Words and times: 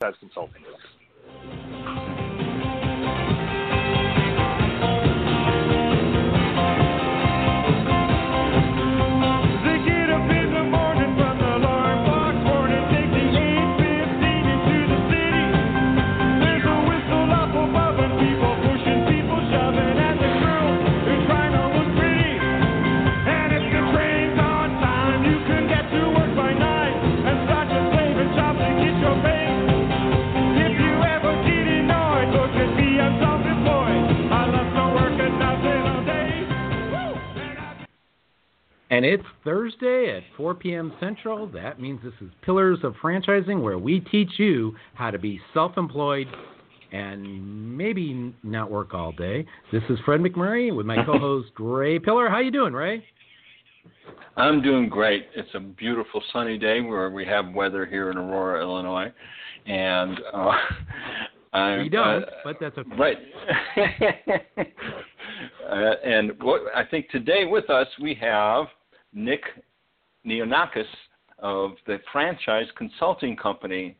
Consulting. 0.00 0.64
And 38.90 39.04
it's 39.04 39.22
Thursday 39.44 40.16
at 40.16 40.24
4 40.36 40.54
p.m. 40.56 40.92
Central. 40.98 41.46
That 41.46 41.80
means 41.80 42.00
this 42.02 42.12
is 42.20 42.28
Pillars 42.42 42.80
of 42.82 42.94
Franchising, 43.00 43.62
where 43.62 43.78
we 43.78 44.00
teach 44.00 44.30
you 44.36 44.74
how 44.94 45.12
to 45.12 45.18
be 45.18 45.40
self 45.54 45.78
employed 45.78 46.26
and 46.90 47.76
maybe 47.78 48.34
not 48.42 48.68
work 48.68 48.92
all 48.92 49.12
day. 49.12 49.46
This 49.70 49.84
is 49.90 49.98
Fred 50.04 50.20
McMurray 50.20 50.74
with 50.74 50.86
my 50.86 51.04
co 51.06 51.20
host, 51.20 51.50
Ray 51.60 52.00
Pillar. 52.00 52.28
How 52.28 52.40
you 52.40 52.50
doing, 52.50 52.72
Ray? 52.72 53.04
I'm 54.36 54.60
doing 54.60 54.88
great. 54.88 55.26
It's 55.36 55.54
a 55.54 55.60
beautiful 55.60 56.20
sunny 56.32 56.58
day 56.58 56.80
where 56.80 57.10
we 57.10 57.24
have 57.26 57.54
weather 57.54 57.86
here 57.86 58.10
in 58.10 58.18
Aurora, 58.18 58.60
Illinois. 58.60 59.12
And 59.66 60.18
uh, 60.32 60.52
I, 61.52 61.78
we 61.78 61.88
don't, 61.88 62.24
uh, 62.24 62.26
but 62.42 62.56
that's 62.60 62.76
okay. 62.76 62.90
Right. 62.98 63.18
uh, 65.70 65.94
and 66.04 66.32
what 66.42 66.62
I 66.74 66.84
think 66.84 67.08
today 67.10 67.44
with 67.44 67.70
us 67.70 67.86
we 68.00 68.14
have 68.20 68.66
Nick 69.12 69.42
Neonakis 70.26 70.84
of 71.38 71.72
the 71.86 71.98
Franchise 72.12 72.66
Consulting 72.76 73.36
Company. 73.36 73.96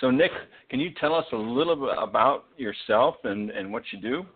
So, 0.00 0.10
Nick, 0.10 0.32
can 0.70 0.80
you 0.80 0.90
tell 1.00 1.14
us 1.14 1.26
a 1.32 1.36
little 1.36 1.76
bit 1.76 1.94
about 1.98 2.46
yourself 2.56 3.16
and, 3.24 3.50
and 3.50 3.72
what 3.72 3.82
you 3.92 4.00
do? 4.00 4.26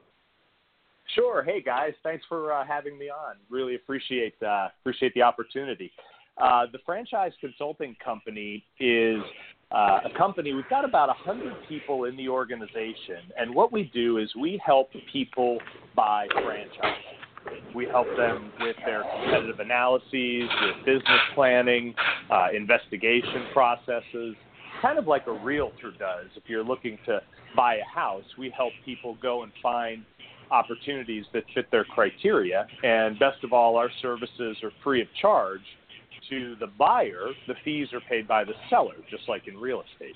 Sure. 1.14 1.42
Hey 1.42 1.62
guys, 1.62 1.94
thanks 2.02 2.24
for 2.28 2.52
uh, 2.52 2.66
having 2.66 2.98
me 2.98 3.08
on. 3.08 3.36
Really 3.48 3.76
appreciate 3.76 4.34
uh, 4.42 4.68
appreciate 4.82 5.14
the 5.14 5.22
opportunity. 5.22 5.90
Uh, 6.36 6.66
the 6.70 6.78
Franchise 6.84 7.32
Consulting 7.40 7.96
Company 8.04 8.62
is 8.78 9.20
uh, 9.72 10.00
a 10.04 10.16
company. 10.16 10.52
We've 10.52 10.68
got 10.68 10.84
about 10.84 11.08
hundred 11.16 11.54
people 11.68 12.04
in 12.04 12.16
the 12.16 12.28
organization, 12.28 13.22
and 13.38 13.54
what 13.54 13.72
we 13.72 13.90
do 13.94 14.18
is 14.18 14.30
we 14.38 14.60
help 14.64 14.90
people 15.10 15.58
buy 15.96 16.26
franchises. 16.30 17.17
We 17.74 17.86
help 17.86 18.06
them 18.16 18.52
with 18.60 18.77
their 18.84 19.02
competitive 19.02 19.60
analyses, 19.60 20.48
with 20.62 20.84
business 20.84 21.20
planning, 21.34 21.94
uh, 22.30 22.48
investigation 22.55 23.46
processes, 23.52 24.34
kind 24.82 24.98
of 24.98 25.06
like 25.06 25.27
a 25.27 25.32
realtor 25.32 25.92
does. 25.98 26.27
If 26.36 26.44
you're 26.46 26.64
looking 26.64 26.98
to 27.06 27.20
buy 27.56 27.77
a 27.77 27.84
house, 27.84 28.24
we 28.38 28.52
help 28.56 28.72
people 28.84 29.16
go 29.20 29.42
and 29.42 29.52
find 29.62 30.05
opportunities 30.50 31.24
that 31.32 31.44
fit 31.55 31.70
their 31.70 31.84
criteria. 31.84 32.66
And 32.82 33.18
best 33.18 33.44
of 33.44 33.52
all, 33.52 33.77
our 33.77 33.90
services 34.00 34.56
are 34.62 34.72
free 34.83 35.02
of 35.02 35.08
charge 35.20 35.60
to 36.30 36.56
the 36.60 36.66
buyer. 36.78 37.28
The 37.46 37.55
fees 37.64 37.88
are 37.92 38.00
paid 38.08 38.27
by 38.27 38.44
the 38.44 38.55
seller, 38.70 38.94
just 39.10 39.28
like 39.28 39.46
in 39.46 39.56
real 39.56 39.83
estate. 39.92 40.14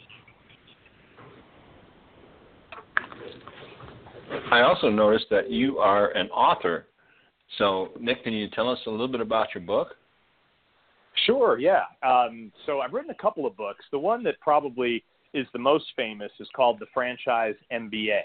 I 4.51 4.63
also 4.63 4.89
noticed 4.89 5.27
that 5.31 5.51
you 5.51 5.79
are 5.79 6.09
an 6.11 6.29
author. 6.31 6.87
So, 7.59 7.91
Nick, 8.01 8.25
can 8.25 8.33
you 8.33 8.49
tell 8.51 8.69
us 8.69 8.79
a 8.87 8.91
little 8.91 9.09
bit 9.09 9.21
about 9.21 9.49
your 9.55 9.63
book? 9.63 9.89
Sure, 11.27 11.59
yeah. 11.59 11.83
Um, 12.03 12.51
so, 12.67 12.81
I've 12.81 12.93
written 12.93 13.11
a 13.11 13.23
couple 13.23 13.47
of 13.47 13.57
books. 13.57 13.85
The 13.91 13.99
one 13.99 14.23
that 14.25 14.41
probably 14.41 15.05
is 15.35 15.47
the 15.53 15.59
most 15.59 15.87
famous 15.97 16.31
is 16.41 16.49
called 16.55 16.79
The 16.79 16.87
Franchise 16.93 17.55
MBA. 17.73 18.23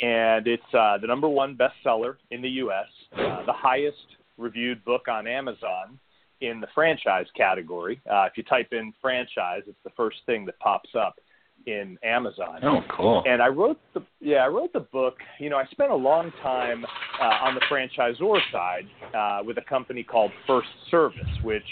And 0.00 0.46
it's 0.46 0.62
uh, 0.72 0.98
the 0.98 1.06
number 1.06 1.28
one 1.28 1.56
bestseller 1.56 2.16
in 2.30 2.42
the 2.42 2.48
U.S., 2.48 2.86
uh, 3.12 3.44
the 3.46 3.52
highest 3.52 4.16
reviewed 4.36 4.84
book 4.84 5.06
on 5.08 5.26
Amazon 5.26 5.98
in 6.40 6.60
the 6.60 6.66
franchise 6.74 7.26
category. 7.36 8.00
Uh, 8.10 8.24
if 8.24 8.32
you 8.36 8.42
type 8.42 8.68
in 8.72 8.92
franchise, 9.00 9.62
it's 9.66 9.78
the 9.84 9.92
first 9.96 10.18
thing 10.26 10.44
that 10.46 10.58
pops 10.58 10.90
up 10.98 11.16
in 11.66 11.98
Amazon. 12.02 12.60
Oh, 12.62 12.80
cool. 12.96 13.22
And 13.26 13.42
I 13.42 13.48
wrote 13.48 13.78
the 13.94 14.02
yeah 14.20 14.38
I 14.38 14.48
wrote 14.48 14.72
the 14.72 14.80
book. 14.80 15.16
You 15.38 15.50
know, 15.50 15.56
I 15.56 15.66
spent 15.70 15.90
a 15.90 15.96
long 15.96 16.32
time 16.42 16.84
uh, 17.20 17.24
on 17.24 17.54
the 17.54 17.60
franchisor 17.70 18.38
side 18.52 18.86
uh, 19.14 19.44
with 19.44 19.58
a 19.58 19.64
company 19.68 20.02
called 20.02 20.30
First 20.46 20.68
Service, 20.90 21.20
which 21.42 21.64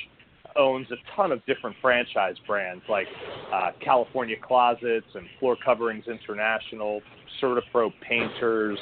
owns 0.56 0.86
a 0.91 1.16
ton 1.16 1.32
of 1.32 1.44
different 1.47 1.76
franchise 1.81 2.36
brands 2.47 2.82
like 2.88 3.06
uh, 3.52 3.70
California 3.81 4.36
Closets 4.41 5.06
and 5.14 5.26
Floor 5.38 5.56
Coverings 5.64 6.04
International, 6.06 7.00
CertaPro 7.41 7.91
Painters, 8.06 8.78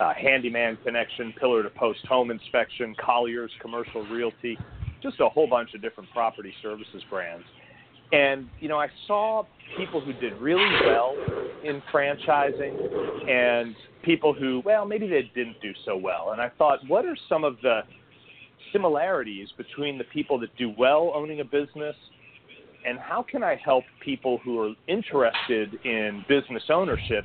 uh, 0.00 0.12
Handyman 0.14 0.76
Connection, 0.84 1.32
Pillar 1.38 1.62
to 1.62 1.70
Post 1.70 2.04
Home 2.08 2.30
Inspection, 2.30 2.94
Colliers 3.02 3.50
Commercial 3.60 4.06
Realty, 4.06 4.58
just 5.02 5.20
a 5.20 5.28
whole 5.28 5.48
bunch 5.48 5.74
of 5.74 5.82
different 5.82 6.10
property 6.10 6.52
services 6.62 7.02
brands. 7.08 7.44
And, 8.12 8.48
you 8.60 8.68
know, 8.68 8.78
I 8.78 8.88
saw 9.06 9.44
people 9.76 10.00
who 10.00 10.12
did 10.14 10.34
really 10.40 10.70
well 10.84 11.14
in 11.64 11.82
franchising 11.92 13.28
and 13.28 13.74
people 14.02 14.32
who, 14.32 14.62
well, 14.64 14.86
maybe 14.86 15.08
they 15.08 15.30
didn't 15.34 15.60
do 15.60 15.72
so 15.84 15.96
well. 15.96 16.30
And 16.32 16.40
I 16.40 16.50
thought, 16.56 16.78
what 16.86 17.04
are 17.04 17.16
some 17.28 17.42
of 17.44 17.56
the 17.62 17.80
similarities 18.72 19.48
between 19.56 19.98
the 19.98 20.04
people 20.04 20.38
that 20.40 20.56
do 20.56 20.72
well 20.78 21.12
owning 21.14 21.40
a 21.40 21.44
business 21.44 21.96
and 22.86 22.98
how 22.98 23.24
can 23.28 23.42
I 23.42 23.56
help 23.56 23.84
people 24.04 24.38
who 24.44 24.60
are 24.60 24.74
interested 24.86 25.74
in 25.84 26.24
business 26.28 26.62
ownership 26.70 27.24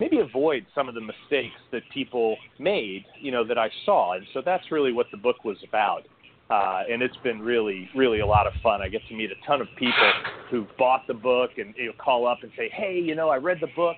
maybe 0.00 0.18
avoid 0.18 0.64
some 0.74 0.88
of 0.88 0.94
the 0.94 1.00
mistakes 1.00 1.56
that 1.72 1.82
people 1.92 2.36
made, 2.58 3.04
you 3.20 3.32
know, 3.32 3.44
that 3.44 3.58
I 3.58 3.68
saw. 3.84 4.14
And 4.14 4.24
so 4.32 4.42
that's 4.44 4.70
really 4.70 4.92
what 4.92 5.06
the 5.10 5.16
book 5.16 5.44
was 5.44 5.56
about 5.66 6.02
uh, 6.50 6.82
and 6.90 7.02
it's 7.02 7.16
been 7.18 7.40
really, 7.40 7.88
really 7.94 8.20
a 8.20 8.26
lot 8.26 8.46
of 8.46 8.54
fun. 8.62 8.80
I 8.80 8.88
get 8.88 9.02
to 9.08 9.14
meet 9.14 9.30
a 9.30 9.46
ton 9.46 9.60
of 9.60 9.68
people 9.76 10.12
who 10.50 10.66
bought 10.78 11.06
the 11.06 11.14
book 11.14 11.50
and 11.58 11.74
you 11.76 11.86
know, 11.86 11.92
call 11.98 12.26
up 12.26 12.38
and 12.42 12.50
say, 12.56 12.70
"Hey, 12.72 12.98
you 12.98 13.14
know, 13.14 13.28
I 13.28 13.36
read 13.36 13.58
the 13.60 13.68
book, 13.76 13.96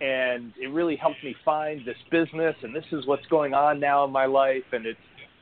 and 0.00 0.52
it 0.60 0.68
really 0.68 0.96
helped 0.96 1.22
me 1.22 1.34
find 1.44 1.84
this 1.84 1.96
business, 2.10 2.56
and 2.62 2.74
this 2.74 2.84
is 2.92 3.06
what's 3.06 3.26
going 3.26 3.52
on 3.52 3.78
now 3.78 4.04
in 4.04 4.10
my 4.10 4.26
life." 4.26 4.64
And 4.72 4.86
it's 4.86 4.98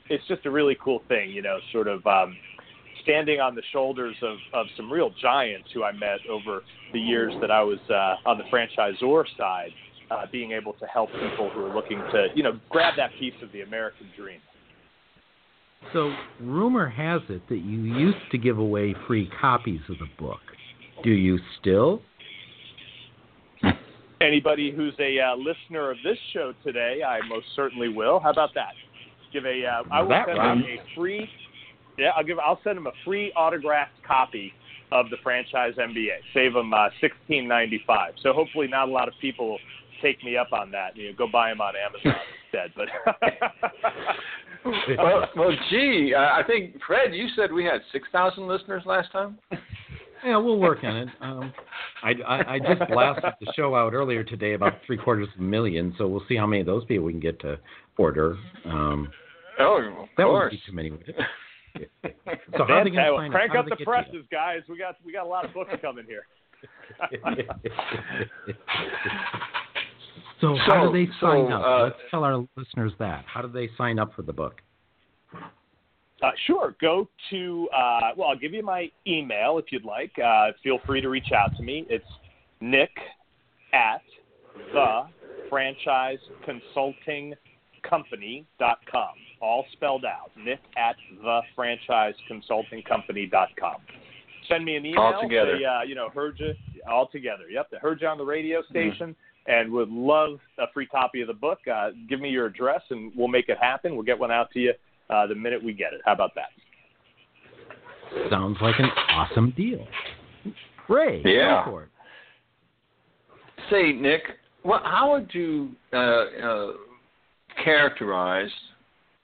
it's 0.09 0.27
just 0.27 0.45
a 0.45 0.51
really 0.51 0.77
cool 0.83 1.03
thing, 1.07 1.31
you 1.31 1.41
know, 1.41 1.59
sort 1.71 1.87
of 1.87 2.05
um, 2.05 2.37
standing 3.05 3.39
on 3.39 3.55
the 3.55 3.63
shoulders 3.73 4.17
of 4.23 4.37
of 4.53 4.67
some 4.77 4.93
real 4.93 5.11
giants 5.23 5.69
who 5.73 5.85
I 5.85 5.93
met 5.93 6.19
over 6.29 6.63
the 6.93 7.01
years 7.01 7.33
that 7.41 7.53
I 7.53 7.63
was 7.63 7.79
uh, 7.89 8.29
on 8.29 8.39
the 8.39 8.45
franchisor 8.53 9.25
side, 9.39 9.71
uh, 10.11 10.27
being 10.33 10.51
able 10.51 10.73
to 10.75 10.87
help 10.87 11.11
people 11.13 11.49
who 11.51 11.65
are 11.65 11.73
looking 11.73 11.99
to, 12.13 12.27
you 12.35 12.43
know, 12.43 12.59
grab 12.69 12.95
that 12.97 13.11
piece 13.21 13.35
of 13.41 13.53
the 13.53 13.61
American 13.61 14.09
dream. 14.17 14.41
So, 15.93 16.13
rumor 16.41 16.89
has 16.89 17.21
it 17.29 17.43
that 17.49 17.59
you 17.59 17.81
used 17.81 18.31
to 18.31 18.39
give 18.39 18.59
away 18.59 18.95
free 19.07 19.31
copies 19.41 19.81
of 19.89 19.99
the 19.99 20.09
book. 20.19 20.41
Do 21.03 21.11
you 21.11 21.39
still? 21.61 22.03
Anybody 24.21 24.71
who's 24.71 24.95
a 25.01 25.19
uh, 25.19 25.37
listener 25.37 25.91
of 25.91 25.97
this 26.05 26.19
show 26.33 26.53
today, 26.63 27.01
I 27.07 27.27
most 27.27 27.47
certainly 27.57 27.89
will. 27.89 28.21
How 28.21 28.31
about 28.31 28.51
that? 28.55 28.73
Give 29.33 29.45
a. 29.47 29.65
Uh, 29.65 29.83
I 29.91 30.03
will 30.03 30.23
send 30.27 30.39
them 30.39 30.65
a 30.65 30.95
free. 30.95 31.29
Yeah, 31.99 32.11
I'll 32.17 32.25
give. 32.25 32.39
I'll 32.39 32.61
send 32.63 32.77
them 32.77 32.87
a 32.87 32.93
free 33.05 33.33
autographed 33.33 34.03
copy 34.07 34.53
of 34.93 35.09
the 35.11 35.17
franchise 35.23 35.75
MBA. 35.79 36.19
Save 36.35 36.53
them 36.53 36.73
uh, 36.75 36.89
sixteen 37.01 37.49
ninety 37.49 37.83
five. 37.87 38.15
So 38.23 38.33
hopefully, 38.33 38.69
not 38.69 38.89
a 38.89 38.93
lot 38.93 39.09
of 39.09 39.15
people 39.21 39.49
will 39.51 39.59
take 40.03 40.23
me 40.25 40.37
up 40.37 40.53
on 40.53 40.71
that. 40.73 40.97
You 40.97 41.09
know, 41.09 41.17
go 41.17 41.27
buy 41.31 41.51
them 41.51 41.61
on 41.61 41.75
Amazon 41.77 42.21
instead. 42.53 42.73
But 42.77 42.89
well, 44.99 45.29
well, 45.37 45.51
gee, 45.71 46.13
uh, 46.15 46.21
I 46.21 46.43
think 46.47 46.77
Fred, 46.87 47.15
you 47.15 47.29
said 47.37 47.53
we 47.53 47.65
had 47.65 47.81
six 47.93 48.09
thousand 48.13 48.47
listeners 48.47 48.83
last 48.85 49.11
time. 49.13 49.39
Yeah, 50.25 50.37
we'll 50.37 50.59
work 50.59 50.79
on 50.83 50.97
it. 50.97 51.09
Um, 51.23 51.53
I, 52.03 52.13
I, 52.27 52.55
I 52.55 52.59
just 52.59 52.91
blasted 52.91 53.33
the 53.41 53.53
show 53.57 53.75
out 53.75 53.95
earlier 53.95 54.23
today 54.23 54.53
about 54.53 54.75
three 54.87 54.99
quarters 54.99 55.29
of 55.35 55.41
a 55.41 55.43
million, 55.43 55.95
so 55.97 56.07
we'll 56.09 56.25
see 56.29 56.37
how 56.37 56.47
many 56.47 56.61
of 56.61 56.67
those 56.67 56.85
people 56.85 57.07
we 57.07 57.13
can 57.13 57.21
get 57.21 57.41
to 57.41 57.59
order. 57.97 58.37
Um, 58.67 59.09
oh, 59.59 59.79
of 59.79 60.09
that 60.19 60.25
course. 60.25 60.53
would 60.53 60.59
be 60.59 60.63
too 60.67 60.77
many. 60.77 60.91
So 62.03 62.65
how 62.67 62.75
are 62.75 62.85
they 62.85 62.91
going 62.91 63.07
to 63.07 63.17
sign 63.17 63.31
Crank 63.31 63.55
up, 63.55 63.67
up 63.71 63.79
the 63.79 63.85
presses, 63.85 64.25
guys. 64.33 64.63
We 64.69 64.77
got 64.77 64.97
we 65.07 65.13
got 65.13 65.25
a 65.25 65.29
lot 65.29 65.45
of 65.45 65.55
books 65.55 65.71
coming 65.81 66.05
here. 66.05 66.27
So, 70.41 70.55
so 70.55 70.73
how 70.73 70.91
do 70.91 70.93
they 70.93 71.11
sign 71.21 71.49
so, 71.49 71.53
up? 71.53 71.63
Uh, 71.65 71.83
Let's 71.85 71.97
tell 72.11 72.25
our 72.25 72.47
listeners 72.57 72.93
that. 72.99 73.25
How 73.27 73.43
do 73.43 73.49
they 73.49 73.69
sign 73.77 73.99
up 73.99 74.15
for 74.15 74.23
the 74.23 74.33
book? 74.33 74.63
Uh, 75.35 76.31
sure. 76.47 76.75
Go 76.81 77.09
to, 77.31 77.69
uh, 77.75 78.11
well, 78.17 78.29
I'll 78.29 78.39
give 78.39 78.53
you 78.53 78.63
my 78.63 78.91
email 79.07 79.59
if 79.59 79.67
you'd 79.71 79.85
like. 79.85 80.13
Uh, 80.19 80.53
feel 80.63 80.79
free 80.87 81.01
to 81.01 81.09
reach 81.09 81.33
out 81.35 81.57
to 81.57 81.63
me. 81.63 81.87
It's 81.89 82.05
Nick 82.61 82.91
at 83.73 84.03
the 84.73 85.03
franchise 85.49 86.19
consulting 86.45 87.35
company.com. 87.89 89.15
All 89.41 89.65
spelled 89.73 90.05
out. 90.05 90.31
Nick 90.37 90.61
at 90.77 90.97
the 91.23 91.41
franchise 91.57 92.15
consulting 92.29 92.83
company.com. 92.83 93.77
Send 94.49 94.65
me 94.65 94.77
an 94.77 94.85
email. 94.85 95.01
All 95.01 95.23
together. 95.23 95.59
Say, 95.59 95.65
uh, 95.65 95.83
you 95.83 95.95
know, 95.95 96.11
heard 96.11 96.39
you 96.39 96.53
all 96.89 97.09
together. 97.09 97.45
Yep, 97.51 97.81
heard 97.81 98.01
you 98.01 98.09
on 98.09 98.19
the 98.19 98.25
radio 98.25 98.63
station. 98.69 99.11
Mm-hmm. 99.11 99.30
And 99.47 99.73
would 99.73 99.89
love 99.89 100.39
a 100.59 100.67
free 100.73 100.87
copy 100.87 101.23
of 101.23 101.27
the 101.27 101.35
book. 101.35 101.59
Uh, 101.73 101.91
give 102.09 102.21
me 102.21 102.29
your 102.29 102.47
address, 102.47 102.83
and 102.91 103.11
we'll 103.17 103.29
make 103.29 103.49
it 103.49 103.59
happen. 103.59 103.95
We'll 103.95 104.05
get 104.05 104.19
one 104.19 104.31
out 104.31 104.51
to 104.53 104.61
you 104.61 104.73
uh, 105.09 105.27
the 105.27 105.35
minute 105.35 105.63
we 105.63 105.73
get 105.73 105.93
it. 105.93 106.01
How 106.05 106.13
about 106.13 106.33
that? 106.35 106.51
Sounds 108.31 108.59
like 108.61 108.79
an 108.79 108.91
awesome 109.11 109.53
deal. 109.57 109.87
Ray, 110.89 111.23
yeah. 111.25 111.65
Go 111.65 111.71
for 111.71 111.83
it. 111.85 111.89
Say, 113.71 113.93
Nick, 113.93 114.23
well, 114.65 114.81
how 114.85 115.13
would 115.13 115.31
you 115.33 115.71
uh, 115.93 115.97
uh, 115.97 116.73
characterize 117.65 118.51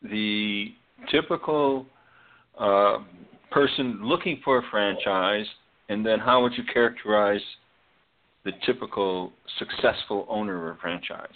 the 0.02 0.72
typical 1.10 1.86
uh, 2.58 2.98
person 3.50 4.00
looking 4.02 4.40
for 4.44 4.58
a 4.58 4.62
franchise, 4.70 5.46
and 5.88 6.04
then 6.04 6.18
how 6.18 6.42
would 6.42 6.52
you 6.56 6.64
characterize 6.72 7.40
the 8.46 8.52
typical 8.64 9.32
successful 9.58 10.24
owner 10.30 10.70
of 10.70 10.76
a 10.76 10.80
franchise? 10.80 11.28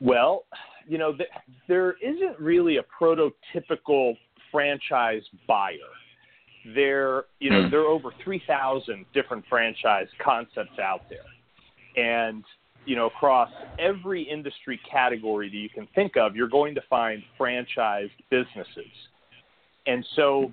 Well, 0.00 0.44
you 0.86 0.98
know, 0.98 1.16
th- 1.16 1.28
there 1.68 1.94
isn't 2.02 2.38
really 2.38 2.78
a 2.78 2.82
prototypical 3.00 4.16
franchise 4.50 5.22
buyer. 5.46 5.76
There, 6.74 7.24
you 7.38 7.50
know, 7.50 7.62
mm. 7.62 7.70
there 7.70 7.80
are 7.80 7.86
over 7.86 8.10
3,000 8.22 9.06
different 9.14 9.44
franchise 9.48 10.08
concepts 10.22 10.78
out 10.78 11.02
there. 11.08 11.24
And 11.96 12.44
you 12.86 12.96
know, 12.96 13.06
across 13.06 13.50
every 13.78 14.22
industry 14.22 14.80
category 14.90 15.48
that 15.48 15.56
you 15.56 15.68
can 15.68 15.86
think 15.94 16.16
of, 16.16 16.34
you're 16.34 16.48
going 16.48 16.74
to 16.74 16.80
find 16.88 17.22
franchised 17.38 18.10
businesses. 18.30 18.90
And 19.86 20.04
so, 20.16 20.50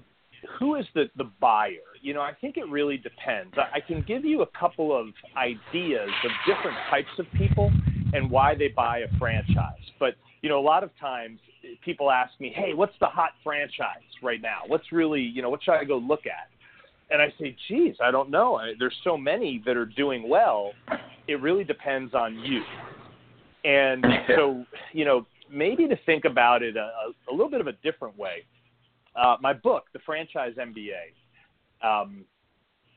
who 0.59 0.75
is 0.75 0.85
the, 0.93 1.05
the 1.17 1.29
buyer? 1.39 1.71
You 2.01 2.13
know, 2.13 2.21
I 2.21 2.33
think 2.39 2.57
it 2.57 2.67
really 2.69 2.97
depends. 2.97 3.53
I, 3.57 3.77
I 3.77 3.79
can 3.79 4.03
give 4.07 4.25
you 4.25 4.41
a 4.41 4.47
couple 4.59 4.97
of 4.97 5.07
ideas 5.35 6.09
of 6.23 6.31
different 6.45 6.77
types 6.89 7.09
of 7.19 7.25
people 7.37 7.71
and 8.13 8.29
why 8.29 8.55
they 8.55 8.69
buy 8.69 8.99
a 8.99 9.17
franchise. 9.17 9.81
But, 9.99 10.15
you 10.41 10.49
know, 10.49 10.59
a 10.59 10.61
lot 10.61 10.83
of 10.83 10.91
times 10.99 11.39
people 11.83 12.11
ask 12.11 12.31
me, 12.39 12.53
hey, 12.55 12.73
what's 12.73 12.93
the 12.99 13.07
hot 13.07 13.31
franchise 13.43 14.07
right 14.23 14.41
now? 14.41 14.61
What's 14.67 14.91
really, 14.91 15.21
you 15.21 15.41
know, 15.41 15.49
what 15.49 15.63
should 15.63 15.73
I 15.73 15.83
go 15.83 15.97
look 15.97 16.25
at? 16.25 16.49
And 17.09 17.21
I 17.21 17.33
say, 17.39 17.55
geez, 17.67 17.95
I 18.03 18.11
don't 18.11 18.29
know. 18.29 18.55
I, 18.55 18.73
there's 18.79 18.95
so 19.03 19.17
many 19.17 19.61
that 19.65 19.77
are 19.77 19.85
doing 19.85 20.27
well. 20.27 20.73
It 21.27 21.41
really 21.41 21.63
depends 21.63 22.13
on 22.13 22.35
you. 22.39 22.61
And 23.63 24.05
so, 24.35 24.65
you 24.93 25.05
know, 25.05 25.25
maybe 25.51 25.87
to 25.87 25.97
think 26.05 26.25
about 26.25 26.63
it 26.63 26.75
a, 26.75 26.89
a 27.29 27.31
little 27.31 27.49
bit 27.49 27.61
of 27.61 27.67
a 27.67 27.73
different 27.83 28.17
way. 28.17 28.43
Uh, 29.17 29.35
my 29.41 29.53
book, 29.53 29.85
The 29.93 29.99
Franchise 30.05 30.53
MBA, 30.59 31.87
um, 31.87 32.25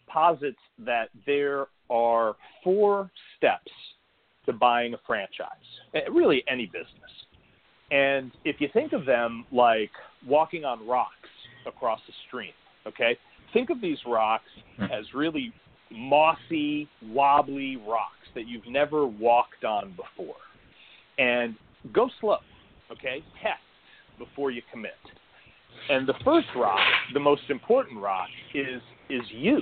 posits 0.06 0.58
that 0.78 1.08
there 1.26 1.66
are 1.88 2.36
four 2.62 3.10
steps 3.36 3.70
to 4.46 4.52
buying 4.52 4.94
a 4.94 4.98
franchise, 5.06 5.48
eh, 5.94 6.00
really 6.12 6.42
any 6.48 6.66
business. 6.66 7.10
And 7.90 8.30
if 8.44 8.60
you 8.60 8.68
think 8.72 8.92
of 8.92 9.04
them 9.04 9.44
like 9.50 9.90
walking 10.26 10.64
on 10.64 10.86
rocks 10.86 11.28
across 11.66 12.00
a 12.08 12.12
stream, 12.26 12.52
okay, 12.86 13.16
think 13.52 13.70
of 13.70 13.80
these 13.80 13.98
rocks 14.06 14.44
hmm. 14.76 14.84
as 14.84 15.04
really 15.14 15.52
mossy, 15.90 16.88
wobbly 17.02 17.76
rocks 17.76 18.14
that 18.34 18.46
you've 18.46 18.66
never 18.68 19.06
walked 19.06 19.64
on 19.64 19.90
before. 19.90 20.36
And 21.18 21.56
go 21.92 22.08
slow, 22.20 22.38
okay? 22.92 23.22
Test 23.42 23.60
before 24.18 24.50
you 24.50 24.62
commit. 24.70 24.92
And 25.88 26.06
the 26.06 26.14
first 26.24 26.48
rock, 26.56 26.80
the 27.14 27.20
most 27.20 27.42
important 27.48 28.00
rock, 28.00 28.28
is 28.54 28.80
is 29.08 29.22
you. 29.30 29.60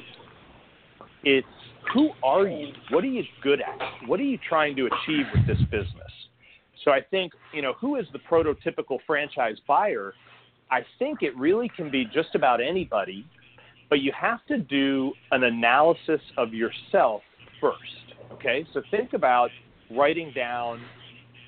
It's 1.24 1.46
who 1.94 2.10
are 2.22 2.46
you? 2.46 2.72
What 2.90 3.04
are 3.04 3.08
you 3.08 3.22
good 3.42 3.60
at? 3.60 4.08
What 4.08 4.20
are 4.20 4.24
you 4.24 4.38
trying 4.48 4.76
to 4.76 4.86
achieve 4.86 5.24
with 5.34 5.46
this 5.46 5.64
business? 5.70 6.12
So 6.84 6.90
I 6.90 7.00
think, 7.00 7.32
you 7.52 7.62
know, 7.62 7.74
who 7.80 7.96
is 7.96 8.06
the 8.12 8.18
prototypical 8.18 8.98
franchise 9.06 9.56
buyer? 9.66 10.14
I 10.70 10.80
think 10.98 11.22
it 11.22 11.36
really 11.36 11.70
can 11.74 11.90
be 11.90 12.04
just 12.04 12.34
about 12.34 12.60
anybody 12.60 13.26
but 13.90 14.00
you 14.00 14.12
have 14.18 14.44
to 14.46 14.58
do 14.58 15.12
an 15.30 15.44
analysis 15.44 16.20
of 16.36 16.52
yourself 16.52 17.22
first. 17.60 17.78
Okay, 18.32 18.66
so 18.72 18.82
think 18.90 19.14
about 19.14 19.50
writing 19.90 20.32
down 20.34 20.80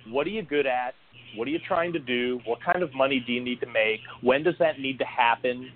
what 0.08 0.26
are 0.26 0.30
you 0.30 0.42
good 0.42 0.66
at, 0.66 0.94
what 1.36 1.46
are 1.48 1.50
you 1.50 1.58
trying 1.66 1.92
to 1.92 1.98
do, 1.98 2.40
what 2.44 2.62
kind 2.62 2.82
of 2.82 2.94
money 2.94 3.22
do 3.24 3.32
you 3.32 3.42
need 3.42 3.60
to 3.60 3.66
make, 3.66 4.00
when 4.22 4.42
does 4.42 4.54
that 4.58 4.78
need 4.78 4.98
to 4.98 5.04
happen, 5.04 5.70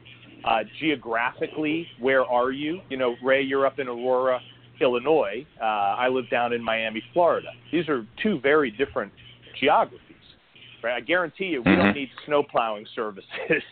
uh, 0.45 0.61
geographically, 0.81 1.87
where 2.01 2.25
are 2.25 2.53
you? 2.53 2.81
You 2.91 2.97
know, 2.97 3.15
Ray, 3.23 3.43
you're 3.43 3.67
up 3.67 3.79
in 3.79 3.89
Aurora, 3.89 4.41
Illinois. 4.81 5.47
Uh, 5.61 5.65
I 5.65 6.09
live 6.09 6.29
down 6.31 6.53
in 6.53 6.62
Miami, 6.62 7.03
Florida. 7.12 7.49
These 7.73 7.89
are 7.89 8.06
two 8.23 8.41
very 8.41 8.71
different 8.71 9.12
geographies. 9.61 10.01
Right? 10.83 10.97
I 10.97 11.01
guarantee 11.01 11.47
you, 11.47 11.62
we 11.62 11.71
mm-hmm. 11.71 11.83
don't 11.83 11.95
need 11.95 12.11
snow 12.27 12.43
plowing 12.43 12.87
services 12.95 13.25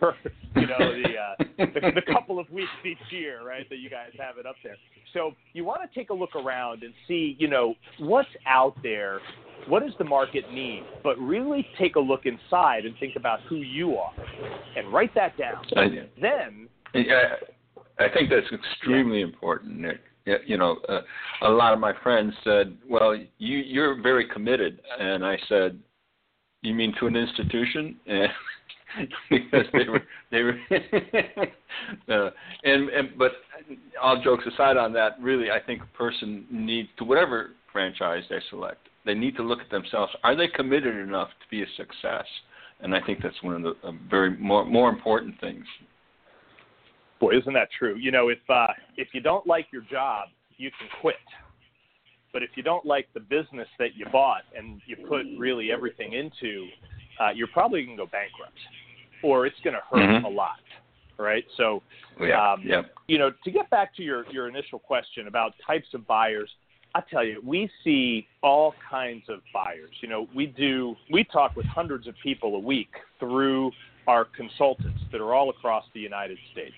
for 0.00 0.16
you 0.56 0.66
know 0.66 0.78
the, 0.78 1.14
uh, 1.16 1.44
the 1.58 1.92
the 1.94 2.02
couple 2.12 2.40
of 2.40 2.50
weeks 2.50 2.70
each 2.84 2.98
year, 3.10 3.46
right? 3.46 3.68
That 3.68 3.76
you 3.76 3.88
guys 3.88 4.10
have 4.18 4.38
it 4.38 4.46
up 4.46 4.56
there. 4.64 4.76
So 5.12 5.32
you 5.52 5.64
want 5.64 5.82
to 5.82 5.98
take 5.98 6.10
a 6.10 6.14
look 6.14 6.34
around 6.34 6.82
and 6.82 6.92
see, 7.06 7.36
you 7.38 7.48
know, 7.48 7.74
what's 7.98 8.28
out 8.46 8.74
there. 8.82 9.20
What 9.68 9.84
does 9.84 9.92
the 9.98 10.04
market 10.04 10.50
need? 10.52 10.82
But 11.04 11.18
really 11.18 11.66
take 11.78 11.96
a 11.96 12.00
look 12.00 12.22
inside 12.24 12.86
and 12.86 12.94
think 12.98 13.14
about 13.16 13.40
who 13.42 13.56
you 13.56 13.96
are, 13.96 14.12
and 14.76 14.92
write 14.92 15.14
that 15.14 15.36
down. 15.36 15.64
I, 15.76 15.88
then, 16.20 16.68
yeah, 16.94 17.34
I 17.98 18.08
think 18.08 18.30
that's 18.30 18.46
extremely 18.52 19.18
yeah. 19.18 19.26
important, 19.26 19.78
Nick. 19.78 20.00
You 20.46 20.56
know, 20.56 20.78
uh, 20.88 21.00
a 21.42 21.50
lot 21.50 21.72
of 21.72 21.80
my 21.80 21.92
friends 22.02 22.32
said, 22.44 22.76
"Well, 22.88 23.14
you 23.38 23.58
you're 23.58 24.00
very 24.00 24.26
committed," 24.28 24.80
and 24.98 25.24
I 25.24 25.36
said, 25.48 25.78
"You 26.62 26.74
mean 26.74 26.94
to 27.00 27.06
an 27.06 27.16
institution?" 27.16 27.96
And 28.06 28.30
because 29.30 29.66
they 29.72 29.88
were 29.88 30.02
they 30.30 30.42
were 30.42 30.58
uh, 32.08 32.30
and 32.64 32.88
and 32.88 33.10
but 33.18 33.32
all 34.02 34.20
jokes 34.22 34.44
aside 34.52 34.76
on 34.76 34.92
that 34.92 35.12
really 35.20 35.50
I 35.50 35.60
think 35.60 35.82
a 35.82 35.96
person 35.96 36.46
needs 36.50 36.88
to 36.98 37.04
whatever 37.04 37.50
franchise 37.72 38.24
they 38.28 38.40
select 38.50 38.88
they 39.04 39.14
need 39.14 39.36
to 39.36 39.42
look 39.42 39.60
at 39.60 39.70
themselves. 39.70 40.12
Are 40.24 40.36
they 40.36 40.48
committed 40.48 40.96
enough 40.96 41.28
to 41.28 41.50
be 41.50 41.62
a 41.62 41.66
success? 41.76 42.26
And 42.80 42.94
I 42.94 43.00
think 43.04 43.20
that's 43.22 43.42
one 43.42 43.56
of 43.56 43.62
the 43.62 43.98
very 44.08 44.36
more 44.36 44.64
more 44.64 44.88
important 44.88 45.38
things. 45.40 45.64
Boy 47.18 47.36
isn't 47.38 47.52
that 47.52 47.68
true? 47.78 47.96
You 47.96 48.10
know 48.10 48.28
if 48.28 48.38
uh 48.48 48.68
if 48.96 49.08
you 49.12 49.20
don't 49.20 49.46
like 49.46 49.66
your 49.72 49.82
job 49.90 50.28
you 50.56 50.70
can 50.78 50.88
quit. 51.00 51.16
But 52.32 52.42
if 52.44 52.50
you 52.54 52.62
don't 52.62 52.86
like 52.86 53.08
the 53.12 53.20
business 53.20 53.66
that 53.78 53.96
you 53.96 54.06
bought 54.12 54.42
and 54.56 54.80
you 54.86 54.96
put 55.08 55.26
really 55.36 55.72
everything 55.72 56.12
into 56.12 56.68
uh, 57.20 57.30
you're 57.34 57.48
probably 57.48 57.84
going 57.84 57.96
to 57.96 58.04
go 58.04 58.10
bankrupt 58.10 58.56
or 59.22 59.46
it's 59.46 59.56
going 59.62 59.74
to 59.74 59.82
hurt 59.90 60.08
mm-hmm. 60.08 60.24
a 60.24 60.28
lot. 60.28 60.56
Right. 61.18 61.44
So, 61.58 61.82
yeah, 62.18 62.52
um, 62.52 62.62
yeah. 62.64 62.82
you 63.06 63.18
know, 63.18 63.30
to 63.44 63.50
get 63.50 63.68
back 63.68 63.94
to 63.96 64.02
your, 64.02 64.24
your 64.30 64.48
initial 64.48 64.78
question 64.78 65.26
about 65.28 65.52
types 65.66 65.88
of 65.92 66.06
buyers, 66.06 66.48
I 66.94 67.02
tell 67.10 67.22
you, 67.22 67.42
we 67.44 67.70
see 67.84 68.26
all 68.42 68.74
kinds 68.90 69.24
of 69.28 69.40
buyers. 69.52 69.90
You 70.00 70.08
know, 70.08 70.28
we 70.34 70.46
do, 70.46 70.96
we 71.12 71.24
talk 71.24 71.56
with 71.56 71.66
hundreds 71.66 72.08
of 72.08 72.14
people 72.22 72.56
a 72.56 72.58
week 72.58 72.88
through 73.18 73.70
our 74.06 74.24
consultants 74.24 75.00
that 75.12 75.20
are 75.20 75.34
all 75.34 75.50
across 75.50 75.84
the 75.92 76.00
United 76.00 76.38
States. 76.52 76.74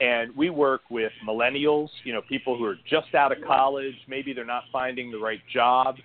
And 0.00 0.36
we 0.36 0.50
work 0.50 0.82
with 0.90 1.12
millennials, 1.26 1.88
you 2.04 2.12
know, 2.12 2.20
people 2.28 2.58
who 2.58 2.64
are 2.64 2.76
just 2.88 3.14
out 3.14 3.32
of 3.32 3.38
college. 3.46 3.94
Maybe 4.08 4.34
they're 4.34 4.44
not 4.44 4.64
finding 4.70 5.10
the 5.10 5.18
right 5.18 5.40
job. 5.52 5.96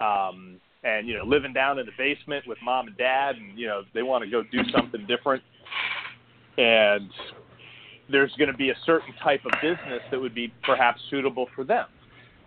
Um, 0.00 0.60
and 0.84 1.06
you 1.08 1.16
know 1.16 1.24
living 1.24 1.52
down 1.52 1.78
in 1.78 1.86
the 1.86 1.92
basement 1.98 2.46
with 2.46 2.58
mom 2.62 2.88
and 2.88 2.96
dad 2.96 3.36
and 3.36 3.58
you 3.58 3.66
know 3.66 3.82
they 3.94 4.02
want 4.02 4.24
to 4.24 4.30
go 4.30 4.42
do 4.42 4.60
something 4.70 5.06
different. 5.06 5.42
And 6.58 7.10
there's 8.10 8.32
going 8.38 8.50
to 8.50 8.56
be 8.56 8.70
a 8.70 8.76
certain 8.84 9.12
type 9.22 9.40
of 9.44 9.52
business 9.60 10.00
that 10.10 10.20
would 10.20 10.34
be 10.34 10.52
perhaps 10.62 11.00
suitable 11.10 11.48
for 11.54 11.64
them. 11.64 11.86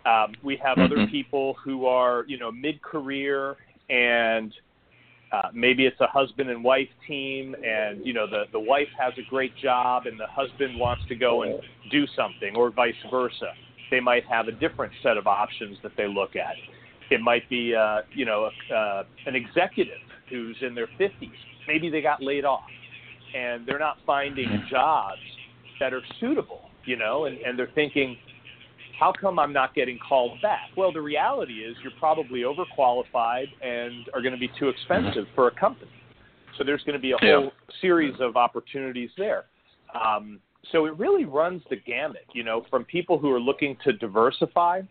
Um, 0.06 0.32
we 0.42 0.56
have 0.64 0.78
mm-hmm. 0.78 0.92
other 0.92 1.06
people 1.08 1.56
who 1.62 1.86
are 1.86 2.24
you 2.26 2.38
know 2.38 2.50
mid-career 2.50 3.56
and 3.88 4.52
uh, 5.32 5.48
maybe 5.54 5.86
it's 5.86 6.00
a 6.00 6.06
husband 6.06 6.50
and 6.50 6.64
wife 6.64 6.88
team 7.06 7.54
and 7.54 8.04
you 8.04 8.12
know 8.12 8.26
the 8.26 8.44
the 8.52 8.60
wife 8.60 8.88
has 8.98 9.12
a 9.18 9.28
great 9.28 9.56
job 9.56 10.06
and 10.06 10.18
the 10.18 10.26
husband 10.26 10.78
wants 10.78 11.02
to 11.08 11.14
go 11.14 11.42
and 11.42 11.60
do 11.90 12.06
something 12.16 12.56
or 12.56 12.70
vice 12.70 12.94
versa. 13.10 13.52
They 13.90 14.00
might 14.00 14.24
have 14.26 14.48
a 14.48 14.52
different 14.52 14.92
set 15.02 15.16
of 15.16 15.26
options 15.26 15.76
that 15.82 15.92
they 15.96 16.06
look 16.06 16.36
at 16.36 16.54
it 17.10 17.20
might 17.20 17.48
be, 17.48 17.74
uh, 17.74 18.02
you 18.14 18.24
know, 18.24 18.50
uh, 18.74 19.02
an 19.26 19.34
executive 19.34 19.98
who's 20.28 20.56
in 20.62 20.74
their 20.74 20.88
50s. 20.98 21.30
Maybe 21.66 21.90
they 21.90 22.00
got 22.00 22.22
laid 22.22 22.44
off, 22.44 22.70
and 23.36 23.66
they're 23.66 23.78
not 23.78 23.98
finding 24.06 24.64
jobs 24.70 25.20
that 25.78 25.92
are 25.92 26.02
suitable 26.18 26.70
you 26.84 26.96
know, 26.96 27.26
and, 27.26 27.38
and 27.38 27.58
they're 27.58 27.70
thinking, 27.74 28.16
how 28.98 29.12
come 29.18 29.38
I'm 29.38 29.52
not 29.52 29.74
getting 29.74 29.98
called 29.98 30.40
back? 30.42 30.70
Well, 30.76 30.92
the 30.92 31.00
reality 31.00 31.64
is 31.64 31.76
you're 31.82 31.92
probably 31.98 32.42
overqualified 32.42 33.46
and 33.62 34.08
are 34.14 34.20
going 34.20 34.34
to 34.34 34.40
be 34.40 34.50
too 34.58 34.68
expensive 34.68 35.24
for 35.34 35.48
a 35.48 35.54
company. 35.54 35.90
So 36.58 36.64
there's 36.64 36.82
going 36.82 36.94
to 36.94 37.00
be 37.00 37.12
a 37.12 37.16
whole 37.18 37.44
yeah. 37.44 37.74
series 37.80 38.14
of 38.20 38.36
opportunities 38.36 39.10
there. 39.16 39.44
Um, 39.94 40.40
so 40.72 40.84
it 40.84 40.98
really 40.98 41.24
runs 41.24 41.62
the 41.70 41.76
gamut, 41.76 42.26
you 42.34 42.44
know, 42.44 42.66
from 42.68 42.84
people 42.84 43.18
who 43.18 43.32
are 43.32 43.40
looking 43.40 43.76
to 43.84 43.92
diversify. 43.94 44.82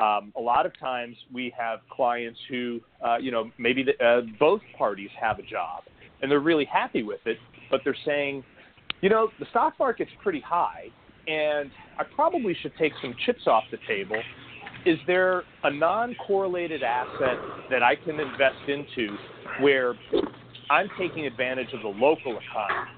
Um, 0.00 0.32
a 0.36 0.40
lot 0.40 0.64
of 0.64 0.78
times 0.78 1.16
we 1.32 1.52
have 1.58 1.80
clients 1.90 2.38
who, 2.48 2.80
uh, 3.04 3.18
you 3.18 3.30
know, 3.30 3.50
maybe 3.58 3.82
the, 3.82 4.04
uh, 4.04 4.22
both 4.38 4.62
parties 4.78 5.10
have 5.20 5.38
a 5.38 5.42
job 5.42 5.82
and 6.22 6.30
they're 6.30 6.40
really 6.40 6.64
happy 6.64 7.02
with 7.02 7.20
it, 7.26 7.38
but 7.70 7.80
they're 7.84 7.96
saying, 8.04 8.42
you 9.02 9.10
know, 9.10 9.28
the 9.38 9.46
stock 9.50 9.74
market's 9.78 10.10
pretty 10.22 10.40
high 10.40 10.86
and 11.28 11.70
I 11.98 12.04
probably 12.14 12.56
should 12.62 12.72
take 12.78 12.92
some 13.02 13.14
chips 13.26 13.46
off 13.46 13.64
the 13.70 13.78
table. 13.86 14.16
Is 14.86 14.98
there 15.06 15.42
a 15.64 15.70
non 15.70 16.16
correlated 16.26 16.82
asset 16.82 17.36
that 17.70 17.82
I 17.82 17.94
can 17.96 18.18
invest 18.18 18.68
into 18.68 19.16
where 19.60 19.94
I'm 20.70 20.88
taking 20.98 21.26
advantage 21.26 21.72
of 21.74 21.82
the 21.82 21.88
local 21.88 22.38
economy? 22.38 22.90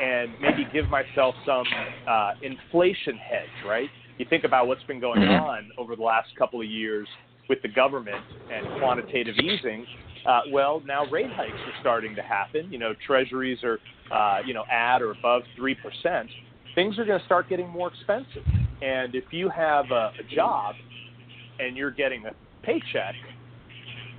and 0.00 0.30
maybe 0.40 0.66
give 0.72 0.88
myself 0.88 1.34
some 1.44 1.64
uh, 2.08 2.32
inflation 2.42 3.16
hedge, 3.16 3.66
right? 3.66 3.88
You 4.18 4.26
think 4.28 4.44
about 4.44 4.66
what's 4.66 4.82
been 4.84 5.00
going 5.00 5.20
mm-hmm. 5.20 5.44
on 5.44 5.70
over 5.78 5.94
the 5.96 6.02
last 6.02 6.28
couple 6.38 6.60
of 6.60 6.66
years 6.66 7.06
with 7.48 7.60
the 7.62 7.68
government 7.68 8.24
and 8.52 8.80
quantitative 8.80 9.36
easing. 9.36 9.86
Uh, 10.26 10.40
well, 10.50 10.82
now 10.84 11.04
rate 11.06 11.30
hikes 11.30 11.52
are 11.52 11.80
starting 11.80 12.14
to 12.16 12.22
happen. 12.22 12.72
You 12.72 12.78
know, 12.78 12.94
treasuries 13.06 13.58
are, 13.62 13.78
uh, 14.10 14.40
you 14.44 14.54
know, 14.54 14.64
at 14.72 15.02
or 15.02 15.12
above 15.12 15.42
three 15.54 15.74
percent. 15.74 16.28
Things 16.74 16.98
are 16.98 17.04
going 17.04 17.18
to 17.18 17.24
start 17.26 17.48
getting 17.48 17.68
more 17.68 17.88
expensive. 17.88 18.42
And 18.82 19.14
if 19.14 19.24
you 19.30 19.48
have 19.48 19.86
a, 19.90 20.12
a 20.18 20.34
job 20.34 20.74
and 21.58 21.76
you're 21.76 21.90
getting 21.90 22.26
a 22.26 22.32
paycheck, 22.62 23.14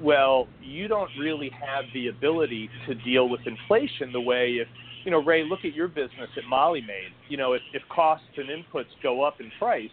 well, 0.01 0.47
you 0.61 0.87
don't 0.87 1.09
really 1.19 1.49
have 1.49 1.85
the 1.93 2.07
ability 2.07 2.69
to 2.87 2.95
deal 2.95 3.29
with 3.29 3.41
inflation 3.45 4.11
the 4.13 4.21
way 4.21 4.53
if 4.61 4.67
you 5.07 5.11
know, 5.11 5.23
Ray, 5.23 5.45
look 5.45 5.59
at 5.63 5.73
your 5.73 5.87
business 5.87 6.27
at 6.35 6.43
Molly 6.49 6.81
Maid. 6.81 7.13
You 7.29 7.37
know, 7.37 7.53
if, 7.53 7.61
if 7.71 7.81
costs 7.87 8.27
and 8.35 8.49
inputs 8.49 8.91
go 9.01 9.23
up 9.23 9.39
in 9.39 9.49
price, 9.57 9.89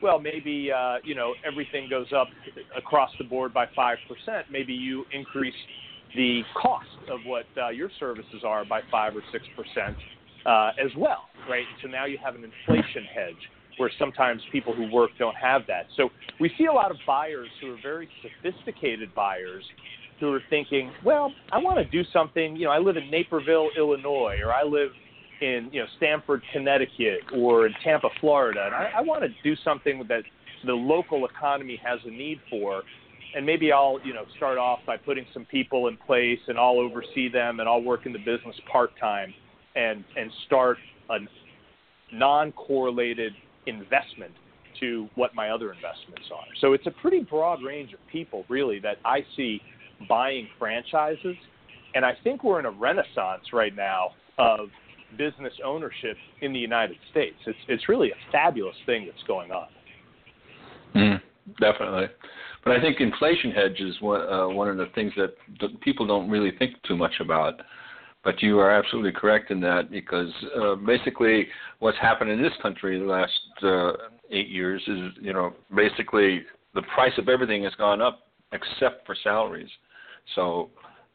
well, 0.00 0.20
maybe 0.20 0.70
uh, 0.70 0.98
you 1.02 1.16
know 1.16 1.34
everything 1.44 1.88
goes 1.90 2.06
up 2.16 2.28
across 2.76 3.10
the 3.18 3.24
board 3.24 3.52
by 3.52 3.66
five 3.74 3.98
percent. 4.06 4.46
Maybe 4.52 4.72
you 4.72 5.04
increase 5.12 5.52
the 6.14 6.42
cost 6.62 6.86
of 7.10 7.18
what 7.26 7.46
uh, 7.60 7.70
your 7.70 7.90
services 7.98 8.44
are 8.46 8.64
by 8.64 8.82
five 8.88 9.16
or 9.16 9.22
six 9.32 9.44
percent 9.56 9.96
uh, 10.46 10.70
as 10.80 10.92
well, 10.96 11.24
right? 11.50 11.66
So 11.82 11.88
now 11.88 12.06
you 12.06 12.18
have 12.24 12.36
an 12.36 12.44
inflation 12.44 13.02
hedge 13.12 13.34
where 13.78 13.90
sometimes 13.98 14.42
people 14.52 14.72
who 14.72 14.92
work 14.92 15.10
don't 15.18 15.34
have 15.34 15.62
that. 15.66 15.86
So 15.96 16.08
we 16.38 16.52
see 16.56 16.66
a 16.66 16.72
lot 16.72 16.92
of 16.92 16.98
buyers 17.04 17.48
who 17.60 17.72
are 17.72 17.78
very 17.82 18.08
sophisticated 18.22 19.12
buyers 19.12 19.64
who 20.22 20.32
are 20.32 20.40
thinking, 20.48 20.92
well, 21.04 21.32
I 21.50 21.58
want 21.58 21.78
to 21.78 21.84
do 21.84 22.08
something. 22.12 22.54
You 22.54 22.66
know, 22.66 22.70
I 22.70 22.78
live 22.78 22.96
in 22.96 23.10
Naperville, 23.10 23.70
Illinois, 23.76 24.36
or 24.40 24.52
I 24.52 24.62
live 24.62 24.90
in 25.40 25.68
you 25.72 25.80
know 25.80 25.86
Stamford, 25.96 26.42
Connecticut, 26.52 27.22
or 27.34 27.66
in 27.66 27.72
Tampa, 27.82 28.08
Florida, 28.20 28.66
and 28.66 28.74
I, 28.74 28.92
I 28.98 29.00
want 29.00 29.24
to 29.24 29.28
do 29.42 29.56
something 29.64 30.04
that 30.08 30.22
the 30.64 30.72
local 30.72 31.26
economy 31.26 31.78
has 31.84 31.98
a 32.06 32.10
need 32.10 32.38
for. 32.48 32.82
And 33.34 33.44
maybe 33.44 33.72
I'll, 33.72 33.98
you 34.04 34.12
know, 34.12 34.24
start 34.36 34.58
off 34.58 34.78
by 34.86 34.96
putting 34.96 35.24
some 35.32 35.44
people 35.46 35.88
in 35.88 35.96
place, 35.96 36.38
and 36.46 36.56
I'll 36.56 36.78
oversee 36.78 37.28
them, 37.32 37.58
and 37.58 37.68
I'll 37.68 37.82
work 37.82 38.06
in 38.06 38.12
the 38.12 38.18
business 38.18 38.54
part 38.70 38.90
time, 39.00 39.34
and 39.74 40.04
and 40.16 40.30
start 40.46 40.76
a 41.10 41.16
non-correlated 42.12 43.32
investment 43.66 44.32
to 44.78 45.08
what 45.16 45.34
my 45.34 45.50
other 45.50 45.72
investments 45.72 46.28
are. 46.32 46.46
So 46.60 46.74
it's 46.74 46.86
a 46.86 46.90
pretty 46.90 47.20
broad 47.20 47.60
range 47.64 47.92
of 47.92 47.98
people, 48.10 48.44
really, 48.48 48.78
that 48.80 48.98
I 49.04 49.24
see 49.36 49.60
buying 50.08 50.48
franchises. 50.58 51.36
And 51.94 52.04
I 52.04 52.12
think 52.24 52.42
we're 52.42 52.58
in 52.58 52.66
a 52.66 52.70
renaissance 52.70 53.52
right 53.52 53.74
now 53.74 54.12
of 54.38 54.68
business 55.16 55.52
ownership 55.64 56.16
in 56.40 56.52
the 56.52 56.58
United 56.58 56.96
States. 57.10 57.36
It's 57.46 57.58
it's 57.68 57.88
really 57.88 58.10
a 58.10 58.32
fabulous 58.32 58.76
thing 58.86 59.06
that's 59.06 59.26
going 59.26 59.50
on. 59.50 59.66
Mm, 60.94 61.20
definitely, 61.60 62.06
but 62.64 62.72
I 62.72 62.80
think 62.80 63.00
inflation 63.00 63.50
hedge 63.50 63.80
is 63.80 64.00
one 64.00 64.20
uh, 64.22 64.48
one 64.48 64.68
of 64.68 64.76
the 64.76 64.86
things 64.94 65.12
that 65.16 65.80
people 65.80 66.06
don't 66.06 66.30
really 66.30 66.52
think 66.58 66.74
too 66.86 66.96
much 66.96 67.14
about. 67.20 67.60
But 68.24 68.40
you 68.40 68.60
are 68.60 68.70
absolutely 68.70 69.10
correct 69.10 69.50
in 69.50 69.60
that 69.62 69.90
because 69.90 70.30
uh, 70.56 70.76
basically 70.76 71.48
what's 71.80 71.98
happened 71.98 72.30
in 72.30 72.40
this 72.40 72.52
country 72.62 72.98
the 72.98 73.04
last 73.04 73.32
uh, 73.64 73.92
eight 74.30 74.48
years 74.48 74.80
is 74.86 75.12
you 75.20 75.32
know 75.32 75.52
basically 75.74 76.42
the 76.74 76.82
price 76.94 77.12
of 77.18 77.28
everything 77.28 77.64
has 77.64 77.74
gone 77.74 78.00
up 78.00 78.28
except 78.52 79.06
for 79.06 79.16
salaries. 79.22 79.68
So 80.34 80.70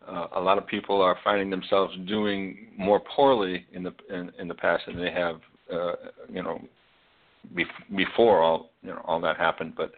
uh, 0.07 0.27
a 0.35 0.39
lot 0.39 0.57
of 0.57 0.65
people 0.67 1.01
are 1.01 1.17
finding 1.23 1.49
themselves 1.49 1.93
doing 2.07 2.69
more 2.77 3.01
poorly 3.15 3.65
in 3.73 3.83
the 3.83 3.93
in, 4.09 4.31
in 4.39 4.47
the 4.47 4.55
past 4.55 4.83
than 4.87 4.97
they 4.97 5.11
have, 5.11 5.39
uh, 5.73 5.93
you 6.29 6.43
know, 6.43 6.61
bef- 7.55 7.95
before 7.95 8.41
all 8.41 8.71
you 8.83 8.89
know 8.89 9.01
all 9.05 9.19
that 9.21 9.37
happened. 9.37 9.73
But 9.75 9.91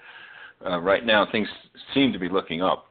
uh, 0.66 0.80
right 0.80 1.06
now 1.06 1.28
things 1.32 1.48
seem 1.94 2.12
to 2.14 2.20
be 2.20 2.30
looking 2.30 2.62
up. 2.62 2.88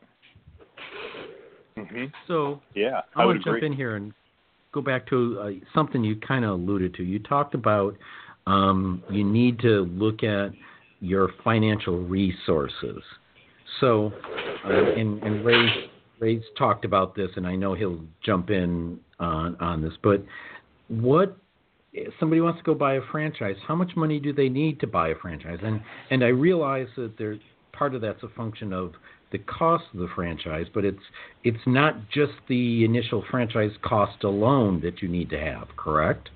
Mm-hmm. 1.76 2.04
So 2.26 2.60
yeah, 2.74 3.02
I, 3.16 3.22
I 3.22 3.26
want 3.26 3.42
to 3.42 3.50
jump 3.50 3.62
in 3.62 3.72
here 3.72 3.96
and 3.96 4.12
go 4.72 4.80
back 4.80 5.06
to 5.08 5.40
uh, 5.40 5.50
something 5.74 6.04
you 6.04 6.16
kind 6.16 6.44
of 6.44 6.52
alluded 6.52 6.94
to. 6.94 7.02
You 7.02 7.18
talked 7.18 7.54
about 7.54 7.96
um, 8.46 9.02
you 9.10 9.24
need 9.24 9.58
to 9.60 9.84
look 9.92 10.22
at 10.22 10.50
your 11.00 11.30
financial 11.44 11.98
resources. 11.98 13.02
So, 13.80 14.12
uh, 14.64 14.70
and, 14.72 15.22
and 15.22 15.44
Ray 15.44 15.90
Ray's 16.20 16.42
talked 16.56 16.84
about 16.84 17.14
this, 17.14 17.30
and 17.36 17.46
I 17.46 17.56
know 17.56 17.74
he'll 17.74 18.04
jump 18.24 18.50
in 18.50 18.98
on 19.20 19.56
on 19.60 19.82
this. 19.82 19.92
But 20.02 20.24
what 20.88 21.36
if 21.92 22.12
somebody 22.20 22.40
wants 22.40 22.58
to 22.58 22.64
go 22.64 22.74
buy 22.74 22.94
a 22.94 23.00
franchise? 23.10 23.56
How 23.66 23.74
much 23.74 23.92
money 23.96 24.20
do 24.20 24.32
they 24.32 24.48
need 24.48 24.80
to 24.80 24.86
buy 24.86 25.08
a 25.08 25.14
franchise? 25.14 25.58
And 25.62 25.80
and 26.10 26.24
I 26.24 26.28
realize 26.28 26.88
that 26.96 27.16
there 27.18 27.36
part 27.72 27.94
of 27.94 28.00
that's 28.00 28.22
a 28.22 28.28
function 28.30 28.72
of 28.72 28.92
the 29.30 29.38
cost 29.38 29.84
of 29.94 30.00
the 30.00 30.08
franchise, 30.14 30.66
but 30.74 30.84
it's 30.84 31.02
it's 31.44 31.64
not 31.66 31.94
just 32.10 32.32
the 32.48 32.84
initial 32.84 33.24
franchise 33.30 33.72
cost 33.82 34.24
alone 34.24 34.80
that 34.82 35.00
you 35.02 35.08
need 35.08 35.30
to 35.30 35.38
have, 35.38 35.68
correct? 35.76 36.30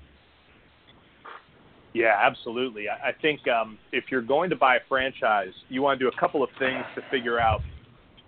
Yeah, 1.93 2.15
absolutely. 2.19 2.85
I, 2.89 3.09
I 3.09 3.11
think 3.21 3.41
um, 3.47 3.77
if 3.91 4.05
you're 4.09 4.23
going 4.23 4.49
to 4.49 4.55
buy 4.55 4.77
a 4.77 4.79
franchise, 4.89 5.53
you 5.69 5.81
want 5.81 5.99
to 5.99 6.05
do 6.05 6.11
a 6.15 6.19
couple 6.19 6.43
of 6.43 6.49
things 6.57 6.83
to 6.95 7.01
figure 7.11 7.39
out 7.39 7.61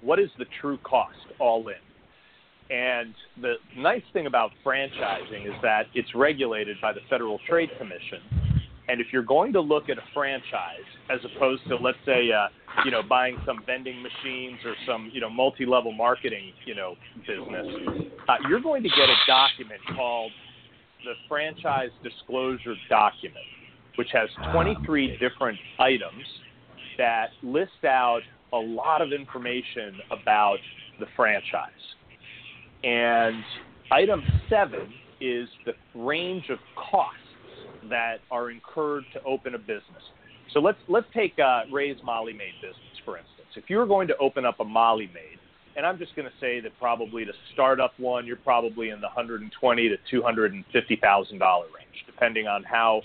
what 0.06 0.20
is 0.20 0.30
the 0.38 0.46
true 0.62 0.78
cost 0.84 1.18
all 1.40 1.68
in. 1.68 1.76
And 2.76 3.14
the 3.42 3.56
nice 3.78 4.04
thing 4.14 4.28
about 4.28 4.52
franchising 4.66 5.46
is 5.46 5.54
that 5.62 5.86
it's 5.94 6.14
regulated 6.16 6.78
by 6.82 6.94
the 6.94 7.02
Federal 7.10 7.40
Trade 7.48 7.70
Commission. 7.78 8.20
And 8.88 9.02
if 9.02 9.08
you're 9.12 9.24
going 9.24 9.52
to 9.54 9.62
look 9.62 9.90
at 9.90 9.98
a 9.98 10.04
franchise 10.14 10.86
as 11.10 11.20
opposed 11.26 11.68
to, 11.70 11.76
let's 11.76 11.98
say, 12.06 12.32
uh, 12.32 12.48
you 12.84 12.92
know, 12.92 13.02
buying 13.08 13.38
some 13.46 13.64
vending 13.66 14.02
machines 14.02 14.60
or 14.64 14.76
some, 14.88 15.10
you 15.12 15.22
know, 15.22 15.30
multi-level 15.30 15.92
marketing, 15.92 16.54
you 16.66 16.76
know, 16.76 16.96
business, 17.28 17.66
uh, 18.30 18.36
you're 18.48 18.62
going 18.62 18.84
to 18.84 18.90
get 18.90 19.10
a 19.10 19.16
document 19.28 19.82
called 19.96 20.32
the 21.04 21.14
Franchise 21.28 21.90
Disclosure 22.04 22.76
Document, 22.90 23.46
which 23.96 24.10
has 24.12 24.30
23 24.52 25.18
different 25.18 25.58
items 25.80 26.26
that 26.98 27.30
list 27.44 27.84
out 27.86 28.22
a 28.54 28.58
lot 28.58 29.02
of 29.02 29.12
information 29.12 30.00
about 30.12 30.58
the 31.00 31.06
franchise. 31.16 31.72
And 32.84 33.44
item 33.92 34.24
seven 34.50 34.94
is 35.20 35.50
the 35.66 35.74
range 35.94 36.50
of 36.50 36.60
costs 36.75 37.20
that 37.90 38.18
are 38.32 38.52
incurred 38.52 39.04
to 39.14 39.24
open 39.24 39.56
a 39.56 39.60
business. 39.60 40.04
So 40.54 40.60
let's 40.60 40.78
let's 40.88 41.08
take 41.14 41.34
uh, 41.40 41.62
Ray's 41.72 41.98
Molly 42.04 42.34
Maid 42.34 42.54
business 42.62 42.96
for 43.06 43.18
instance. 43.18 43.48
If 43.56 43.70
you're 43.70 43.86
going 43.86 44.08
to 44.10 44.18
open 44.18 44.46
up 44.46 44.60
a 44.60 44.66
Molly 44.66 45.10
Maid, 45.14 45.40
and 45.78 45.86
I'm 45.86 45.98
just 45.98 46.16
going 46.16 46.28
to 46.28 46.34
say 46.40 46.60
that 46.62 46.72
probably 46.80 47.25
to 47.25 47.32
start 47.54 47.80
up 47.80 47.94
one, 47.98 48.25
you're 48.25 48.36
probably 48.38 48.90
in 48.90 49.00
the 49.00 49.08
120 49.08 49.90
to 49.90 49.96
250 50.10 50.96
thousand 51.02 51.38
dollar 51.40 51.66
range, 51.66 52.04
depending 52.06 52.48
on 52.48 52.64
how 52.64 53.02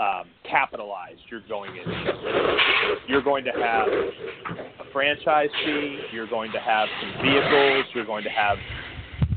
um, 0.00 0.24
capitalized 0.48 1.20
you're 1.30 1.42
going 1.46 1.76
into. 1.76 3.02
You're 3.06 3.22
going 3.22 3.44
to 3.44 3.50
have 3.50 3.86
a 3.86 4.90
franchise 4.92 5.50
fee. 5.64 6.00
You're 6.12 6.26
going 6.28 6.50
to 6.52 6.58
have 6.58 6.88
some 7.00 7.22
vehicles. 7.22 7.84
You're 7.94 8.06
going 8.06 8.24
to 8.24 8.30
have 8.30 8.56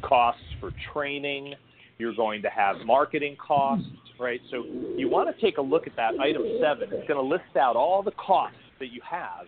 costs 0.01 0.41
for 0.61 0.71
training. 0.93 1.53
You're 1.97 2.15
going 2.15 2.41
to 2.43 2.49
have 2.49 2.77
marketing 2.85 3.35
costs, 3.45 3.85
right? 4.19 4.39
So 4.51 4.63
you 4.95 5.09
want 5.09 5.35
to 5.35 5.41
take 5.41 5.57
a 5.57 5.61
look 5.61 5.85
at 5.85 5.95
that 5.97 6.17
item 6.19 6.43
seven. 6.61 6.89
It's 6.91 7.07
going 7.07 7.21
to 7.21 7.29
list 7.29 7.57
out 7.59 7.75
all 7.75 8.01
the 8.01 8.11
costs 8.11 8.57
that 8.79 8.87
you 8.87 9.01
have, 9.09 9.45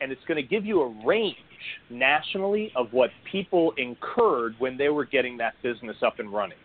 and 0.00 0.12
it's 0.12 0.22
going 0.28 0.40
to 0.40 0.48
give 0.48 0.64
you 0.64 0.82
a 0.82 1.04
range 1.04 1.36
nationally 1.90 2.72
of 2.76 2.92
what 2.92 3.10
people 3.30 3.74
incurred 3.76 4.54
when 4.58 4.78
they 4.78 4.88
were 4.88 5.04
getting 5.04 5.36
that 5.38 5.54
business 5.62 5.96
up 6.04 6.20
and 6.20 6.32
running. 6.32 6.58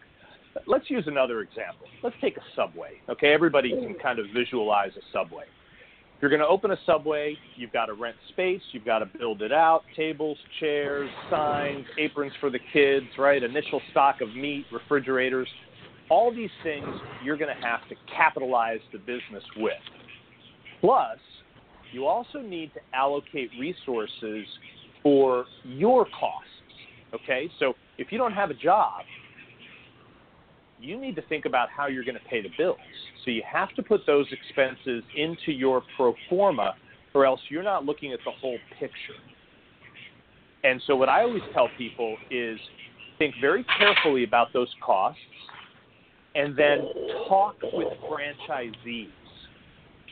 Let's 0.68 0.90
use 0.90 1.06
another 1.08 1.42
example. 1.42 1.88
Let's 2.04 2.16
take 2.22 2.38
a 2.38 2.44
subway. 2.56 2.94
Okay, 3.10 3.34
everybody 3.34 3.72
can 3.72 3.96
kind 4.02 4.20
of 4.20 4.28
visualize 4.34 4.92
a 4.98 5.02
subway. 5.12 5.44
If 6.16 6.22
you're 6.22 6.30
going 6.30 6.42
to 6.42 6.48
open 6.48 6.72
a 6.72 6.78
subway, 6.86 7.38
you've 7.56 7.72
got 7.72 7.86
to 7.86 7.94
rent 7.94 8.18
space, 8.30 8.62
you've 8.74 8.84
got 8.84 9.00
to 9.00 9.06
build 9.06 9.42
it 9.42 9.54
out, 9.54 9.84
tables, 9.96 10.38
chairs, 10.60 11.10
signs, 11.30 11.86
aprons 11.98 12.34
for 12.42 12.50
the 12.50 12.60
kids, 12.74 13.06
right? 13.18 13.42
Initial 13.42 13.82
stock 13.92 14.20
of 14.20 14.28
meat, 14.36 14.66
refrigerators. 14.70 15.48
All 16.10 16.34
these 16.34 16.50
things 16.62 16.88
you're 17.24 17.38
going 17.38 17.56
to 17.56 17.66
have 17.66 17.88
to 17.88 17.96
capitalize 18.14 18.80
the 18.92 18.98
business 19.00 19.44
with. 19.56 19.74
Plus, 20.82 21.20
you 21.94 22.06
also 22.06 22.40
need 22.40 22.74
to 22.74 22.82
allocate 22.94 23.50
resources 23.58 24.46
for 25.02 25.46
your 25.64 26.06
costs. 26.06 26.50
Okay, 27.14 27.50
so 27.60 27.74
if 27.98 28.12
you 28.12 28.18
don't 28.18 28.34
have 28.34 28.50
a 28.50 28.56
job, 28.56 29.04
you 30.80 31.00
need 31.00 31.16
to 31.16 31.22
think 31.24 31.46
about 31.46 31.70
how 31.70 31.88
you're 31.88 32.04
going 32.04 32.18
to 32.18 32.30
pay 32.30 32.42
the 32.42 32.50
bills. 32.58 32.78
So 33.26 33.32
you 33.32 33.44
have 33.52 33.74
to 33.76 33.84
put 33.84 34.06
those 34.06 34.26
expenses 34.32 35.04
into 35.16 35.52
your 35.52 35.84
pro 35.96 36.14
forma, 36.30 36.76
or 37.14 37.26
else 37.26 37.40
you're 37.50 37.64
not 37.64 37.86
looking 37.86 38.14
at 38.14 38.20
the 38.26 38.32
whole 38.32 38.58
picture. 38.80 39.20
And 40.64 40.82
so, 40.88 40.96
what 40.96 41.10
I 41.10 41.24
always 41.24 41.44
tell 41.54 41.70
people 41.78 42.18
is 42.30 42.60
think 43.18 43.36
very 43.42 43.66
carefully 43.78 44.24
about 44.24 44.54
those 44.54 44.74
costs 44.84 45.20
and 46.36 46.56
then 46.56 46.88
talk 47.28 47.56
with 47.74 47.88
franchisees. 48.10 49.08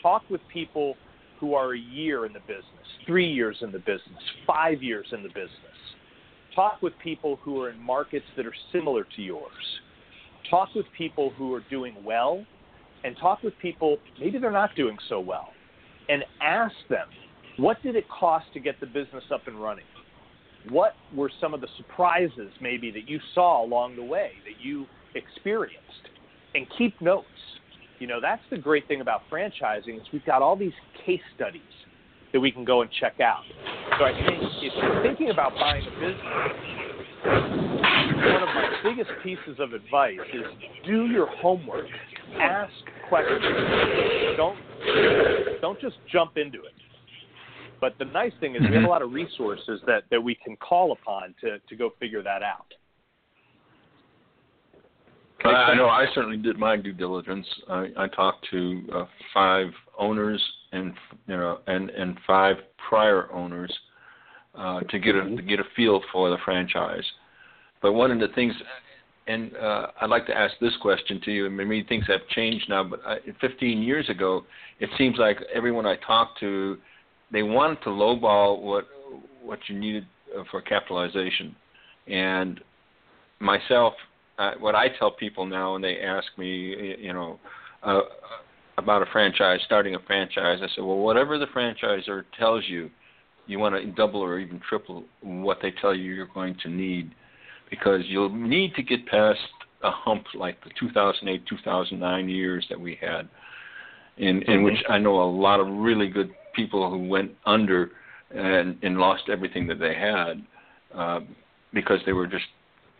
Talk 0.01 0.23
with 0.29 0.41
people 0.51 0.95
who 1.39 1.53
are 1.53 1.73
a 1.73 1.79
year 1.79 2.25
in 2.25 2.33
the 2.33 2.39
business, 2.41 2.65
three 3.05 3.31
years 3.31 3.57
in 3.61 3.71
the 3.71 3.79
business, 3.79 4.21
five 4.45 4.81
years 4.81 5.07
in 5.11 5.21
the 5.21 5.29
business. 5.29 5.51
Talk 6.55 6.81
with 6.81 6.93
people 7.03 7.39
who 7.43 7.61
are 7.61 7.69
in 7.69 7.79
markets 7.79 8.25
that 8.35 8.45
are 8.45 8.55
similar 8.71 9.05
to 9.15 9.21
yours. 9.21 9.51
Talk 10.49 10.69
with 10.75 10.85
people 10.97 11.31
who 11.37 11.53
are 11.53 11.63
doing 11.69 11.95
well, 12.03 12.45
and 13.03 13.15
talk 13.17 13.43
with 13.43 13.53
people 13.61 13.97
maybe 14.19 14.37
they're 14.37 14.51
not 14.51 14.75
doing 14.75 14.97
so 15.09 15.19
well, 15.19 15.49
and 16.09 16.23
ask 16.41 16.75
them, 16.89 17.07
what 17.57 17.81
did 17.83 17.95
it 17.95 18.05
cost 18.09 18.45
to 18.53 18.59
get 18.59 18.79
the 18.79 18.85
business 18.85 19.23
up 19.33 19.47
and 19.47 19.61
running? 19.61 19.85
What 20.69 20.93
were 21.15 21.31
some 21.39 21.53
of 21.53 21.61
the 21.61 21.67
surprises 21.77 22.51
maybe 22.61 22.91
that 22.91 23.09
you 23.09 23.19
saw 23.33 23.63
along 23.63 23.95
the 23.95 24.03
way 24.03 24.31
that 24.45 24.63
you 24.63 24.85
experienced? 25.15 25.83
And 26.55 26.65
keep 26.77 26.99
notes 27.01 27.27
you 27.99 28.05
know, 28.05 28.19
that's 28.21 28.41
the 28.51 28.57
great 28.57 28.87
thing 28.87 29.01
about 29.01 29.21
franchising 29.31 29.99
is 29.99 30.03
we've 30.13 30.25
got 30.25 30.41
all 30.41 30.55
these 30.55 30.73
case 31.05 31.21
studies 31.35 31.61
that 32.31 32.39
we 32.39 32.51
can 32.51 32.63
go 32.63 32.81
and 32.81 32.91
check 32.99 33.19
out. 33.19 33.41
So 33.97 34.05
I 34.05 34.13
think 34.13 34.43
if 34.61 34.73
you're 34.75 35.01
thinking 35.01 35.29
about 35.31 35.53
buying 35.55 35.83
a 35.85 35.91
business, 35.99 36.76
one 37.25 38.43
of 38.43 38.49
my 38.49 38.79
biggest 38.83 39.11
pieces 39.23 39.59
of 39.59 39.73
advice 39.73 40.19
is 40.33 40.45
do 40.85 41.07
your 41.07 41.27
homework. 41.27 41.87
Ask 42.39 42.71
questions. 43.09 43.43
Don't 44.37 44.57
don't 45.61 45.79
just 45.79 45.95
jump 46.11 46.37
into 46.37 46.59
it. 46.59 46.73
But 47.79 47.95
the 47.99 48.05
nice 48.05 48.31
thing 48.39 48.55
is 48.55 48.61
we 48.61 48.67
have 48.67 48.75
a 48.75 48.77
mm-hmm. 48.77 48.87
lot 48.87 49.01
of 49.01 49.11
resources 49.11 49.81
that, 49.85 50.03
that 50.09 50.21
we 50.21 50.35
can 50.35 50.55
call 50.55 50.93
upon 50.93 51.35
to, 51.41 51.59
to 51.59 51.75
go 51.75 51.91
figure 51.99 52.23
that 52.23 52.41
out. 52.41 52.65
I 55.43 55.75
know 55.75 55.87
I 55.87 56.05
certainly 56.15 56.37
did 56.37 56.57
my 56.57 56.75
due 56.75 56.93
diligence. 56.93 57.45
I, 57.69 57.89
I 57.95 58.07
talked 58.07 58.47
to 58.51 58.81
uh, 58.93 59.05
five 59.33 59.67
owners 59.97 60.43
and 60.71 60.93
you 61.27 61.37
know 61.37 61.59
and 61.67 61.89
and 61.91 62.17
five 62.25 62.57
prior 62.89 63.31
owners 63.31 63.71
uh, 64.57 64.81
to 64.81 64.99
get 64.99 65.15
a 65.15 65.23
to 65.23 65.41
get 65.41 65.59
a 65.59 65.63
feel 65.75 66.01
for 66.11 66.29
the 66.29 66.37
franchise. 66.43 67.03
But 67.81 67.93
one 67.93 68.11
of 68.11 68.19
the 68.19 68.33
things, 68.33 68.53
and 69.27 69.55
uh, 69.55 69.87
I'd 70.01 70.09
like 70.09 70.25
to 70.27 70.35
ask 70.35 70.53
this 70.59 70.75
question 70.81 71.21
to 71.25 71.31
you. 71.31 71.45
I 71.45 71.49
mean, 71.49 71.85
things 71.85 72.05
have 72.07 72.27
changed 72.29 72.67
now, 72.69 72.83
but 72.83 73.01
I, 73.05 73.17
15 73.39 73.83
years 73.83 74.09
ago, 74.09 74.43
it 74.79 74.89
seems 74.97 75.17
like 75.17 75.37
everyone 75.53 75.85
I 75.85 75.95
talked 75.97 76.39
to, 76.39 76.77
they 77.31 77.43
wanted 77.43 77.81
to 77.83 77.89
lowball 77.89 78.61
what 78.61 78.85
what 79.43 79.59
you 79.67 79.77
needed 79.77 80.05
uh, 80.37 80.43
for 80.51 80.61
capitalization, 80.61 81.55
and 82.07 82.59
myself 83.39 83.93
uh, 84.37 84.51
what 84.59 84.75
I 84.75 84.87
tell 84.99 85.11
people 85.11 85.45
now 85.45 85.73
when 85.73 85.81
they 85.81 85.99
ask 85.99 86.27
me, 86.37 86.95
you 86.99 87.13
know, 87.13 87.39
uh, 87.83 88.01
about 88.77 89.01
a 89.01 89.05
franchise, 89.11 89.59
starting 89.65 89.95
a 89.95 89.99
franchise, 89.99 90.59
I 90.61 90.67
say, 90.67 90.81
well, 90.81 90.97
whatever 90.97 91.39
the 91.39 91.47
franchisor 91.47 92.23
tells 92.37 92.63
you, 92.67 92.89
you 93.47 93.59
want 93.59 93.75
to 93.75 93.85
double 93.91 94.21
or 94.21 94.39
even 94.39 94.61
triple 94.67 95.03
what 95.21 95.57
they 95.61 95.71
tell 95.71 95.95
you 95.95 96.13
you're 96.13 96.27
going 96.33 96.55
to 96.63 96.69
need, 96.69 97.13
because 97.69 98.01
you'll 98.05 98.29
need 98.29 98.75
to 98.75 98.83
get 98.83 99.05
past 99.07 99.39
a 99.83 99.91
hump 99.91 100.25
like 100.33 100.61
the 100.63 100.71
2008, 100.79 101.45
2009 101.47 102.29
years 102.29 102.65
that 102.69 102.79
we 102.79 102.97
had, 102.99 103.29
in 104.17 104.27
in 104.27 104.41
mm-hmm. 104.41 104.63
which 104.63 104.83
I 104.89 104.97
know 104.97 105.21
a 105.21 105.29
lot 105.29 105.59
of 105.59 105.67
really 105.67 106.07
good 106.07 106.31
people 106.55 106.89
who 106.89 107.07
went 107.07 107.31
under 107.45 107.91
and 108.31 108.77
and 108.81 108.97
lost 108.97 109.23
everything 109.29 109.67
that 109.67 109.79
they 109.79 109.95
had 109.95 110.43
uh, 110.95 111.19
because 111.73 111.99
they 112.05 112.13
were 112.13 112.27
just 112.27 112.45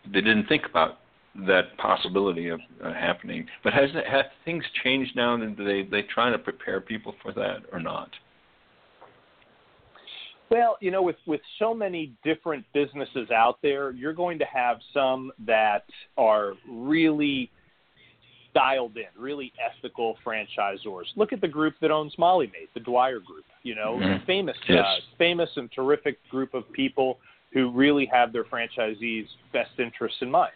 they 0.06 0.20
didn't 0.20 0.46
think 0.46 0.64
about 0.68 0.98
that 1.46 1.76
possibility 1.78 2.48
of 2.48 2.60
uh, 2.82 2.92
happening. 2.92 3.46
But 3.62 3.72
has 3.74 3.90
have 4.08 4.26
things 4.44 4.64
changed 4.82 5.14
now? 5.14 5.34
And 5.34 5.56
they 5.56 5.82
they 5.82 6.02
trying 6.02 6.32
to 6.32 6.38
prepare 6.38 6.80
people 6.80 7.14
for 7.22 7.32
that 7.32 7.58
or 7.72 7.80
not? 7.80 8.10
Well, 10.50 10.78
you 10.80 10.90
know, 10.90 11.02
with 11.02 11.16
with 11.26 11.40
so 11.58 11.74
many 11.74 12.14
different 12.24 12.64
businesses 12.72 13.30
out 13.30 13.58
there, 13.62 13.90
you're 13.92 14.14
going 14.14 14.38
to 14.38 14.46
have 14.46 14.78
some 14.94 15.30
that 15.46 15.84
are 16.16 16.54
really 16.68 17.50
dialed 18.54 18.96
in, 18.96 19.04
really 19.20 19.52
ethical 19.58 20.16
franchisors. 20.26 21.04
Look 21.16 21.32
at 21.32 21.40
the 21.40 21.48
group 21.48 21.74
that 21.82 21.90
owns 21.90 22.14
Molly 22.18 22.46
Maid, 22.46 22.68
the 22.74 22.80
Dwyer 22.80 23.20
Group. 23.20 23.44
You 23.62 23.74
know, 23.74 23.98
mm-hmm. 24.00 24.24
famous, 24.24 24.56
yes. 24.68 24.84
uh, 24.84 25.00
famous 25.18 25.50
and 25.56 25.70
terrific 25.72 26.18
group 26.30 26.54
of 26.54 26.70
people 26.72 27.18
who 27.52 27.70
really 27.70 28.06
have 28.10 28.32
their 28.32 28.44
franchisees' 28.44 29.26
best 29.52 29.70
interests 29.78 30.18
in 30.22 30.30
mind. 30.30 30.52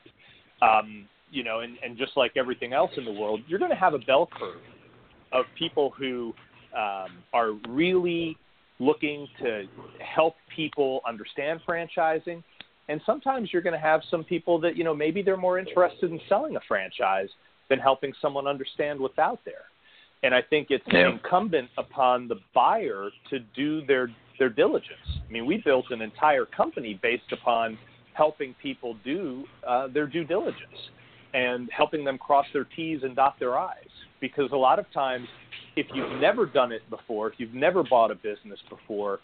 Um, 0.63 1.07
you 1.31 1.43
know, 1.43 1.61
and, 1.61 1.77
and 1.83 1.97
just 1.97 2.13
like 2.17 2.33
everything 2.37 2.73
else 2.73 2.91
in 2.97 3.05
the 3.05 3.13
world, 3.13 3.41
you're 3.47 3.59
going 3.59 3.71
to 3.71 3.77
have 3.77 3.95
a 3.95 3.99
bell 3.99 4.29
curve 4.39 4.61
of 5.33 5.47
people 5.59 5.91
who 5.99 6.35
um, 6.77 7.09
are 7.33 7.53
really 7.69 8.37
looking 8.83 9.29
to 9.41 9.65
help 10.01 10.35
people 10.55 11.01
understand 11.07 11.61
franchising. 11.69 12.43
And 12.89 13.01
sometimes 13.07 13.51
you're 13.53 13.63
going 13.63 13.75
to 13.75 13.79
have 13.79 14.01
some 14.11 14.25
people 14.25 14.61
that, 14.61 14.77
you 14.77 14.85
know, 14.85 14.95
maybe 14.95 15.23
they're 15.23 15.37
more 15.37 15.59
interested 15.59 16.11
in 16.11 16.21
selling 16.29 16.57
a 16.57 16.61
franchise 16.67 17.29
than 17.71 17.79
helping 17.79 18.13
someone 18.21 18.47
understand 18.47 18.99
what's 18.99 19.19
out 19.19 19.41
there. 19.45 19.67
And 20.25 20.35
I 20.35 20.43
think 20.43 20.69
it's 20.71 20.85
yeah. 20.93 21.11
incumbent 21.11 21.69
upon 21.79 22.29
the 22.29 22.37
buyer 22.55 23.09
to 23.31 23.39
do 23.57 23.85
their 23.87 24.09
their 24.39 24.49
diligence. 24.49 25.09
I 25.29 25.31
mean, 25.31 25.47
we 25.47 25.63
built 25.65 25.87
an 25.91 26.01
entire 26.01 26.47
company 26.47 26.99
based 27.01 27.31
upon 27.33 27.79
helping 28.15 28.55
people 28.63 28.97
do 29.05 29.45
uh, 29.67 29.89
their 29.89 30.07
due 30.07 30.25
diligence 30.25 30.91
and 31.35 31.69
helping 31.77 32.05
them 32.05 32.19
cross 32.19 32.47
their 32.53 32.67
T's 32.77 33.01
and 33.03 33.15
dot 33.15 33.37
their 33.39 33.59
I's. 33.59 33.77
Because 34.23 34.53
a 34.53 34.57
lot 34.57 34.79
of 34.79 34.91
times, 34.93 35.27
if 35.77 35.87
you've 35.93 36.21
never 36.21 36.47
done 36.47 36.71
it 36.73 36.89
before, 36.89 37.27
if 37.27 37.35
you've 37.39 37.53
never 37.53 37.83
bought 37.83 38.11
a 38.11 38.15
business 38.15 38.59
before, 38.71 39.19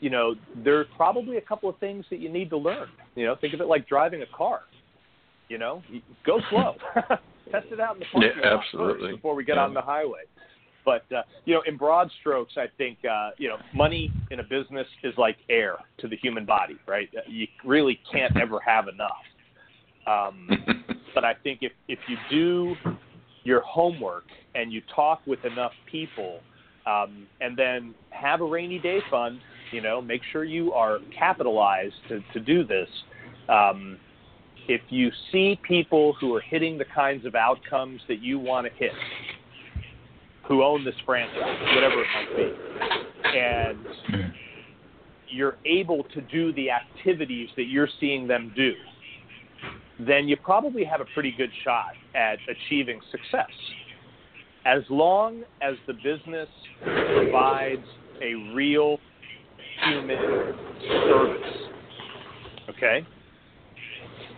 you 0.00 0.10
know, 0.10 0.34
there's 0.64 0.88
probably 0.96 1.36
a 1.36 1.40
couple 1.40 1.70
of 1.70 1.78
things 1.78 2.04
that 2.10 2.18
you 2.18 2.28
need 2.28 2.50
to 2.50 2.56
learn. 2.56 2.88
You 3.14 3.26
know, 3.26 3.36
think 3.40 3.54
of 3.54 3.60
it 3.60 3.68
like 3.68 3.88
driving 3.88 4.22
a 4.22 4.36
car. 4.36 4.62
You 5.48 5.58
know, 5.58 5.82
go 6.26 6.40
slow. 6.50 6.74
Test 7.50 7.66
it 7.70 7.80
out 7.80 7.94
in 7.94 8.00
the 8.00 8.06
parking 8.12 8.30
yeah, 8.42 8.58
absolutely. 8.58 9.12
before 9.12 9.34
we 9.34 9.44
get 9.44 9.56
yeah. 9.56 9.62
on 9.62 9.74
the 9.74 9.80
highway. 9.80 10.22
But 10.84 11.04
uh, 11.12 11.22
you 11.44 11.54
know, 11.54 11.62
in 11.66 11.76
broad 11.76 12.10
strokes, 12.20 12.54
I 12.56 12.66
think 12.78 12.98
uh, 13.04 13.30
you 13.36 13.48
know 13.48 13.56
money 13.74 14.12
in 14.30 14.40
a 14.40 14.42
business 14.42 14.86
is 15.04 15.14
like 15.16 15.36
air 15.48 15.76
to 15.98 16.08
the 16.08 16.16
human 16.16 16.44
body, 16.44 16.76
right? 16.88 17.08
You 17.28 17.46
really 17.64 18.00
can't 18.10 18.36
ever 18.36 18.58
have 18.60 18.86
enough. 18.88 19.10
Um, 20.06 20.48
but 21.14 21.24
I 21.24 21.34
think 21.34 21.60
if 21.62 21.72
if 21.88 21.98
you 22.08 22.16
do 22.30 22.74
your 23.44 23.60
homework 23.62 24.24
and 24.54 24.72
you 24.72 24.82
talk 24.94 25.20
with 25.26 25.44
enough 25.44 25.72
people, 25.90 26.40
um, 26.86 27.26
and 27.40 27.56
then 27.56 27.94
have 28.10 28.40
a 28.40 28.44
rainy 28.44 28.78
day 28.78 29.00
fund, 29.10 29.38
you 29.72 29.80
know, 29.80 30.00
make 30.00 30.22
sure 30.32 30.44
you 30.44 30.72
are 30.72 30.98
capitalized 31.16 31.94
to 32.08 32.20
to 32.32 32.40
do 32.40 32.64
this. 32.64 32.88
Um, 33.48 33.98
if 34.68 34.82
you 34.88 35.10
see 35.32 35.58
people 35.66 36.14
who 36.20 36.34
are 36.34 36.40
hitting 36.40 36.78
the 36.78 36.84
kinds 36.84 37.26
of 37.26 37.34
outcomes 37.34 38.00
that 38.08 38.22
you 38.22 38.38
want 38.38 38.66
to 38.66 38.72
hit, 38.78 38.92
who 40.46 40.62
own 40.62 40.84
this 40.84 40.94
franchise, 41.04 41.74
whatever 41.74 42.02
it 42.02 42.06
might 42.14 42.36
be, 42.36 43.38
and 43.38 44.32
you're 45.28 45.56
able 45.64 46.04
to 46.14 46.20
do 46.22 46.52
the 46.54 46.70
activities 46.70 47.48
that 47.56 47.64
you're 47.64 47.88
seeing 48.00 48.26
them 48.26 48.52
do, 48.56 48.72
then 50.06 50.28
you 50.28 50.36
probably 50.36 50.84
have 50.84 51.00
a 51.00 51.06
pretty 51.14 51.32
good 51.36 51.50
shot 51.64 51.92
at 52.14 52.38
achieving 52.48 53.00
success. 53.10 53.50
As 54.64 54.82
long 54.90 55.42
as 55.62 55.74
the 55.86 55.94
business 55.94 56.48
provides 56.82 57.86
a 58.22 58.34
real 58.54 58.98
human 59.84 60.54
service. 60.88 61.68
Okay? 62.68 63.06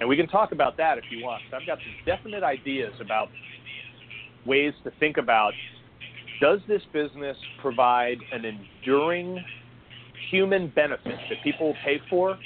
And 0.00 0.08
we 0.08 0.16
can 0.16 0.28
talk 0.28 0.52
about 0.52 0.76
that 0.78 0.98
if 0.98 1.04
you 1.10 1.24
want. 1.24 1.42
So 1.50 1.56
I've 1.56 1.66
got 1.66 1.78
some 1.78 1.94
definite 2.06 2.42
ideas 2.42 2.92
about 3.00 3.28
ways 4.46 4.72
to 4.84 4.92
think 4.98 5.16
about 5.16 5.52
does 6.40 6.58
this 6.66 6.82
business 6.92 7.36
provide 7.60 8.18
an 8.32 8.44
enduring 8.44 9.42
human 10.30 10.72
benefit 10.74 11.16
that 11.30 11.38
people 11.44 11.68
will 11.68 11.76
pay 11.84 12.00
for, 12.10 12.36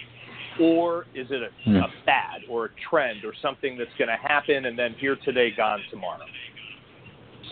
or 0.60 1.06
is 1.14 1.26
it 1.30 1.42
a, 1.42 1.48
Hmm. 1.64 1.76
a 1.76 1.88
fad 2.04 2.42
or 2.48 2.66
a 2.66 2.68
trend 2.88 3.24
or 3.24 3.32
something 3.42 3.76
that's 3.76 3.90
going 3.98 4.08
to 4.08 4.16
happen 4.16 4.66
and 4.66 4.78
then 4.78 4.94
here 4.98 5.16
today, 5.24 5.50
gone 5.56 5.80
tomorrow? 5.90 6.24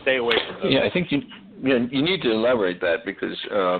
Stay 0.02 0.16
away 0.16 0.34
from 0.46 0.62
those. 0.62 0.72
Yeah, 0.72 0.80
I 0.84 0.90
think 0.90 1.10
you 1.12 1.22
you, 1.62 1.78
know, 1.78 1.88
you 1.90 2.02
need 2.02 2.20
to 2.22 2.30
elaborate 2.32 2.80
that 2.80 3.04
because 3.04 3.36
uh, 3.52 3.78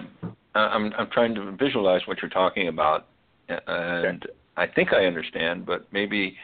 I'm 0.55 0.93
I'm 0.95 1.11
trying 1.13 1.35
to 1.35 1.53
visualize 1.59 2.03
what 2.07 2.23
you're 2.23 2.31
talking 2.31 2.69
about, 2.69 3.09
and 3.49 4.25
I 4.57 4.67
think 4.67 4.93
I 4.93 5.07
understand, 5.07 5.67
but 5.67 5.87
maybe 5.93 6.37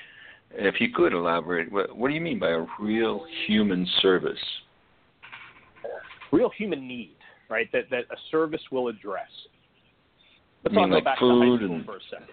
if 0.52 0.80
you 0.80 0.88
could 0.92 1.12
elaborate, 1.12 1.70
what, 1.70 1.96
what 1.96 2.08
do 2.08 2.14
you 2.14 2.20
mean 2.20 2.40
by 2.40 2.50
a 2.50 2.66
real 2.80 3.24
human 3.46 3.86
service? 4.02 4.38
Real 6.32 6.50
human 6.56 6.86
need, 6.86 7.14
right? 7.48 7.70
That 7.72 7.84
that 7.90 8.04
a 8.10 8.16
service 8.30 8.62
will 8.72 8.88
address. 8.88 9.28
Let's 10.64 10.76
all 10.76 10.90
like 10.90 11.04
back 11.04 11.18
food 11.18 11.62
and- 11.62 11.84
for 11.84 11.96
a 11.96 12.00
second. 12.10 12.26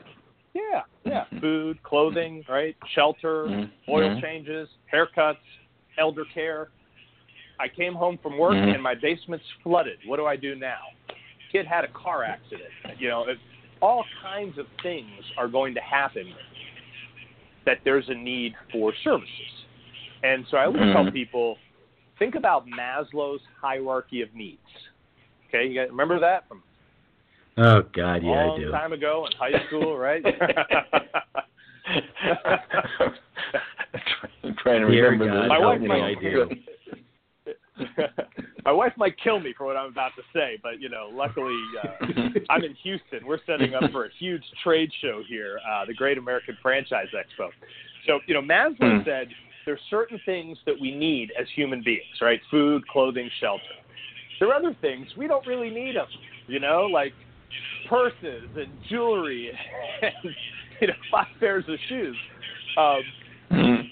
Yeah, 0.57 0.81
yeah. 1.05 1.25
Food, 1.41 1.81
clothing, 1.83 2.43
right? 2.49 2.75
Shelter, 2.93 3.45
Mhm. 3.47 3.71
oil 3.89 4.09
Mhm. 4.11 4.21
changes, 4.21 4.69
haircuts, 4.91 5.37
elder 5.97 6.25
care. 6.33 6.69
I 7.59 7.67
came 7.67 7.93
home 7.93 8.17
from 8.19 8.37
work 8.37 8.55
Mhm. 8.55 8.73
and 8.73 8.83
my 8.83 8.95
basement's 8.95 9.45
flooded. 9.63 9.99
What 10.05 10.17
do 10.17 10.25
I 10.25 10.35
do 10.35 10.55
now? 10.55 10.81
Kid 11.51 11.65
had 11.65 11.83
a 11.83 11.87
car 11.89 12.23
accident. 12.23 12.71
You 12.97 13.09
know, 13.09 13.23
it, 13.27 13.39
all 13.81 14.05
kinds 14.21 14.57
of 14.57 14.67
things 14.83 15.31
are 15.37 15.47
going 15.47 15.73
to 15.73 15.81
happen 15.81 16.33
that 17.65 17.79
there's 17.83 18.07
a 18.09 18.13
need 18.13 18.55
for 18.71 18.93
services. 19.03 19.65
And 20.23 20.45
so 20.47 20.57
I 20.57 20.65
always 20.65 20.91
tell 20.93 21.03
Mhm. 21.05 21.13
people, 21.13 21.57
think 22.19 22.35
about 22.35 22.65
Maslow's 22.67 23.43
hierarchy 23.61 24.21
of 24.21 24.33
needs. 24.33 24.89
Okay, 25.47 25.65
you 25.67 25.75
guys 25.79 25.89
remember 25.89 26.19
that 26.19 26.47
from 26.47 26.63
Oh 27.57 27.81
God, 27.93 28.21
a 28.21 28.25
yeah, 28.25 28.31
long 28.31 28.53
I 28.53 28.57
do. 28.59 28.69
A 28.69 28.71
long 28.71 28.71
time 28.71 28.93
ago 28.93 29.27
in 29.27 29.31
high 29.37 29.65
school, 29.67 29.97
right? 29.97 30.23
I'm 34.43 34.55
trying 34.61 34.81
to 34.81 34.85
remember 34.85 35.25
God, 35.25 35.43
this. 35.43 35.49
My 35.49 35.57
wife 35.57 35.81
me, 35.81 35.87
might 35.87 36.03
I 36.03 36.13
do. 36.21 36.49
My 38.65 38.71
wife 38.71 38.93
might 38.97 39.17
kill 39.23 39.39
me 39.39 39.53
for 39.57 39.65
what 39.65 39.77
I'm 39.77 39.89
about 39.89 40.11
to 40.17 40.23
say, 40.33 40.59
but 40.61 40.81
you 40.81 40.89
know, 40.89 41.09
luckily 41.11 41.55
uh, 41.81 41.95
I'm 42.49 42.63
in 42.63 42.75
Houston. 42.83 43.25
We're 43.25 43.39
setting 43.45 43.73
up 43.75 43.91
for 43.91 44.05
a 44.05 44.09
huge 44.19 44.43
trade 44.63 44.91
show 45.01 45.23
here, 45.27 45.59
uh, 45.69 45.85
the 45.85 45.93
Great 45.93 46.17
American 46.17 46.57
Franchise 46.61 47.07
Expo. 47.13 47.49
So, 48.05 48.19
you 48.27 48.33
know, 48.33 48.41
Maslow 48.41 49.01
Hmm. 49.01 49.03
said 49.05 49.29
there's 49.65 49.79
certain 49.89 50.19
things 50.25 50.57
that 50.65 50.79
we 50.79 50.93
need 50.95 51.31
as 51.39 51.47
human 51.55 51.81
beings, 51.81 52.21
right? 52.21 52.41
Food, 52.51 52.87
clothing, 52.87 53.29
shelter. 53.39 53.63
There 54.39 54.49
are 54.49 54.53
other 54.53 54.75
things 54.81 55.07
we 55.17 55.27
don't 55.27 55.45
really 55.47 55.69
need 55.69 55.95
them, 55.95 56.07
you 56.47 56.59
know, 56.59 56.83
like 56.91 57.13
purses 57.89 58.49
and 58.55 58.71
jewelry 58.89 59.51
and 60.01 60.13
you 60.81 60.87
know 60.87 60.93
five 61.11 61.27
pairs 61.39 61.65
of 61.67 61.77
shoes. 61.87 62.17
Um, 62.77 63.01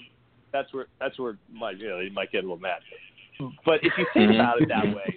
that's 0.52 0.72
where 0.72 0.86
that's 1.00 1.18
where 1.18 1.38
Mike 1.52 1.76
you 1.78 1.88
know 1.88 2.00
he 2.00 2.10
might 2.10 2.32
get 2.32 2.38
a 2.38 2.42
little 2.42 2.58
mad. 2.58 2.80
But 3.64 3.80
if 3.82 3.92
you 3.98 4.06
think 4.14 4.34
about 4.34 4.62
it 4.62 4.68
that 4.68 4.94
way, 4.94 5.14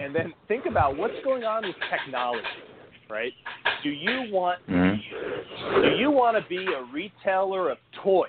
and 0.00 0.14
then 0.14 0.32
think 0.48 0.66
about 0.66 0.96
what's 0.96 1.14
going 1.22 1.44
on 1.44 1.66
with 1.66 1.76
technology, 1.90 2.46
right? 3.08 3.32
Do 3.82 3.90
you 3.90 4.32
want 4.32 4.60
Mhm. 4.68 5.00
do 5.82 5.96
you 5.96 6.10
want 6.10 6.36
to 6.36 6.48
be 6.48 6.66
a 6.72 6.82
retailer 6.92 7.70
of 7.70 7.78
toys 8.02 8.28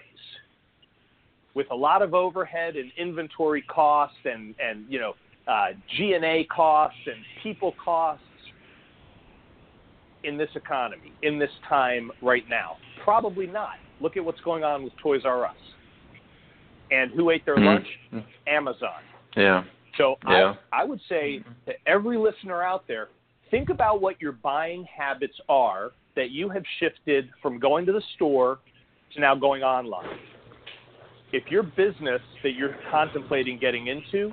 with 1.53 1.67
a 1.71 1.75
lot 1.75 2.01
of 2.01 2.13
overhead 2.13 2.75
and 2.75 2.91
inventory 2.97 3.61
costs 3.63 4.17
and 4.25 4.55
and 4.59 4.85
you 4.89 4.99
know 4.99 5.15
uh, 5.47 5.67
G 5.95 6.13
and 6.13 6.25
A 6.25 6.43
costs 6.45 6.99
and 7.05 7.17
people 7.41 7.73
costs 7.83 8.24
in 10.25 10.37
this 10.37 10.49
economy 10.55 11.13
in 11.21 11.39
this 11.39 11.51
time 11.67 12.11
right 12.21 12.43
now? 12.49 12.77
Probably 13.03 13.47
not. 13.47 13.75
Look 14.01 14.17
at 14.17 14.25
what's 14.25 14.41
going 14.41 14.63
on 14.63 14.83
with 14.83 14.93
Toys 14.97 15.21
R 15.25 15.45
Us. 15.45 15.55
And 16.91 17.11
who 17.11 17.29
ate 17.29 17.45
their 17.45 17.57
Mhm. 17.57 17.65
lunch? 17.65 18.23
Amazon. 18.47 19.01
Yeah. 19.35 19.63
So 19.97 20.17
Yeah. 20.27 20.55
I, 20.71 20.81
I 20.81 20.83
would 20.83 21.01
say 21.07 21.41
to 21.65 21.73
every 21.87 22.17
listener 22.17 22.61
out 22.61 22.85
there, 22.87 23.09
think 23.49 23.69
about 23.69 24.01
what 24.01 24.21
your 24.21 24.33
buying 24.33 24.83
habits 24.85 25.39
are 25.47 25.91
that 26.15 26.31
you 26.31 26.49
have 26.49 26.63
shifted 26.79 27.29
from 27.41 27.59
going 27.59 27.85
to 27.85 27.91
the 27.91 28.01
store 28.15 28.59
to 29.13 29.19
now 29.21 29.35
going 29.35 29.63
online. 29.63 30.19
If 31.31 31.49
your 31.49 31.63
business 31.63 32.21
that 32.43 32.51
you're 32.51 32.75
contemplating 32.91 33.57
getting 33.57 33.87
into 33.87 34.31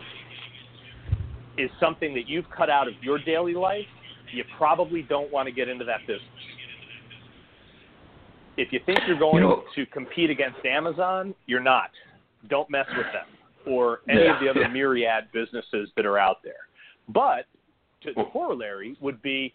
is 1.58 1.70
something 1.78 2.14
that 2.14 2.28
you've 2.28 2.48
cut 2.50 2.70
out 2.70 2.88
of 2.88 2.94
your 3.02 3.18
daily 3.18 3.54
life, 3.54 3.86
you 4.32 4.44
probably 4.56 5.02
don't 5.02 5.30
want 5.32 5.46
to 5.46 5.52
get 5.52 5.68
into 5.68 5.84
that 5.84 6.00
business. 6.06 6.28
If 8.56 8.72
you 8.72 8.80
think 8.84 9.00
you're 9.06 9.18
going 9.18 9.42
You 9.42 9.48
know- 9.48 9.64
to 9.74 9.86
compete 9.86 10.30
against 10.30 10.64
Amazon, 10.64 11.34
you're 11.46 11.60
not. 11.60 11.90
Don't 12.48 12.68
mess 12.70 12.86
with 12.96 13.06
them 13.12 13.26
or 13.66 14.00
any 14.08 14.24
Yeah, 14.24 14.34
of 14.34 14.40
the 14.40 14.48
other 14.48 14.60
yeah. 14.62 14.68
myriad 14.68 15.30
businesses 15.32 15.90
that 15.96 16.04
are 16.04 16.18
out 16.18 16.42
there. 16.42 16.66
But 17.08 17.46
to, 18.02 18.12
the 18.12 18.24
corollary 18.24 18.96
would 19.00 19.22
be, 19.22 19.54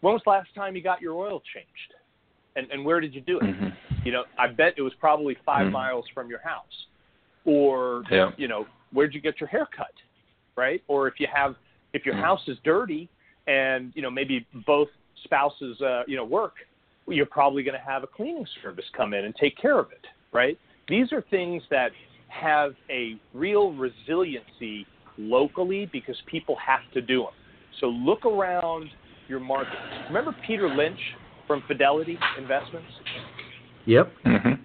when 0.00 0.14
was 0.14 0.22
the 0.24 0.30
last 0.30 0.54
time 0.54 0.76
you 0.76 0.82
got 0.82 1.00
your 1.02 1.14
oil 1.14 1.40
changed, 1.52 1.94
and 2.56 2.70
and 2.70 2.84
where 2.84 3.00
did 3.00 3.14
you 3.14 3.20
do 3.20 3.38
it? 3.38 3.42
Mhm. 3.44 3.76
You 4.04 4.12
know, 4.12 4.24
I 4.38 4.46
bet 4.46 4.74
it 4.76 4.82
was 4.82 4.94
probably 4.94 5.34
5 5.44 5.66
Mhm. 5.66 5.72
miles 5.72 6.08
from 6.08 6.30
your 6.30 6.38
house, 6.40 6.86
or 7.44 8.04
Yeah. 8.10 8.32
you 8.36 8.48
know, 8.48 8.66
where'd 8.92 9.12
you 9.14 9.20
get 9.20 9.40
your 9.40 9.48
hair 9.48 9.66
cut, 9.66 9.92
right? 10.56 10.82
Or 10.88 11.06
if 11.08 11.20
you 11.20 11.26
have, 11.26 11.56
if 11.92 12.06
your 12.06 12.14
Mhm. 12.14 12.20
house 12.22 12.46
is 12.48 12.58
dirty, 12.60 13.08
and 13.50 13.92
you 13.94 14.02
know 14.02 14.10
maybe 14.10 14.46
both 14.66 14.88
spouses, 15.24 15.80
uh, 15.80 16.02
you 16.06 16.16
know, 16.16 16.24
work, 16.24 16.54
you're 17.08 17.26
probably 17.26 17.62
going 17.62 17.78
to 17.78 17.84
have 17.84 18.02
a 18.02 18.06
cleaning 18.06 18.46
service 18.62 18.84
come 18.96 19.12
in 19.12 19.24
and 19.24 19.34
take 19.36 19.56
care 19.56 19.78
of 19.78 19.90
it, 19.90 20.06
right? 20.32 20.58
These 20.88 21.12
are 21.12 21.22
things 21.30 21.62
that 21.70 21.90
have 22.28 22.74
a 22.88 23.16
real 23.34 23.72
resiliency 23.72 24.86
locally 25.18 25.88
because 25.92 26.16
people 26.26 26.56
have 26.64 26.80
to 26.94 27.02
do 27.02 27.22
them. 27.22 27.32
So 27.80 27.86
look 27.86 28.24
around 28.24 28.88
your 29.28 29.40
market. 29.40 29.78
Remember 30.08 30.34
Peter 30.46 30.68
Lynch 30.68 30.98
from 31.46 31.62
Fidelity 31.66 32.18
Investments? 32.38 32.88
Yep. 33.86 34.12
Mhm. 34.24 34.58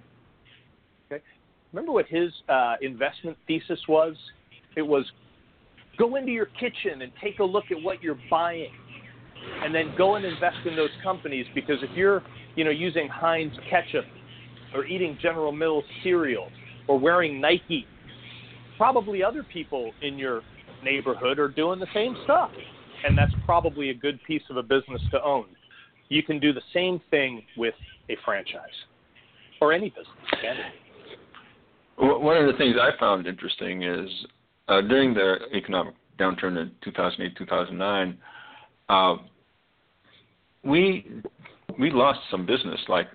Remember 1.72 1.92
what 1.92 2.06
his 2.06 2.32
uh, 2.48 2.76
investment 2.80 3.36
thesis 3.46 3.80
was? 3.88 4.16
It 4.76 4.82
was 4.82 5.04
go 5.98 6.16
into 6.16 6.32
your 6.32 6.46
kitchen 6.46 7.02
and 7.02 7.12
take 7.22 7.38
a 7.38 7.44
look 7.44 7.64
at 7.70 7.82
what 7.82 8.02
you're 8.02 8.18
buying, 8.30 8.70
and 9.62 9.74
then 9.74 9.94
go 9.96 10.16
and 10.16 10.24
invest 10.24 10.56
in 10.64 10.76
those 10.76 10.90
companies 11.02 11.46
because 11.54 11.76
if 11.82 11.90
you're, 11.96 12.22
you 12.56 12.64
know, 12.64 12.70
using 12.70 13.08
Heinz 13.08 13.52
ketchup 13.70 14.04
or 14.74 14.84
eating 14.86 15.18
General 15.20 15.52
Mills 15.52 15.84
cereal 16.02 16.48
or 16.88 16.98
wearing 16.98 17.40
Nike, 17.40 17.86
probably 18.76 19.22
other 19.22 19.44
people 19.52 19.92
in 20.02 20.18
your 20.18 20.42
neighborhood 20.82 21.38
are 21.38 21.48
doing 21.48 21.78
the 21.78 21.86
same 21.94 22.16
stuff, 22.24 22.50
and 23.06 23.16
that's 23.16 23.32
probably 23.44 23.90
a 23.90 23.94
good 23.94 24.18
piece 24.26 24.42
of 24.50 24.56
a 24.56 24.62
business 24.62 25.00
to 25.10 25.22
own. 25.22 25.46
You 26.08 26.22
can 26.22 26.38
do 26.38 26.52
the 26.52 26.62
same 26.72 27.00
thing 27.10 27.42
with 27.56 27.74
a 28.08 28.16
franchise 28.24 28.60
or 29.60 29.72
any 29.72 29.90
business. 29.90 30.06
One 31.98 32.36
of 32.36 32.46
the 32.46 32.58
things 32.58 32.76
I 32.80 32.98
found 33.00 33.26
interesting 33.26 33.82
is 33.82 34.08
uh, 34.68 34.80
during 34.82 35.14
the 35.14 35.36
economic 35.54 35.94
downturn 36.18 36.56
in 36.60 36.70
2008, 36.82 37.36
2009, 37.36 38.18
uh, 38.88 39.16
we 40.64 41.06
we 41.78 41.90
lost 41.90 42.20
some 42.30 42.46
business, 42.46 42.80
like 42.88 43.08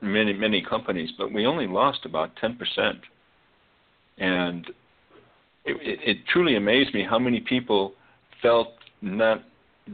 many 0.00 0.32
many 0.32 0.62
companies, 0.62 1.10
but 1.18 1.32
we 1.32 1.46
only 1.46 1.66
lost 1.66 2.00
about 2.04 2.34
10 2.36 2.56
percent, 2.56 2.98
and 4.18 4.66
it, 5.64 5.76
it, 5.80 5.98
it 6.02 6.16
truly 6.32 6.56
amazed 6.56 6.94
me 6.94 7.04
how 7.08 7.18
many 7.18 7.40
people 7.40 7.92
felt 8.40 8.68
not 9.00 9.42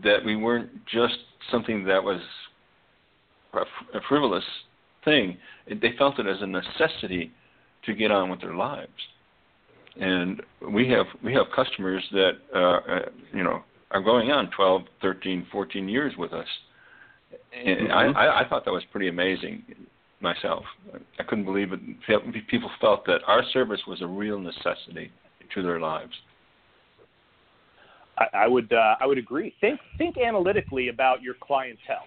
that 0.02 0.24
we 0.24 0.36
weren't 0.36 0.70
just 0.86 1.18
something 1.50 1.84
that 1.84 2.02
was 2.02 2.20
a, 3.54 3.60
a 3.96 4.00
frivolous 4.08 4.44
thing. 5.04 5.36
They 5.68 5.94
felt 5.96 6.18
it 6.18 6.26
as 6.26 6.40
a 6.40 6.46
necessity 6.46 7.32
to 7.84 7.94
get 7.94 8.10
on 8.10 8.30
with 8.30 8.40
their 8.40 8.54
lives. 8.54 8.90
And 10.00 10.42
we 10.72 10.88
have 10.90 11.06
we 11.24 11.34
have 11.34 11.46
customers 11.54 12.04
that 12.12 12.32
uh, 12.54 12.58
uh, 12.58 12.98
you 13.32 13.42
know 13.42 13.62
are 13.90 14.02
going 14.02 14.30
on 14.30 14.50
12, 14.50 14.82
13, 15.02 15.46
14 15.50 15.88
years 15.88 16.12
with 16.18 16.32
us. 16.32 16.46
And 17.52 17.90
I, 17.90 18.04
I, 18.06 18.40
I 18.44 18.48
thought 18.48 18.64
that 18.64 18.72
was 18.72 18.84
pretty 18.92 19.08
amazing 19.08 19.62
myself. 20.20 20.64
I 21.18 21.22
couldn't 21.22 21.44
believe 21.44 21.72
it. 21.72 21.80
People 22.48 22.70
felt 22.80 23.06
that 23.06 23.20
our 23.26 23.42
service 23.52 23.80
was 23.86 24.02
a 24.02 24.06
real 24.06 24.38
necessity 24.38 25.10
to 25.54 25.62
their 25.62 25.80
lives. 25.80 26.12
I, 28.18 28.44
I 28.44 28.48
would 28.48 28.72
uh, 28.72 28.96
I 29.00 29.06
would 29.06 29.18
agree. 29.18 29.54
Think 29.60 29.80
think 29.96 30.16
analytically 30.18 30.88
about 30.88 31.22
your 31.22 31.34
clientele. 31.40 32.06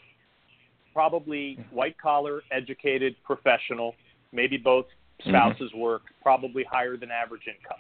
probably 0.93 1.57
white 1.71 1.97
collar, 1.99 2.41
educated, 2.51 3.15
professional, 3.23 3.95
maybe 4.31 4.57
both 4.57 4.85
spouses 5.27 5.69
mm-hmm. 5.71 5.79
work, 5.79 6.03
probably 6.21 6.63
higher 6.63 6.97
than 6.97 7.09
average 7.11 7.43
income. 7.47 7.79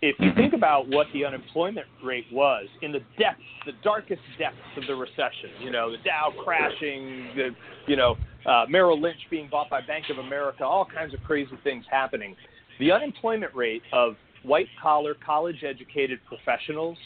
If 0.00 0.14
you 0.20 0.30
think 0.36 0.52
about 0.52 0.88
what 0.88 1.08
the 1.12 1.24
unemployment 1.24 1.86
rate 2.04 2.26
was 2.30 2.66
in 2.82 2.92
the 2.92 3.00
depths, 3.18 3.42
the 3.66 3.72
darkest 3.82 4.22
depths 4.38 4.56
of 4.76 4.86
the 4.86 4.94
recession, 4.94 5.50
you 5.60 5.72
know, 5.72 5.90
the 5.90 5.96
Dow 6.04 6.32
crashing, 6.44 7.30
the, 7.34 7.50
you 7.88 7.96
know, 7.96 8.16
uh, 8.46 8.64
Merrill 8.68 9.00
Lynch 9.00 9.18
being 9.28 9.48
bought 9.50 9.68
by 9.68 9.80
Bank 9.80 10.04
of 10.08 10.18
America, 10.18 10.64
all 10.64 10.84
kinds 10.86 11.14
of 11.14 11.20
crazy 11.24 11.50
things 11.64 11.84
happening. 11.90 12.36
The 12.78 12.92
unemployment 12.92 13.52
rate 13.56 13.82
of 13.92 14.14
white 14.44 14.68
collar, 14.80 15.14
college 15.14 15.64
educated 15.64 16.20
professionals 16.28 16.96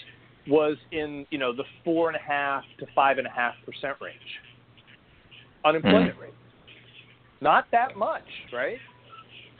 was 0.47 0.77
in, 0.91 1.27
you 1.31 1.39
know, 1.39 1.55
the 1.55 1.65
four 1.85 2.09
and 2.09 2.17
a 2.17 2.21
half 2.21 2.65
to 2.79 2.87
five 2.95 3.17
and 3.17 3.27
a 3.27 3.31
half 3.31 3.55
percent 3.65 3.97
range. 4.03 4.19
Unemployment 5.65 6.17
mm. 6.17 6.21
rate. 6.21 6.35
Not 7.41 7.67
that 7.73 7.97
much, 7.97 8.23
right? 8.53 8.79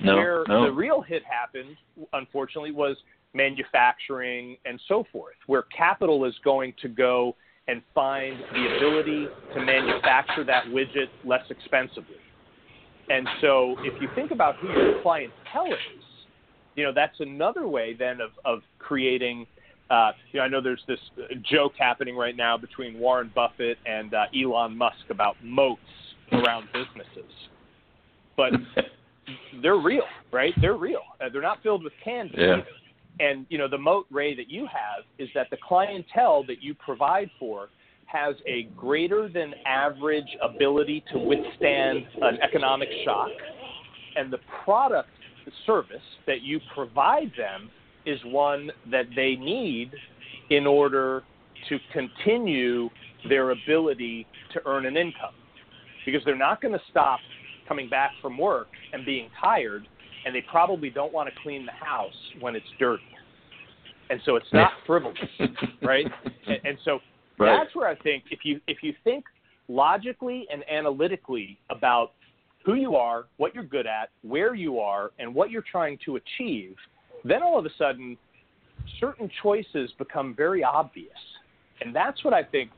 No, 0.01 0.17
Where 0.17 0.45
no. 0.49 0.65
the 0.67 0.73
real 0.73 1.01
hit 1.01 1.23
happened, 1.25 1.77
unfortunately, 2.13 2.73
was 2.73 2.97
manufacturing 3.35 4.57
and 4.65 4.81
so 4.89 5.05
forth, 5.13 5.37
where 5.47 5.63
capital 5.77 6.25
is 6.25 6.35
going 6.45 6.75
to 6.83 6.89
go 6.89 7.35
and 7.69 7.83
find 7.95 8.37
the 8.53 8.77
ability 8.77 9.29
to 9.55 9.65
manufacture 9.65 10.45
that 10.45 10.65
widget 10.67 11.09
less 11.25 11.45
expensively. 11.51 12.17
And 13.09 13.27
so 13.41 13.77
if 13.81 14.01
you 14.01 14.09
think 14.15 14.31
about 14.31 14.57
who 14.57 14.69
your 14.69 15.03
clientele 15.03 15.67
is, 15.67 16.05
you 16.75 16.85
know, 16.85 16.93
that's 16.95 17.21
another 17.21 17.69
way 17.69 17.95
then 17.95 18.21
of, 18.21 18.31
of 18.45 18.63
creating, 18.79 19.47
uh, 19.91 20.13
you 20.33 20.41
know, 20.41 20.45
I 20.45 20.49
know 20.49 20.61
there's 20.61 20.83
this 20.89 20.99
joke 21.49 21.73
happening 21.79 22.17
right 22.17 22.37
now 22.37 22.57
between 22.57 22.99
Warren 22.99 23.31
Buffett 23.35 23.79
and 23.87 24.15
uh, 24.15 24.25
Elon 24.35 24.77
Musk 24.77 25.11
about 25.11 25.37
moats 25.43 25.81
around 26.33 26.69
businesses. 26.73 27.31
But 28.37 28.53
they're 29.63 29.77
real, 29.77 30.05
right? 30.33 30.53
They're 30.61 30.77
real. 30.77 31.03
Uh, 31.21 31.29
they're 31.33 31.43
not 31.43 31.63
filled 31.63 31.85
with 31.85 31.93
candy 32.05 32.35
yeah. 32.37 32.57
either. 32.57 32.67
And 33.21 33.47
you 33.51 33.59
know, 33.59 33.69
the 33.69 33.79
moat 33.79 34.07
ray 34.11 34.35
that 34.35 34.51
you 34.51 34.63
have 34.63 35.05
is 35.19 35.29
that 35.35 35.49
the 35.51 35.59
clientele 35.67 36.45
that 36.47 36.63
you 36.63 36.75
provide 36.75 37.31
for 37.39 37.69
has 38.07 38.35
a 38.47 38.65
greater 38.77 39.29
than 39.29 39.55
average 39.67 40.37
ability 40.43 41.05
to 41.13 41.19
withstand 41.19 42.05
an 42.21 42.39
economic 42.43 42.89
shock, 43.05 43.31
and 44.17 44.33
the 44.33 44.39
product, 44.65 45.09
the 45.45 45.53
service 45.67 46.03
that 46.27 46.43
you 46.43 46.61
provide 46.75 47.33
them 47.37 47.71
is 48.05 48.19
one 48.25 48.71
that 48.91 49.07
they 49.17 49.37
need 49.37 49.91
in 50.51 50.67
order 50.67 51.23
to 51.69 51.79
continue 51.93 52.91
their 53.29 53.51
ability 53.51 54.27
to 54.53 54.61
earn 54.67 54.87
an 54.87 54.97
income. 54.97 55.35
Because 56.05 56.23
they're 56.25 56.37
not 56.37 56.61
going 56.61 56.75
to 56.75 56.81
stop 56.91 57.21
coming 57.69 57.89
back 57.89 58.13
from 58.21 58.39
work 58.39 58.69
and 58.93 59.05
being 59.05 59.29
tired, 59.41 59.87
and 60.25 60.35
they 60.35 60.45
probably 60.51 60.91
don't 60.91 61.13
want 61.13 61.29
to 61.29 61.35
clean 61.43 61.67
the 61.67 61.73
house 61.73 62.13
when 62.41 62.55
it's 62.55 62.67
dirty. 62.79 63.03
And 64.11 64.21
so 64.25 64.37
it's 64.37 64.53
not 64.53 64.73
frivolous, 64.87 65.17
right? 65.83 66.07
And, 66.47 66.59
and 66.65 66.79
so 66.85 66.99
right. 67.39 67.59
that's 67.59 67.75
where 67.75 67.89
I 67.89 67.97
think 67.97 68.25
if 68.31 68.41
you 68.45 68.61
if 68.67 68.79
you 68.83 68.93
think 69.05 69.25
logically 69.69 70.47
and 70.53 70.63
analytically 70.71 71.59
about 71.71 72.13
who 72.65 72.75
you 72.75 72.95
are, 72.95 73.25
what 73.39 73.55
you're 73.55 73.65
good 73.65 73.87
at, 73.87 74.11
where 74.23 74.55
you 74.55 74.79
are, 74.79 75.11
and 75.19 75.35
what 75.35 75.51
you're 75.51 75.65
trying 75.71 75.99
to 76.05 76.17
achieve, 76.17 76.77
then 77.25 77.43
all 77.43 77.59
of 77.59 77.67
a 77.67 77.71
sudden 77.79 78.17
certain 79.01 79.31
choices 79.43 79.91
become 79.99 80.35
very 80.37 80.63
obvious. 80.63 81.09
And 81.81 81.95
that's 81.95 82.23
what 82.25 82.35
I 82.35 82.43
think 82.43 82.71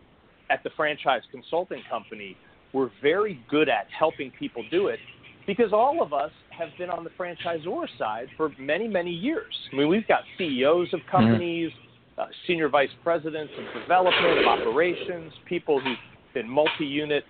at 0.51 0.63
the 0.63 0.71
franchise 0.77 1.23
consulting 1.31 1.83
company 1.91 2.37
we're 2.75 2.91
very 3.01 3.41
good 3.49 3.69
at 3.69 3.87
helping 3.97 4.31
people 4.33 4.65
do 4.71 4.89
it 4.89 4.99
because 5.47 5.73
all 5.73 6.03
of 6.03 6.13
us 6.13 6.33
have 6.51 6.71
been 6.77 6.91
on 6.91 7.05
the 7.05 7.11
franchisor 7.11 7.87
side 7.99 8.27
for 8.37 8.51
many, 8.59 8.89
many 8.89 9.11
years. 9.11 9.55
I 9.73 9.77
mean, 9.77 9.89
we've 9.89 10.07
got 10.07 10.21
CEOs 10.37 10.93
of 10.93 11.01
companies, 11.11 11.71
mm-hmm. 11.71 12.21
uh, 12.21 12.27
senior 12.47 12.69
vice 12.69 12.91
presidents 13.03 13.53
of 13.59 13.83
development, 13.83 14.39
of 14.41 14.47
operations, 14.47 15.33
people 15.47 15.81
who've 15.81 15.97
been 16.35 16.49
multi 16.49 16.85
unit 16.85 17.25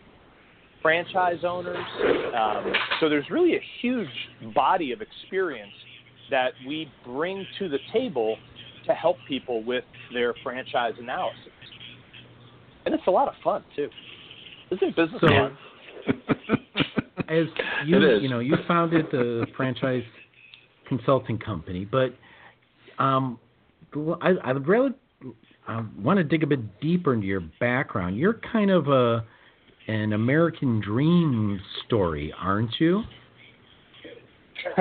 franchise 0.82 1.44
owners. 1.44 1.84
Um, 2.34 2.72
so 3.00 3.08
there's 3.08 3.28
really 3.30 3.54
a 3.56 3.62
huge 3.80 4.08
body 4.54 4.92
of 4.92 5.00
experience 5.00 5.72
that 6.30 6.52
we 6.66 6.90
bring 7.04 7.46
to 7.58 7.68
the 7.68 7.78
table 7.92 8.36
to 8.86 8.92
help 8.92 9.16
people 9.26 9.62
with 9.64 9.84
their 10.12 10.34
franchise 10.42 10.92
analysis. 10.98 11.40
And 12.84 12.94
it's 12.94 13.06
a 13.06 13.10
lot 13.10 13.28
of 13.28 13.34
fun, 13.42 13.64
too. 13.74 13.88
Business 14.80 15.20
so, 15.20 15.28
as 17.28 17.46
you 17.86 17.98
you 18.18 18.28
know 18.28 18.40
you 18.40 18.56
founded 18.66 19.06
the 19.10 19.46
franchise 19.56 20.02
consulting 20.88 21.38
company, 21.38 21.86
but 21.90 22.14
um, 23.02 23.38
I 24.20 24.30
I 24.44 24.50
really 24.52 24.90
I 25.66 25.84
want 25.98 26.18
to 26.18 26.24
dig 26.24 26.42
a 26.42 26.46
bit 26.46 26.80
deeper 26.80 27.14
into 27.14 27.26
your 27.26 27.42
background. 27.60 28.16
You're 28.16 28.40
kind 28.52 28.70
of 28.70 28.88
a 28.88 29.24
an 29.86 30.12
American 30.12 30.80
dream 30.80 31.60
story, 31.86 32.32
aren't 32.38 32.74
you? 32.78 33.02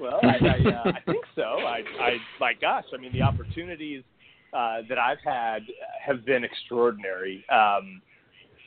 well, 0.00 0.20
I, 0.22 0.26
I, 0.26 0.70
uh, 0.70 0.92
I 0.92 1.00
think 1.06 1.24
so. 1.34 1.42
I, 1.42 1.82
I, 2.00 2.16
my 2.38 2.52
gosh, 2.60 2.84
I 2.96 3.00
mean, 3.00 3.12
the 3.12 3.22
opportunities 3.22 4.04
uh, 4.52 4.82
that 4.88 4.98
I've 4.98 5.18
had 5.24 5.62
have 6.04 6.24
been 6.24 6.44
extraordinary. 6.44 7.44
Um, 7.50 8.00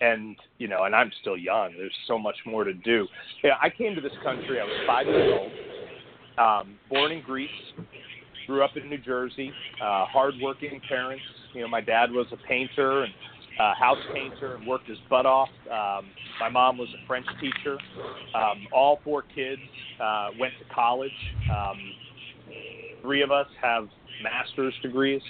and 0.04 0.36
you 0.58 0.68
know, 0.68 0.84
and 0.84 0.96
I'm 0.96 1.12
still 1.22 1.38
young. 1.38 1.74
There's 1.78 1.96
so 2.08 2.20
much 2.20 2.36
more 2.46 2.63
to 2.63 2.74
do. 2.74 3.08
Yeah, 3.44 3.52
I 3.62 3.70
came 3.70 3.96
to 3.96 4.02
this 4.02 4.12
country. 4.24 4.60
I 4.60 4.63
was 4.63 4.84
five 4.86 5.08
years 5.08 5.39
old. 5.39 5.52
Um, 6.36 6.76
born 6.89 7.12
in 7.12 7.22
Greece, 7.22 7.50
grew 8.48 8.63
up 8.63 8.72
in 8.76 8.89
New 8.89 8.98
Jersey. 8.98 9.52
Uh, 9.82 10.06
hardworking 10.06 10.82
parents. 10.88 11.24
You 11.54 11.62
know, 11.62 11.68
my 11.68 11.82
dad 11.82 12.12
was 12.12 12.28
a 12.32 12.48
painter 12.48 13.04
and 13.04 13.13
uh, 13.60 13.74
house 13.76 14.00
painter 14.13 14.56
and 14.56 14.68
worked 14.68 14.89
his 14.89 14.98
butt 15.10 15.26
off. 15.26 15.50
Um, 15.66 16.10
my 16.39 16.50
mom 16.50 16.78
was 16.78 16.89
a 16.89 17.08
French 17.08 17.28
teacher. 17.39 17.78
Um, 18.36 18.68
all 18.74 19.00
four 19.04 19.24
kids 19.36 19.62
uh, 20.02 20.30
went 20.39 20.54
to 20.60 20.74
college. 20.74 21.12
Um, 21.52 21.78
three 23.02 23.22
of 23.22 23.32
us 23.32 23.48
have 23.62 23.88
master's 24.24 24.74
degrees. 24.82 25.22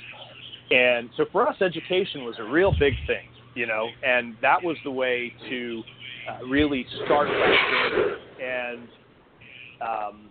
And 0.72 1.10
so 1.18 1.26
for 1.32 1.48
us, 1.48 1.56
education 1.62 2.24
was 2.24 2.36
a 2.40 2.44
real 2.44 2.72
big 2.80 2.94
thing 3.06 3.28
you 3.56 3.68
know, 3.68 3.88
and 4.04 4.36
that 4.42 4.64
was 4.64 4.78
the 4.84 4.92
way 4.92 5.34
to 5.50 5.84
uh, 6.30 6.46
really 6.46 6.86
start 7.06 7.28
that 7.28 7.92
journey. 7.92 8.14
And 8.44 8.88
um, 9.82 10.30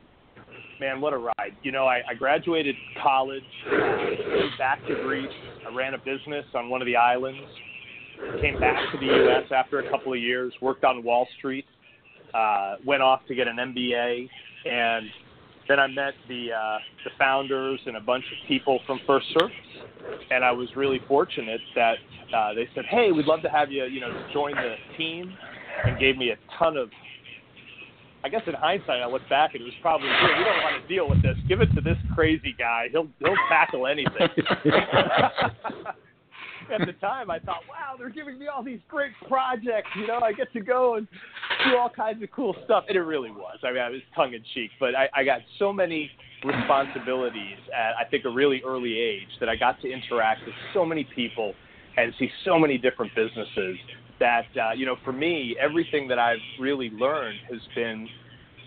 man, 0.80 1.00
what 1.00 1.12
a 1.12 1.18
ride! 1.18 1.56
You 1.62 1.72
know, 1.72 1.86
I, 1.86 2.00
I 2.08 2.14
graduated 2.14 2.74
college, 3.02 3.42
uh, 3.70 3.76
moved 3.76 4.58
back 4.58 4.84
to 4.88 4.94
Greece. 5.02 5.30
I 5.68 5.74
ran 5.74 5.94
a 5.94 5.98
business 5.98 6.44
on 6.54 6.68
one 6.68 6.82
of 6.82 6.86
the 6.86 6.96
islands. 6.96 7.48
Came 8.40 8.58
back 8.60 8.76
to 8.92 8.98
the 8.98 9.06
U.S. 9.06 9.50
after 9.54 9.80
a 9.80 9.90
couple 9.90 10.12
of 10.12 10.18
years. 10.18 10.52
Worked 10.60 10.84
on 10.84 11.02
Wall 11.02 11.26
Street. 11.38 11.64
Uh, 12.32 12.76
went 12.86 13.02
off 13.02 13.20
to 13.28 13.34
get 13.34 13.46
an 13.46 13.56
MBA, 13.56 14.28
and 14.64 15.06
then 15.68 15.78
I 15.78 15.86
met 15.86 16.14
the 16.28 16.52
uh, 16.52 16.78
the 17.04 17.10
founders 17.18 17.80
and 17.86 17.96
a 17.96 18.00
bunch 18.00 18.24
of 18.24 18.48
people 18.48 18.80
from 18.86 19.00
First 19.06 19.26
Service, 19.38 19.54
and 20.30 20.44
I 20.44 20.52
was 20.52 20.68
really 20.76 21.00
fortunate 21.08 21.60
that 21.74 21.96
uh, 22.34 22.54
they 22.54 22.68
said, 22.74 22.84
"Hey, 22.86 23.12
we'd 23.12 23.26
love 23.26 23.42
to 23.42 23.48
have 23.48 23.70
you, 23.70 23.84
you 23.84 24.00
know, 24.00 24.10
join 24.32 24.54
the 24.54 24.76
team," 24.96 25.36
and 25.84 25.98
gave 25.98 26.16
me 26.16 26.30
a 26.30 26.36
ton 26.58 26.76
of. 26.76 26.90
I 28.24 28.28
guess 28.28 28.42
in 28.46 28.54
hindsight, 28.54 29.02
I 29.02 29.06
look 29.06 29.28
back 29.28 29.54
and 29.54 29.62
it 29.62 29.64
was 29.64 29.74
probably, 29.82 30.06
hey, 30.06 30.38
we 30.38 30.44
don't 30.44 30.62
want 30.62 30.80
to 30.80 30.86
deal 30.86 31.08
with 31.08 31.20
this. 31.22 31.36
Give 31.48 31.60
it 31.60 31.74
to 31.74 31.80
this 31.80 31.96
crazy 32.14 32.54
guy. 32.56 32.86
He'll 32.92 33.08
he'll 33.18 33.34
tackle 33.48 33.88
anything. 33.88 34.14
At 36.72 36.86
the 36.86 36.92
time, 37.00 37.30
I 37.30 37.40
thought, 37.40 37.62
wow, 37.68 37.96
they're 37.98 38.08
giving 38.08 38.38
me 38.38 38.46
all 38.46 38.62
these 38.62 38.78
great 38.88 39.10
projects. 39.28 39.88
You 39.96 40.06
know, 40.06 40.20
I 40.22 40.32
get 40.32 40.52
to 40.52 40.60
go 40.60 40.94
and 40.94 41.08
do 41.68 41.76
all 41.76 41.90
kinds 41.90 42.22
of 42.22 42.30
cool 42.30 42.54
stuff. 42.64 42.84
And 42.88 42.96
it 42.96 43.02
really 43.02 43.32
was. 43.32 43.58
I 43.64 43.72
mean, 43.72 43.82
I 43.82 43.90
was 43.90 44.00
tongue 44.14 44.34
in 44.34 44.42
cheek, 44.54 44.70
but 44.78 44.94
I, 44.94 45.08
I 45.14 45.24
got 45.24 45.40
so 45.58 45.72
many 45.72 46.08
responsibilities 46.44 47.58
at 47.76 47.92
I 47.98 48.08
think 48.08 48.24
a 48.24 48.30
really 48.30 48.62
early 48.66 48.98
age 48.98 49.28
that 49.40 49.48
I 49.48 49.56
got 49.56 49.80
to 49.82 49.90
interact 49.90 50.40
with 50.46 50.54
so 50.74 50.84
many 50.84 51.06
people 51.14 51.54
and 51.96 52.12
see 52.18 52.30
so 52.44 52.58
many 52.58 52.78
different 52.78 53.12
businesses 53.14 53.76
that 54.20 54.46
uh, 54.60 54.72
you 54.72 54.86
know 54.86 54.96
for 55.04 55.12
me 55.12 55.56
everything 55.60 56.08
that 56.08 56.18
I've 56.18 56.38
really 56.60 56.90
learned 56.90 57.38
has 57.50 57.60
been 57.74 58.08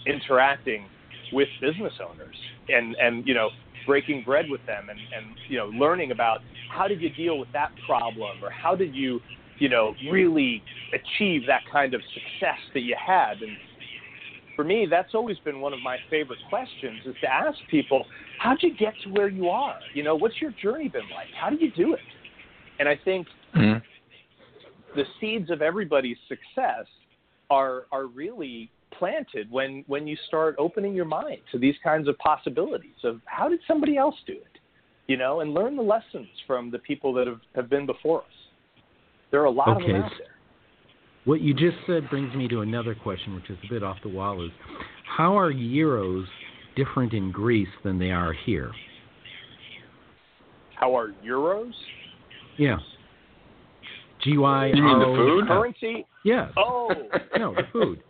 interacting 0.05 0.88
with 1.33 1.47
business 1.61 1.93
owners 2.01 2.35
and 2.69 2.95
and 3.01 3.25
you 3.27 3.33
know 3.33 3.49
breaking 3.85 4.23
bread 4.23 4.45
with 4.49 4.65
them 4.65 4.89
and 4.89 4.99
and 4.99 5.35
you 5.47 5.57
know 5.57 5.67
learning 5.67 6.11
about 6.11 6.39
how 6.71 6.88
did 6.88 7.01
you 7.01 7.09
deal 7.11 7.38
with 7.38 7.49
that 7.53 7.69
problem 7.85 8.43
or 8.43 8.49
how 8.49 8.75
did 8.75 8.93
you 8.95 9.19
you 9.59 9.69
know 9.69 9.93
really 10.11 10.61
achieve 10.93 11.43
that 11.47 11.61
kind 11.71 11.93
of 11.93 12.01
success 12.13 12.59
that 12.73 12.81
you 12.81 12.95
had. 13.03 13.41
And 13.41 13.51
for 14.55 14.63
me 14.63 14.87
that's 14.89 15.13
always 15.13 15.37
been 15.39 15.59
one 15.59 15.73
of 15.73 15.79
my 15.81 15.97
favorite 16.09 16.39
questions 16.49 17.01
is 17.05 17.15
to 17.21 17.27
ask 17.27 17.57
people 17.69 18.05
how'd 18.39 18.57
you 18.61 18.75
get 18.75 18.93
to 19.03 19.09
where 19.09 19.27
you 19.27 19.49
are? 19.49 19.79
You 19.93 20.03
know 20.03 20.15
what's 20.15 20.41
your 20.41 20.51
journey 20.61 20.87
been 20.87 21.09
like? 21.13 21.27
How 21.39 21.49
do 21.49 21.57
you 21.57 21.71
do 21.71 21.93
it? 21.93 21.99
And 22.79 22.89
I 22.89 22.99
think 23.03 23.27
mm-hmm. 23.55 23.79
the 24.95 25.03
seeds 25.19 25.49
of 25.49 25.61
everybody's 25.61 26.17
success 26.27 26.85
are 27.49 27.85
are 27.91 28.07
really 28.07 28.71
planted 28.97 29.51
when 29.51 29.83
when 29.87 30.07
you 30.07 30.17
start 30.27 30.55
opening 30.57 30.93
your 30.93 31.05
mind 31.05 31.39
to 31.51 31.59
these 31.59 31.75
kinds 31.83 32.07
of 32.07 32.17
possibilities 32.17 32.95
of 33.03 33.19
how 33.25 33.49
did 33.49 33.59
somebody 33.67 33.97
else 33.97 34.15
do 34.25 34.33
it 34.33 34.59
you 35.07 35.17
know 35.17 35.41
and 35.41 35.53
learn 35.53 35.75
the 35.75 35.83
lessons 35.83 36.29
from 36.47 36.71
the 36.71 36.79
people 36.79 37.13
that 37.13 37.27
have, 37.27 37.41
have 37.55 37.69
been 37.69 37.85
before 37.85 38.21
us. 38.21 38.27
There 39.31 39.41
are 39.41 39.45
a 39.45 39.51
lot 39.51 39.77
okay. 39.77 39.83
of 39.83 39.87
them 39.87 40.01
out 40.03 40.11
there 40.17 40.34
what 41.25 41.41
you 41.41 41.53
just 41.53 41.77
said 41.85 42.09
brings 42.09 42.33
me 42.35 42.47
to 42.47 42.61
another 42.61 42.95
question 42.95 43.35
which 43.35 43.49
is 43.49 43.57
a 43.65 43.73
bit 43.73 43.83
off 43.83 43.97
the 44.03 44.09
wall 44.09 44.43
is 44.43 44.51
how 45.05 45.38
are 45.38 45.51
gyros 45.51 46.25
different 46.75 47.13
in 47.13 47.31
greece 47.31 47.67
than 47.83 47.99
they 47.99 48.11
are 48.11 48.33
here 48.45 48.71
how 50.75 50.95
are 50.97 51.09
euros 51.25 51.71
yeah 52.57 52.77
G 54.23 54.38
Y 54.38 54.67
You 54.73 54.81
mean 54.81 54.99
the 54.99 55.05
food? 55.05 55.47
currency 55.47 56.05
Yes. 56.23 56.51
oh 56.57 56.89
No, 57.38 57.53
the 57.53 57.63
food. 57.71 58.01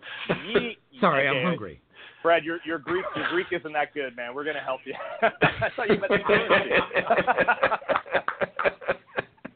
ye, 0.48 0.78
Sorry, 1.02 1.28
okay. 1.28 1.38
I'm 1.38 1.46
hungry. 1.46 1.82
Brad, 2.24 2.44
your 2.44 2.60
your 2.66 2.80
Greek 2.80 3.06
your 3.16 3.28
Greek 3.30 3.48
isn't 3.52 3.74
that 3.74 3.94
good, 3.94 4.16
man. 4.16 4.34
We're 4.34 4.46
gonna 4.46 4.64
help 4.64 4.80
you. 4.86 4.94
I 5.22 5.70
thought 5.76 5.90
you 5.90 6.00
meant 6.00 6.10
the 6.10 6.20
currency. 6.26 8.02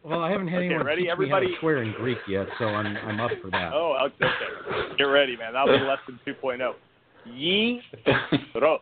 Well, 0.09 0.23
I 0.23 0.31
haven't 0.31 0.47
had 0.47 0.57
Okay, 0.59 0.65
anyone 0.67 0.85
ready, 0.85 1.01
teach 1.05 1.17
me 1.19 1.29
how 1.29 1.39
to 1.39 1.47
swear 1.59 1.83
in 1.83 1.91
Greek 1.93 2.17
yet, 2.27 2.47
so 2.57 2.65
I'm 2.65 2.97
I'm 2.97 3.19
up 3.19 3.31
for 3.43 3.51
that. 3.51 3.71
oh, 3.73 4.07
okay. 4.07 4.95
Get 4.97 5.03
ready, 5.03 5.37
man. 5.37 5.53
That'll 5.53 5.77
be 5.77 5.85
lesson 5.85 6.19
2.0. 6.25 6.73
Ye 7.25 7.81
ros. 8.59 8.79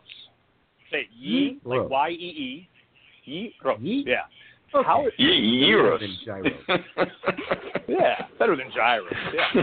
Say 0.90 1.06
ye 1.14 1.58
like 1.64 1.88
Y 1.90 2.08
E 2.10 2.14
E. 2.14 2.68
Ye 3.24 3.54
ros. 3.62 3.78
Ye? 3.82 4.04
Yeah. 4.06 4.22
Okay. 4.74 4.86
How? 4.86 5.04
Ye- 5.18 5.60
Better 5.60 5.76
Euros. 5.76 6.00
than 6.00 6.16
gyros. 6.24 6.80
Yeah. 7.88 8.26
Better 8.38 8.56
than 8.56 8.70
gyros. 8.74 9.12
Yeah. 9.34 9.62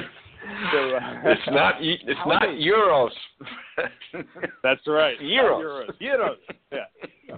So, 0.71 0.95
uh, 0.95 0.99
it's 1.25 1.41
not. 1.47 1.81
e- 1.84 1.99
It's 2.05 2.19
How 2.23 2.29
not 2.31 2.41
they- 2.43 2.62
euros. 2.63 3.12
That's 4.63 4.81
right. 4.88 5.17
Euros. 5.19 5.89
Euros. 6.01 6.01
Euros. 6.01 6.36
Yeah. 6.71 7.36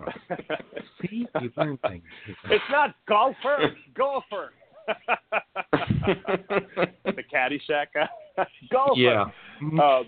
See, 1.02 1.28
you 1.42 1.52
learn 1.58 1.78
things. 1.78 2.04
It's 2.50 2.64
not 2.72 2.96
golfer, 3.08 3.72
golfer. 3.96 4.52
the 7.06 7.24
Caddyshack 7.34 7.88
guy. 7.94 8.08
golfer. 8.72 9.00
Yeah. 9.00 9.26
Um, 9.62 10.06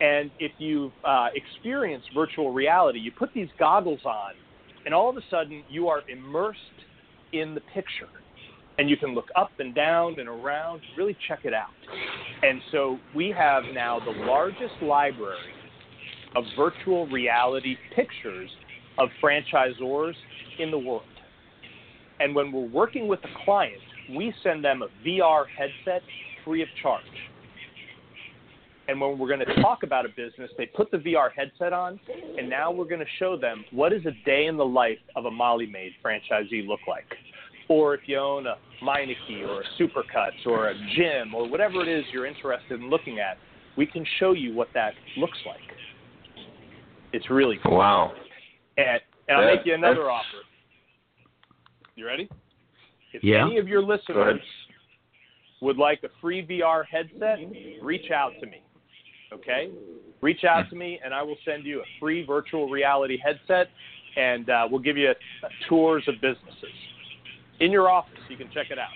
And 0.00 0.30
if 0.38 0.52
you've 0.58 0.92
uh, 1.04 1.28
experienced 1.34 2.08
virtual 2.12 2.50
reality, 2.50 2.98
you 2.98 3.12
put 3.12 3.32
these 3.32 3.50
goggles 3.58 4.04
on, 4.04 4.32
and 4.84 4.94
all 4.94 5.08
of 5.08 5.16
a 5.16 5.22
sudden 5.30 5.64
you 5.68 5.88
are 5.88 6.02
immersed 6.08 6.58
in 7.32 7.54
the 7.54 7.60
picture. 7.60 8.08
And 8.78 8.90
you 8.90 8.96
can 8.96 9.14
look 9.14 9.28
up 9.36 9.50
and 9.58 9.74
down 9.74 10.18
and 10.18 10.28
around, 10.28 10.80
really 10.98 11.16
check 11.28 11.40
it 11.44 11.54
out. 11.54 11.70
And 12.42 12.60
so 12.72 12.98
we 13.14 13.32
have 13.36 13.62
now 13.72 14.00
the 14.00 14.24
largest 14.26 14.74
library 14.82 15.38
of 16.34 16.44
virtual 16.56 17.06
reality 17.06 17.76
pictures 17.94 18.50
of 18.98 19.08
franchisors 19.22 20.14
in 20.58 20.70
the 20.70 20.78
world. 20.78 21.02
And 22.20 22.34
when 22.34 22.52
we're 22.52 22.68
working 22.68 23.08
with 23.08 23.20
a 23.24 23.44
client, 23.44 23.80
we 24.16 24.32
send 24.42 24.64
them 24.64 24.82
a 24.82 24.88
VR 25.06 25.44
headset 25.56 26.02
free 26.44 26.62
of 26.62 26.68
charge. 26.82 27.02
And 28.86 29.00
when 29.00 29.18
we're 29.18 29.28
going 29.28 29.46
to 29.46 29.62
talk 29.62 29.82
about 29.82 30.04
a 30.04 30.10
business, 30.10 30.50
they 30.58 30.66
put 30.66 30.90
the 30.90 30.98
VR 30.98 31.30
headset 31.34 31.72
on, 31.72 31.98
and 32.38 32.50
now 32.50 32.70
we're 32.70 32.84
going 32.84 33.00
to 33.00 33.06
show 33.18 33.36
them 33.36 33.64
what 33.70 33.90
does 33.90 34.04
a 34.04 34.12
day 34.26 34.46
in 34.46 34.58
the 34.58 34.64
life 34.64 34.98
of 35.16 35.24
a 35.24 35.30
Molly 35.30 35.66
Maid 35.66 35.92
franchisee 36.04 36.66
look 36.66 36.80
like. 36.86 37.06
Or 37.68 37.94
if 37.94 38.02
you 38.06 38.18
own 38.18 38.46
a 38.46 38.56
Meineke 38.82 39.46
or 39.48 39.62
a 39.62 39.82
Supercuts 39.82 40.46
or 40.46 40.68
a 40.68 40.74
gym 40.96 41.34
or 41.34 41.48
whatever 41.48 41.80
it 41.82 41.88
is 41.88 42.04
you're 42.12 42.26
interested 42.26 42.80
in 42.80 42.90
looking 42.90 43.18
at, 43.20 43.38
we 43.76 43.86
can 43.86 44.04
show 44.18 44.32
you 44.32 44.54
what 44.54 44.68
that 44.74 44.92
looks 45.16 45.38
like. 45.46 45.60
It's 47.12 47.30
really 47.30 47.58
cool. 47.62 47.78
Wow. 47.78 48.12
And, 48.76 49.00
and 49.28 49.38
I'll 49.38 49.54
make 49.56 49.64
you 49.64 49.74
another 49.74 50.10
offer. 50.10 50.26
You 51.96 52.06
ready? 52.06 52.28
If 53.12 53.22
Yeah. 53.22 53.46
any 53.46 53.58
of 53.58 53.68
your 53.68 53.82
listeners 53.82 54.40
would 55.60 55.78
like 55.78 56.02
a 56.02 56.08
free 56.20 56.44
VR 56.44 56.84
headset, 56.84 57.38
reach 57.80 58.10
out 58.10 58.32
to 58.40 58.46
me. 58.46 58.60
Okay? 59.32 59.70
Reach 60.20 60.44
out 60.44 60.68
to 60.70 60.76
me, 60.76 61.00
and 61.04 61.14
I 61.14 61.22
will 61.22 61.36
send 61.44 61.64
you 61.64 61.80
a 61.80 61.84
free 62.00 62.24
virtual 62.26 62.68
reality 62.68 63.16
headset, 63.22 63.68
and 64.16 64.50
uh, 64.50 64.66
we'll 64.70 64.80
give 64.80 64.96
you 64.96 65.12
tours 65.68 66.04
of 66.08 66.14
businesses 66.20 66.72
in 67.60 67.70
your 67.70 67.88
office. 67.90 68.18
You 68.28 68.36
can 68.36 68.48
check 68.52 68.66
it 68.70 68.78
out, 68.78 68.88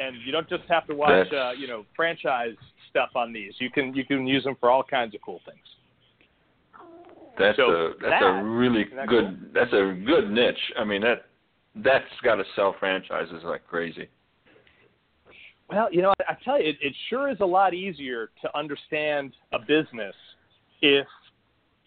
and 0.00 0.16
you 0.24 0.32
don't 0.32 0.48
just 0.48 0.64
have 0.68 0.86
to 0.88 0.94
watch, 0.94 1.32
uh, 1.32 1.52
you 1.52 1.66
know, 1.66 1.84
franchise 1.94 2.56
stuff 2.90 3.10
on 3.14 3.32
these. 3.32 3.52
You 3.58 3.70
can 3.70 3.94
you 3.94 4.04
can 4.04 4.26
use 4.26 4.44
them 4.44 4.56
for 4.60 4.70
all 4.70 4.82
kinds 4.82 5.14
of 5.14 5.20
cool 5.22 5.40
things. 5.44 5.58
That's 7.38 7.56
So 7.56 7.70
a 7.70 7.90
that's 8.00 8.20
that- 8.20 8.22
a 8.22 8.44
really 8.44 8.84
that 8.94 9.08
good 9.08 9.50
that's 9.52 9.72
a 9.72 9.92
good 10.06 10.30
niche. 10.30 10.72
I 10.78 10.84
mean 10.84 11.00
that 11.02 11.26
that's 11.76 12.04
got 12.22 12.36
to 12.36 12.44
sell 12.54 12.74
franchises 12.78 13.42
like 13.44 13.66
crazy. 13.66 14.08
Well, 15.68 15.88
you 15.92 16.02
know, 16.02 16.12
I, 16.20 16.32
I 16.32 16.36
tell 16.44 16.60
you, 16.60 16.68
it, 16.68 16.76
it 16.80 16.94
sure 17.08 17.28
is 17.30 17.38
a 17.40 17.44
lot 17.46 17.74
easier 17.74 18.30
to 18.42 18.56
understand 18.56 19.32
a 19.52 19.58
business 19.58 20.14
if 20.82 21.06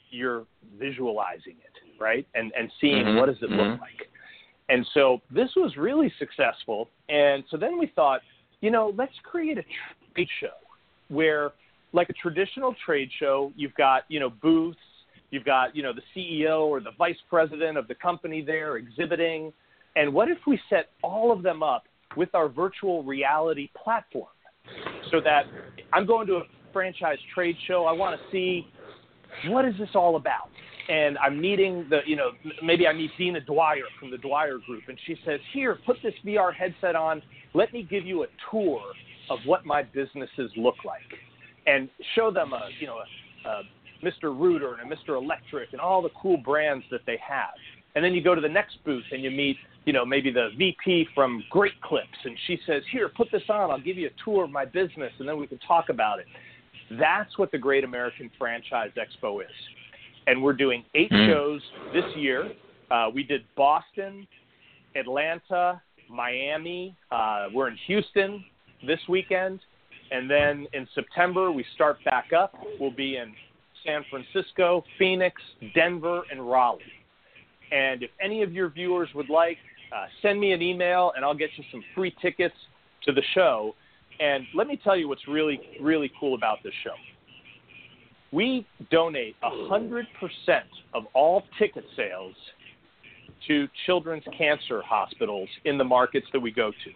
you're 0.10 0.46
visualizing 0.80 1.56
it, 1.64 2.00
right? 2.02 2.28
And 2.36 2.52
and 2.58 2.72
seeing 2.82 3.06
Mhm, 3.06 3.16
what 3.20 3.28
does 3.28 3.42
it 3.42 3.50
look 3.52 3.68
mhm. 3.68 3.80
like. 3.80 4.10
And 4.70 4.86
so 4.94 5.22
this 5.32 5.50
was 5.56 5.76
really 5.78 6.12
successful. 6.20 6.90
And 7.10 7.44
so 7.50 7.58
then 7.58 7.78
we 7.80 7.92
thought, 7.96 8.22
you 8.62 8.72
know, 8.72 8.94
let's 8.98 9.14
create 9.24 9.58
a 9.58 9.64
trade 10.14 10.28
show 10.42 10.48
where 11.10 11.52
like 11.94 12.10
a 12.10 12.14
traditional 12.14 12.76
trade 12.86 13.10
show, 13.20 13.52
you've 13.56 13.74
got 13.76 14.04
you 14.10 14.20
know 14.20 14.30
booths, 14.30 14.78
you've 15.32 15.46
got 15.46 15.76
you 15.76 15.84
know 15.84 15.94
the 15.94 16.02
CEO 16.16 16.62
or 16.62 16.80
the 16.80 16.92
vice 16.98 17.18
president 17.30 17.78
of 17.78 17.88
the 17.88 17.96
company 17.96 18.42
there 18.42 18.78
exhibiting, 18.78 19.54
and 19.96 20.14
what 20.14 20.30
if 20.30 20.38
we 20.46 20.60
set 20.70 20.90
all 21.02 21.32
of 21.32 21.44
them 21.44 21.64
up 21.64 21.84
with 22.16 22.34
our 22.34 22.50
virtual 22.50 23.04
reality 23.04 23.70
platform, 23.82 24.28
so 25.12 25.22
that 25.22 25.44
I'm 25.94 26.06
going 26.06 26.28
to 26.28 26.36
a 26.36 26.44
franchise 26.74 27.18
trade 27.34 27.56
show, 27.68 27.86
I 27.86 27.94
want 27.94 28.20
to 28.20 28.32
see 28.32 28.68
what 29.48 29.66
is 29.66 29.76
this 29.80 29.90
all 29.96 30.16
about 30.16 30.50
and 30.90 31.18
I'm 31.18 31.40
meeting 31.40 31.86
the, 31.90 32.00
you 32.06 32.16
know, 32.16 32.32
maybe 32.64 32.88
I 32.88 32.94
meet 32.94 33.12
Dina 33.18 33.42
Dwyer 33.42 33.84
from 34.00 34.10
the 34.12 34.18
Dwyer 34.18 34.58
Group, 34.60 34.84
and 34.88 34.98
she 35.06 35.16
says, 35.26 35.40
"Here, 35.54 35.78
put 35.86 35.98
this 36.02 36.14
VR 36.26 36.54
headset 36.54 36.96
on. 36.96 37.22
Let 37.54 37.74
me 37.74 37.84
give 37.84 38.06
you 38.06 38.24
a 38.24 38.28
tour 38.50 38.82
of 39.30 39.40
what 39.46 39.66
my 39.66 39.84
businesses 39.84 40.52
look 40.56 40.86
like, 40.86 41.02
and 41.66 41.90
show 42.16 42.32
them 42.32 42.54
a, 42.54 42.70
you 42.80 42.88
know, 42.88 43.00
a, 43.46 43.50
a 43.50 43.64
Mr. 44.04 44.38
Rooter 44.38 44.76
and 44.76 44.92
a 44.92 44.96
Mr. 44.96 45.22
Electric 45.22 45.74
and 45.74 45.82
all 45.82 46.02
the 46.02 46.12
cool 46.22 46.38
brands 46.38 46.86
that 46.92 47.02
they 47.06 47.18
have. 47.28 47.56
And 47.96 48.06
then 48.06 48.14
you 48.14 48.24
go 48.24 48.36
to 48.36 48.42
the 48.42 48.50
next 48.50 48.78
booth 48.86 49.06
and 49.12 49.24
you 49.24 49.32
meet, 49.32 49.58
you 49.86 49.92
know, 49.92 50.06
maybe 50.06 50.32
the 50.32 50.50
VP 50.58 51.08
from 51.16 51.44
Great 51.50 51.80
Clips, 51.82 52.18
and 52.24 52.38
she 52.46 52.60
says, 52.66 52.84
"Here, 52.92 53.10
put 53.10 53.30
this 53.32 53.44
on. 53.50 53.72
I'll 53.72 53.82
give 53.82 53.98
you 53.98 54.08
a 54.08 54.24
tour 54.24 54.46
of 54.46 54.52
my 54.52 54.66
business, 54.66 55.12
and 55.20 55.28
then 55.28 55.38
we 55.38 55.48
can 55.48 55.60
talk 55.60 55.90
about 55.90 56.20
it." 56.20 56.28
That's 56.92 57.38
what 57.38 57.52
the 57.52 57.58
Great 57.58 57.84
American 57.84 58.32
Franchise 58.38 58.92
Expo 58.96 59.42
is 59.42 59.52
and 60.28 60.44
we're 60.44 60.54
doing 60.54 60.84
eight 60.94 61.12
mm. 61.12 61.28
shows 61.28 61.62
this 61.94 62.04
year. 62.16 62.52
Uh, 62.92 63.08
we 63.14 63.24
did 63.24 63.44
Boston, 63.56 64.28
Atlanta, 64.96 65.82
Miami. 66.10 66.96
Uh, 67.12 67.48
we're 67.54 67.70
in 67.70 67.78
Houston 67.88 68.44
this 68.86 69.00
weekend, 69.10 69.60
and 70.12 70.30
then 70.30 70.68
in 70.74 70.88
September 70.94 71.52
we 71.52 71.66
start 71.74 71.98
back 72.06 72.32
up. 72.38 72.54
We'll 72.80 72.92
be 72.92 73.18
in 73.18 73.34
San 73.86 74.06
Francisco, 74.10 74.84
Phoenix, 75.00 75.42
Denver, 75.74 76.22
and 76.30 76.50
Raleigh. 76.50 76.82
And 77.72 78.04
if 78.04 78.12
any 78.22 78.44
of 78.44 78.54
your 78.54 78.70
viewers 78.70 79.10
would 79.16 79.30
like, 79.30 79.58
uh, 79.96 80.06
send 80.22 80.40
me 80.40 80.52
an 80.52 80.62
email, 80.62 81.14
and 81.16 81.26
I'll 81.26 81.36
get 81.36 81.50
you 81.58 81.64
some 81.72 81.84
free 81.96 82.14
tickets 82.22 82.56
to 83.04 83.14
the 83.14 83.24
show. 83.34 83.76
And 84.20 84.46
let 84.54 84.68
me 84.68 84.80
tell 84.82 84.98
you 84.98 85.08
what's 85.08 85.28
really, 85.28 85.60
really 85.82 86.12
cool 86.20 86.36
about 86.36 86.58
this 86.64 86.74
show 86.84 86.94
we 88.38 88.68
donate 88.92 89.36
100% 89.42 90.04
of 90.94 91.06
all 91.16 91.42
ticket 91.58 91.84
sales 91.96 92.36
to 93.48 93.68
children's 93.88 94.24
cancer 94.38 94.84
hospitals 94.86 95.50
in 95.66 95.80
the 95.80 95.84
markets 95.84 96.28
that 96.34 96.40
we 96.40 96.52
go 96.52 96.70
to. 96.70 96.92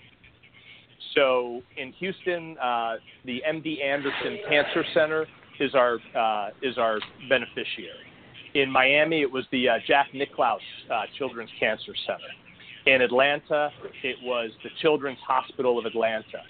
So 1.15 1.61
in 1.77 1.93
Houston, 1.93 2.57
uh, 2.59 2.97
the 3.25 3.41
MD 3.47 3.83
Anderson 3.83 4.37
Cancer 4.47 4.85
Center 4.93 5.25
is 5.59 5.73
our 5.73 5.97
uh, 6.15 6.49
is 6.61 6.77
our 6.77 6.99
beneficiary. 7.27 8.05
In 8.53 8.69
Miami, 8.69 9.21
it 9.21 9.31
was 9.31 9.45
the 9.51 9.67
uh, 9.67 9.73
Jack 9.87 10.09
Nicklaus 10.13 10.61
uh, 10.93 11.03
Children's 11.17 11.49
Cancer 11.59 11.93
Center. 12.05 12.93
In 12.95 13.01
Atlanta, 13.01 13.71
it 14.03 14.17
was 14.21 14.51
the 14.63 14.69
Children's 14.79 15.19
Hospital 15.27 15.79
of 15.79 15.85
Atlanta. 15.85 16.43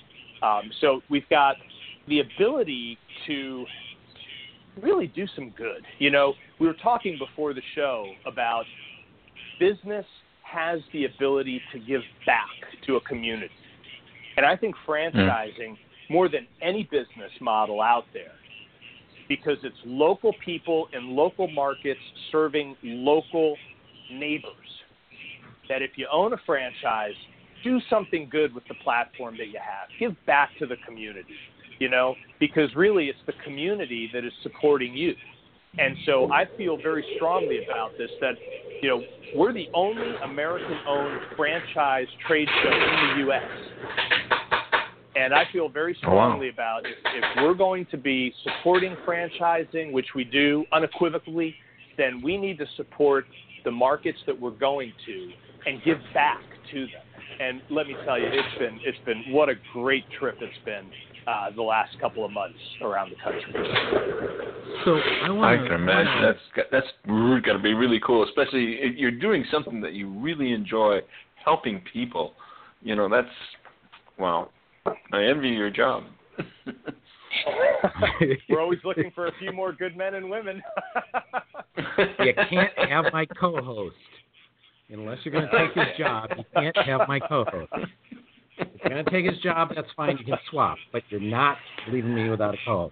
Um, 0.44 0.70
so 0.82 1.02
we've 1.10 1.28
got 1.30 1.56
the 2.08 2.20
ability 2.20 2.98
to 3.28 3.66
really 4.82 5.08
do 5.08 5.26
some 5.36 5.50
good. 5.58 5.84
You 6.00 6.12
know, 6.12 6.34
we 6.60 6.68
were 6.68 6.76
talking 6.82 7.18
before 7.18 7.54
the 7.54 7.62
show 7.76 8.06
about 8.26 8.66
business 9.60 10.06
has 10.44 10.80
the 10.94 11.06
ability 11.06 11.62
to 11.72 11.80
give 11.80 12.02
back 12.26 12.48
to 12.86 12.96
a 12.96 13.02
community. 13.02 13.54
And 14.38 14.46
I 14.46 14.56
think 14.56 14.76
franchising, 14.88 15.58
mm. 15.60 15.78
more 16.10 16.30
than 16.30 16.48
any 16.62 16.84
business 16.84 17.32
model 17.40 17.82
out 17.82 18.06
there, 18.14 18.34
because 19.28 19.58
it's 19.64 19.78
local 19.86 20.34
people 20.44 20.88
in 20.94 21.16
local 21.16 21.48
markets 21.48 22.00
serving 22.32 22.76
local 22.84 23.56
neighbors, 24.12 24.52
that 25.70 25.82
if 25.82 25.92
you 25.96 26.08
own 26.12 26.34
a 26.34 26.38
franchise, 26.46 27.14
do 27.64 27.80
something 27.90 28.28
good 28.30 28.54
with 28.54 28.64
the 28.68 28.74
platform 28.84 29.38
that 29.38 29.48
you 29.48 29.60
have. 29.60 29.88
Give 30.00 30.16
back 30.26 30.50
to 30.60 30.66
the 30.66 30.76
community 30.86 31.36
you 31.82 31.90
know, 31.90 32.16
because 32.40 32.70
really 32.76 33.08
it's 33.08 33.18
the 33.26 33.34
community 33.44 34.08
that 34.14 34.24
is 34.24 34.32
supporting 34.44 34.94
you. 34.94 35.16
And 35.80 35.98
so 36.06 36.32
I 36.32 36.44
feel 36.56 36.78
very 36.78 37.04
strongly 37.16 37.64
about 37.66 37.98
this 37.98 38.12
that, 38.20 38.36
you 38.84 38.90
know, 38.90 39.02
we're 39.36 39.52
the 39.52 39.68
only 39.74 40.14
American 40.24 40.78
owned 40.88 41.20
franchise 41.36 42.06
trade 42.28 42.48
show 42.62 42.72
in 42.72 42.80
the 42.80 43.24
U.S. 43.26 43.42
And 45.16 45.34
I 45.34 45.46
feel 45.52 45.70
very 45.70 45.96
strongly 45.96 46.50
oh, 46.50 46.62
wow. 46.62 46.80
about 46.82 46.86
if, 46.86 46.98
if 47.06 47.24
we're 47.38 47.56
going 47.56 47.88
to 47.90 47.98
be 47.98 48.32
supporting 48.44 48.96
franchising, 49.08 49.92
which 49.92 50.08
we 50.16 50.24
do 50.24 50.66
unequivocally, 50.72 51.56
then 51.98 52.22
we 52.22 52.38
need 52.38 52.60
to 52.60 52.66
support 52.78 53.26
the 53.64 53.72
markets 53.72 54.20
that 54.28 54.40
we're 54.40 54.52
going 54.52 54.94
to 55.08 55.32
and 55.66 55.82
give 55.84 55.98
back 56.14 56.42
to 56.72 56.82
them. 56.82 57.02
And 57.40 57.62
let 57.72 57.88
me 57.88 57.96
tell 58.06 58.20
you, 58.20 58.28
it's 58.28 58.60
been 58.60 58.80
it's 58.84 59.04
been 59.04 59.34
what 59.34 59.50
a 59.50 59.56
great 59.74 60.04
trip 60.20 60.36
it's 60.42 60.64
been 60.64 60.86
uh, 61.32 61.50
the 61.56 61.62
last 61.62 61.98
couple 62.00 62.26
of 62.26 62.32
months 62.32 62.60
around 62.82 63.12
the 63.12 63.16
country. 63.24 63.54
So 64.86 64.96
I, 65.24 65.30
wanna, 65.30 65.64
I 65.64 65.68
can 65.68 65.76
imagine 65.76 66.22
that's 66.22 66.68
that's 66.72 66.88
got 67.46 67.54
to 67.54 67.60
be 67.60 67.74
really 67.74 68.00
cool, 68.06 68.24
especially 68.24 68.78
if 68.82 68.98
you're 68.98 69.12
doing 69.12 69.46
something 69.52 69.80
that 69.82 69.94
you 69.94 70.10
really 70.10 70.52
enjoy, 70.54 71.00
helping 71.44 71.82
people. 71.94 72.34
You 72.82 72.96
know, 72.96 73.08
that's 73.10 73.28
wow. 74.18 74.50
I 74.86 75.24
envy 75.24 75.50
your 75.50 75.70
job. 75.70 76.04
We're 78.50 78.60
always 78.60 78.80
looking 78.84 79.12
for 79.14 79.28
a 79.28 79.32
few 79.40 79.52
more 79.52 79.72
good 79.74 79.96
men 79.96 80.16
and 80.16 80.30
women. 80.30 80.62
you 81.98 82.34
can't 82.50 82.72
have 82.90 83.06
my 83.14 83.26
co-host 83.26 83.96
unless 84.90 85.20
you're 85.24 85.32
going 85.32 85.48
to 85.50 85.58
take 85.58 85.74
his 85.74 85.98
job. 85.98 86.30
You 86.36 86.44
can't 86.54 86.78
have 86.86 87.08
my 87.08 87.20
co-host. 87.20 87.72
You're 88.84 88.94
going 88.94 89.06
to 89.06 89.12
take 89.12 89.26
his 89.26 89.38
job, 89.40 89.72
that's 89.76 89.88
fine. 89.96 90.18
You 90.18 90.26
can 90.26 90.38
swap, 90.50 90.78
but 90.92 91.04
you're 91.10 91.20
not 91.20 91.58
leaving 91.90 92.16
me 92.16 92.30
without 92.30 92.56
a 92.56 92.58
call. 92.66 92.92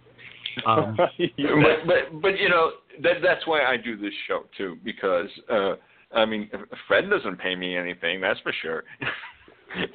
Um, 0.65 0.97
but, 1.17 1.87
but 1.87 2.21
but 2.21 2.39
you 2.39 2.49
know 2.49 2.71
that 3.01 3.15
that's 3.23 3.45
why 3.47 3.63
I 3.63 3.77
do 3.77 3.97
this 3.97 4.13
show 4.27 4.43
too 4.57 4.77
because 4.83 5.27
uh 5.51 5.75
I 6.13 6.25
mean 6.25 6.49
Fred 6.87 7.09
doesn't 7.09 7.37
pay 7.39 7.55
me 7.55 7.77
anything 7.77 8.19
that's 8.21 8.39
for 8.41 8.53
sure. 8.61 8.83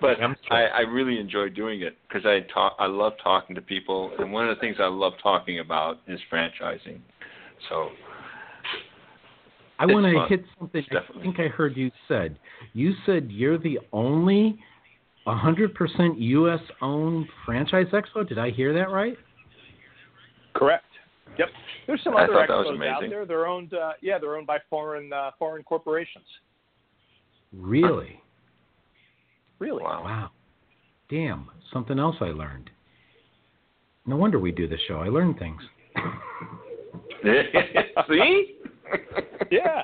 but 0.00 0.18
I, 0.50 0.64
I 0.64 0.80
really 0.80 1.18
enjoy 1.18 1.48
doing 1.48 1.82
it 1.82 1.96
because 2.06 2.26
I 2.26 2.40
talk 2.52 2.76
I 2.78 2.86
love 2.86 3.14
talking 3.22 3.56
to 3.56 3.62
people 3.62 4.12
and 4.18 4.32
one 4.32 4.48
of 4.48 4.54
the 4.54 4.60
things 4.60 4.76
I 4.78 4.86
love 4.86 5.14
talking 5.22 5.60
about 5.60 6.00
is 6.06 6.20
franchising. 6.30 7.00
So 7.68 7.88
I 9.78 9.86
want 9.86 10.04
to 10.06 10.26
hit 10.28 10.44
something 10.58 10.84
I 10.92 11.22
think 11.22 11.40
I 11.40 11.48
heard 11.48 11.76
you 11.76 11.90
said. 12.06 12.38
You 12.72 12.92
said 13.06 13.28
you're 13.30 13.58
the 13.58 13.78
only 13.92 14.58
100% 15.26 16.14
U.S. 16.18 16.60
owned 16.80 17.26
franchise 17.44 17.86
expo. 17.92 18.28
Did 18.28 18.38
I 18.38 18.50
hear 18.50 18.72
that 18.74 18.90
right? 18.90 19.16
Correct. 20.54 20.84
Yep. 21.38 21.48
There's 21.86 22.00
some 22.04 22.16
other 22.16 22.32
expos 22.32 22.88
out 22.88 23.02
there. 23.08 23.24
They're 23.24 23.46
owned, 23.46 23.74
uh, 23.74 23.92
yeah, 24.02 24.18
they're 24.18 24.36
owned 24.36 24.46
by 24.46 24.58
foreign 24.68 25.12
uh, 25.12 25.30
foreign 25.38 25.62
corporations. 25.62 26.26
Really? 27.56 28.20
Really? 29.58 29.82
Wow. 29.82 30.02
wow. 30.04 30.30
Damn. 31.08 31.48
Something 31.72 31.98
else 31.98 32.16
I 32.20 32.26
learned. 32.26 32.70
No 34.04 34.16
wonder 34.16 34.38
we 34.38 34.50
do 34.52 34.66
the 34.66 34.78
show. 34.88 34.96
I 34.96 35.08
learn 35.08 35.34
things. 35.34 35.62
See? 38.08 38.56
yeah 39.50 39.82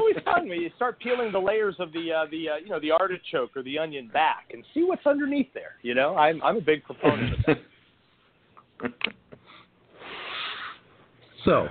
always 0.00 0.16
fun 0.24 0.48
when 0.48 0.49
you 0.60 0.70
start 0.76 0.98
peeling 1.00 1.32
the 1.32 1.38
layers 1.38 1.74
of 1.78 1.92
the 1.92 2.12
uh, 2.12 2.26
the 2.30 2.48
uh, 2.48 2.56
you 2.56 2.68
know 2.68 2.80
the 2.80 2.90
artichoke 2.90 3.56
or 3.56 3.62
the 3.62 3.78
onion 3.78 4.10
back 4.12 4.50
and 4.52 4.64
see 4.74 4.82
what's 4.82 5.06
underneath 5.06 5.52
there. 5.54 5.76
You 5.82 5.94
know, 5.94 6.16
I'm 6.16 6.42
I'm 6.42 6.56
a 6.56 6.60
big 6.60 6.84
proponent 6.84 7.34
of 7.34 7.40
that. 7.46 7.56
so, 11.44 11.68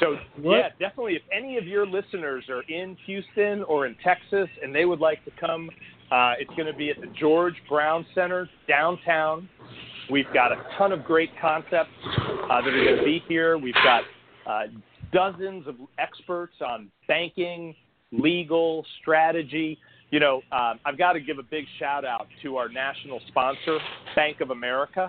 so 0.00 0.16
what? 0.40 0.56
yeah, 0.56 0.68
definitely. 0.78 1.14
If 1.14 1.22
any 1.32 1.56
of 1.58 1.66
your 1.66 1.86
listeners 1.86 2.44
are 2.48 2.62
in 2.62 2.96
Houston 3.06 3.62
or 3.64 3.86
in 3.86 3.96
Texas 4.02 4.48
and 4.62 4.74
they 4.74 4.84
would 4.84 5.00
like 5.00 5.24
to 5.24 5.30
come, 5.38 5.70
uh, 6.10 6.34
it's 6.38 6.50
going 6.56 6.66
to 6.66 6.76
be 6.76 6.90
at 6.90 7.00
the 7.00 7.08
George 7.18 7.54
Brown 7.68 8.06
Center 8.14 8.48
downtown. 8.68 9.48
We've 10.10 10.32
got 10.32 10.52
a 10.52 10.62
ton 10.78 10.92
of 10.92 11.04
great 11.04 11.30
concepts 11.40 11.90
uh, 12.04 12.60
that 12.62 12.68
are 12.68 12.84
going 12.84 12.98
to 12.98 13.04
be 13.04 13.22
here. 13.28 13.58
We've 13.58 13.74
got 13.74 14.02
uh, 14.46 14.66
dozens 15.12 15.66
of 15.66 15.76
experts 15.98 16.54
on 16.64 16.90
banking, 17.08 17.74
legal, 18.18 18.84
strategy. 19.00 19.78
You 20.10 20.20
know, 20.20 20.42
um, 20.52 20.78
I've 20.84 20.98
got 20.98 21.14
to 21.14 21.20
give 21.20 21.38
a 21.38 21.42
big 21.42 21.64
shout 21.78 22.04
out 22.04 22.28
to 22.42 22.56
our 22.56 22.68
national 22.68 23.20
sponsor, 23.28 23.78
Bank 24.14 24.40
of 24.40 24.50
America. 24.50 25.08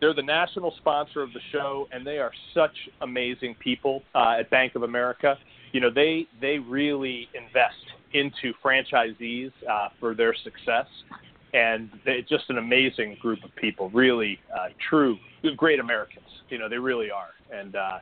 They're 0.00 0.14
the 0.14 0.22
national 0.22 0.74
sponsor 0.78 1.22
of 1.22 1.32
the 1.32 1.40
show, 1.52 1.88
and 1.92 2.06
they 2.06 2.18
are 2.18 2.32
such 2.52 2.76
amazing 3.00 3.54
people 3.60 4.02
uh, 4.14 4.36
at 4.40 4.50
Bank 4.50 4.74
of 4.74 4.82
America. 4.82 5.38
You 5.72 5.80
know, 5.80 5.90
they 5.90 6.26
they 6.40 6.58
really 6.58 7.28
invest 7.34 7.74
into 8.12 8.52
franchisees 8.64 9.50
uh, 9.70 9.88
for 9.98 10.14
their 10.14 10.34
success, 10.34 10.86
and 11.52 11.90
it's 12.06 12.28
just 12.28 12.44
an 12.48 12.58
amazing 12.58 13.16
group 13.20 13.42
of 13.44 13.54
people. 13.56 13.90
Really, 13.90 14.38
uh, 14.54 14.68
true, 14.88 15.16
great 15.56 15.80
Americans. 15.80 16.26
You 16.48 16.58
know, 16.58 16.68
they 16.68 16.78
really 16.78 17.10
are, 17.10 17.30
and 17.52 17.74
uh, 17.74 17.98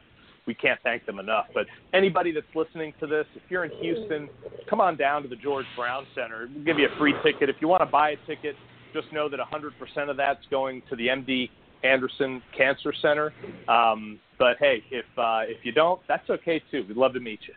we 0.47 0.55
can't 0.55 0.81
thank 0.83 1.07
them 1.07 1.19
enough. 1.19 1.47
But 1.55 1.67
anybody 1.93 2.33
that's 2.33 2.47
listening 2.55 2.93
to 3.01 3.07
this, 3.07 3.27
if 3.35 3.43
you're 3.49 3.65
in 3.65 3.71
Houston, 3.81 4.29
come 4.69 4.81
on 4.81 4.97
down 4.97 5.23
to 5.23 5.29
the 5.29 5.37
George 5.37 5.67
Brown 5.77 6.07
Center. 6.15 6.49
We'll 6.55 6.65
give 6.65 6.79
you 6.79 6.89
a 6.89 6.99
free 6.99 7.15
ticket. 7.23 7.49
If 7.49 7.57
you 7.61 7.69
want 7.69 7.83
to 7.83 7.87
buy 7.87 8.11
a 8.11 8.17
ticket, 8.27 8.57
just 8.93 9.13
know 9.13 9.29
that 9.29 9.39
100% 9.39 10.11
of 10.11 10.17
that's 10.17 10.45
going 10.51 10.83
to 10.91 10.97
the 10.97 11.07
MD 11.09 11.49
Anderson 11.85 12.43
Cancer 12.57 12.93
Center. 13.01 13.33
Um, 13.69 14.19
but 14.39 14.57
hey, 14.59 14.83
if 14.91 15.05
uh, 15.17 15.43
if 15.47 15.65
you 15.65 15.73
don't, 15.73 16.01
that's 16.09 16.29
okay 16.31 16.63
too. 16.71 16.85
We'd 16.87 16.97
love 16.97 17.13
to 17.15 17.21
meet 17.21 17.41
you. 17.47 17.55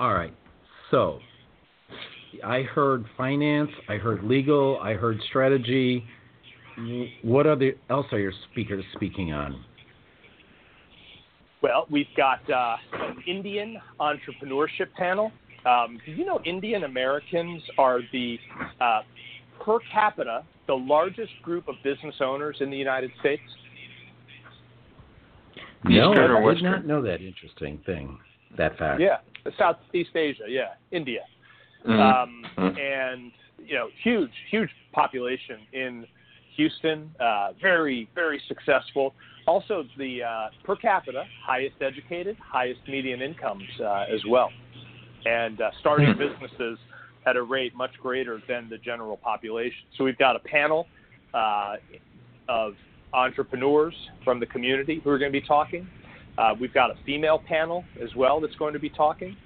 All 0.00 0.14
right. 0.14 0.32
So 0.90 1.20
I 2.42 2.62
heard 2.62 3.04
finance, 3.16 3.70
I 3.88 3.94
heard 3.94 4.24
legal, 4.24 4.78
I 4.80 4.94
heard 4.94 5.20
strategy. 5.28 6.04
What 7.22 7.46
other 7.46 7.74
else 7.88 8.06
are 8.10 8.18
your 8.18 8.32
speakers 8.50 8.84
speaking 8.94 9.32
on? 9.32 9.64
Well, 11.64 11.86
we've 11.90 12.14
got 12.14 12.40
uh, 12.50 12.76
an 12.92 13.22
Indian 13.26 13.78
entrepreneurship 13.98 14.92
panel. 14.98 15.32
Um, 15.64 15.98
do 16.04 16.12
you 16.12 16.26
know 16.26 16.38
Indian 16.44 16.84
Americans 16.84 17.62
are 17.78 18.00
the 18.12 18.36
uh, 18.82 19.00
per 19.64 19.78
capita 19.90 20.44
the 20.66 20.74
largest 20.74 21.32
group 21.42 21.66
of 21.66 21.76
business 21.82 22.16
owners 22.20 22.58
in 22.60 22.68
the 22.68 22.76
United 22.76 23.10
States? 23.20 23.42
No, 25.84 26.12
I 26.12 26.52
did 26.52 26.62
not 26.62 26.84
know 26.84 27.00
that 27.00 27.22
interesting 27.22 27.80
thing, 27.86 28.18
that 28.58 28.76
fact. 28.76 29.00
Yeah, 29.00 29.20
Southeast 29.58 30.14
Asia, 30.14 30.44
yeah, 30.46 30.74
India. 30.90 31.20
Mm-hmm. 31.88 31.92
Um, 31.92 32.44
mm-hmm. 32.58 32.78
And, 32.78 33.32
you 33.66 33.74
know, 33.74 33.88
huge, 34.02 34.32
huge 34.50 34.68
population 34.92 35.60
in 35.72 36.06
Houston, 36.56 37.10
uh, 37.20 37.48
very, 37.60 38.08
very 38.14 38.40
successful. 38.48 39.14
Also, 39.46 39.84
the 39.98 40.22
uh, 40.22 40.48
per 40.64 40.76
capita 40.76 41.24
highest 41.44 41.76
educated, 41.80 42.36
highest 42.40 42.80
median 42.88 43.20
incomes 43.20 43.64
uh, 43.80 44.04
as 44.12 44.20
well, 44.28 44.50
and 45.26 45.60
uh, 45.60 45.70
starting 45.80 46.08
mm-hmm. 46.08 46.32
businesses 46.40 46.78
at 47.26 47.36
a 47.36 47.42
rate 47.42 47.74
much 47.74 47.92
greater 48.02 48.40
than 48.48 48.68
the 48.68 48.78
general 48.78 49.16
population. 49.16 49.84
So 49.96 50.04
we've 50.04 50.18
got 50.18 50.36
a 50.36 50.40
panel 50.40 50.86
uh, 51.32 51.76
of 52.48 52.74
entrepreneurs 53.12 53.94
from 54.24 54.40
the 54.40 54.46
community 54.46 55.00
who 55.02 55.10
are 55.10 55.18
going 55.18 55.32
to 55.32 55.40
be 55.40 55.46
talking. 55.46 55.88
Uh, 56.36 56.54
we've 56.60 56.74
got 56.74 56.90
a 56.90 56.94
female 57.06 57.40
panel 57.46 57.84
as 58.02 58.14
well 58.16 58.40
that's 58.40 58.56
going 58.56 58.72
to 58.72 58.80
be 58.80 58.90
talking. 58.90 59.36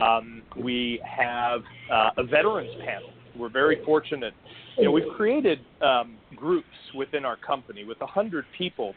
Um, 0.00 0.42
we 0.56 1.00
have 1.04 1.60
uh, 1.92 2.10
a 2.16 2.24
veterans 2.24 2.70
panel. 2.84 3.10
We're 3.36 3.50
very 3.50 3.84
fortunate. 3.84 4.34
You 4.80 4.86
know, 4.86 4.92
we've 4.92 5.12
created 5.14 5.58
um, 5.82 6.16
groups 6.34 6.66
within 6.96 7.26
our 7.26 7.36
company 7.36 7.84
with 7.84 8.00
100 8.00 8.46
people. 8.56 8.94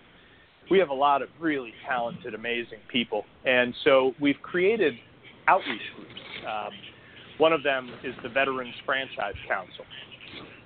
We 0.71 0.79
have 0.79 0.87
a 0.87 0.93
lot 0.93 1.21
of 1.21 1.27
really 1.41 1.73
talented, 1.85 2.33
amazing 2.33 2.79
people. 2.89 3.25
And 3.43 3.73
so 3.83 4.13
we've 4.21 4.41
created 4.41 4.93
outreach 5.49 5.81
groups. 5.97 6.11
Um, 6.47 6.71
one 7.37 7.51
of 7.51 7.63
them 7.63 7.91
is 8.01 8.15
the 8.23 8.29
Veterans 8.29 8.73
Franchise 8.85 9.35
Council. 9.45 9.83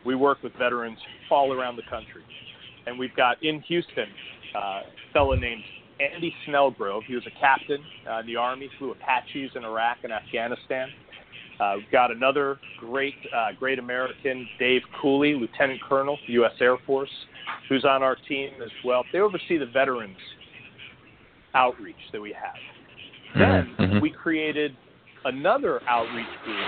We 0.05 0.13
work 0.13 0.43
with 0.43 0.53
veterans 0.53 0.99
all 1.31 1.51
around 1.51 1.77
the 1.77 1.89
country. 1.89 2.21
And 2.85 2.99
we've 2.99 3.15
got 3.15 3.43
in 3.43 3.61
Houston 3.61 4.05
uh, 4.55 4.59
a 4.59 4.83
fellow 5.13 5.33
named 5.33 5.63
Andy 5.99 6.31
Snellgrove. 6.47 7.01
He 7.07 7.15
was 7.15 7.23
a 7.25 7.39
captain 7.39 7.83
uh, 8.07 8.19
in 8.19 8.27
the 8.27 8.35
Army, 8.35 8.69
flew 8.77 8.91
Apaches 8.91 9.49
in 9.55 9.63
Iraq 9.63 9.97
and 10.03 10.13
Afghanistan. 10.13 10.89
Uh, 11.59 11.73
we've 11.77 11.91
got 11.91 12.11
another 12.11 12.59
great, 12.79 13.15
uh, 13.35 13.47
great 13.59 13.79
American, 13.79 14.47
Dave 14.59 14.81
Cooley, 15.01 15.33
Lieutenant 15.33 15.81
Colonel, 15.81 16.17
U.S. 16.27 16.51
Air 16.61 16.77
Force, 16.85 17.09
who's 17.67 17.83
on 17.83 18.03
our 18.03 18.15
team 18.27 18.49
as 18.63 18.71
well. 18.85 19.03
They 19.11 19.19
oversee 19.19 19.57
the 19.57 19.65
veterans 19.65 20.17
outreach 21.55 21.95
that 22.11 22.21
we 22.21 22.33
have. 22.33 22.55
Then 23.37 23.75
mm-hmm. 23.79 23.99
we 23.99 24.11
created 24.11 24.75
another 25.25 25.81
outreach 25.87 26.25
group 26.45 26.67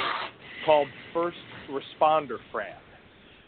called 0.66 0.88
First 1.14 1.38
Responder 1.70 2.38
Fran. 2.52 2.76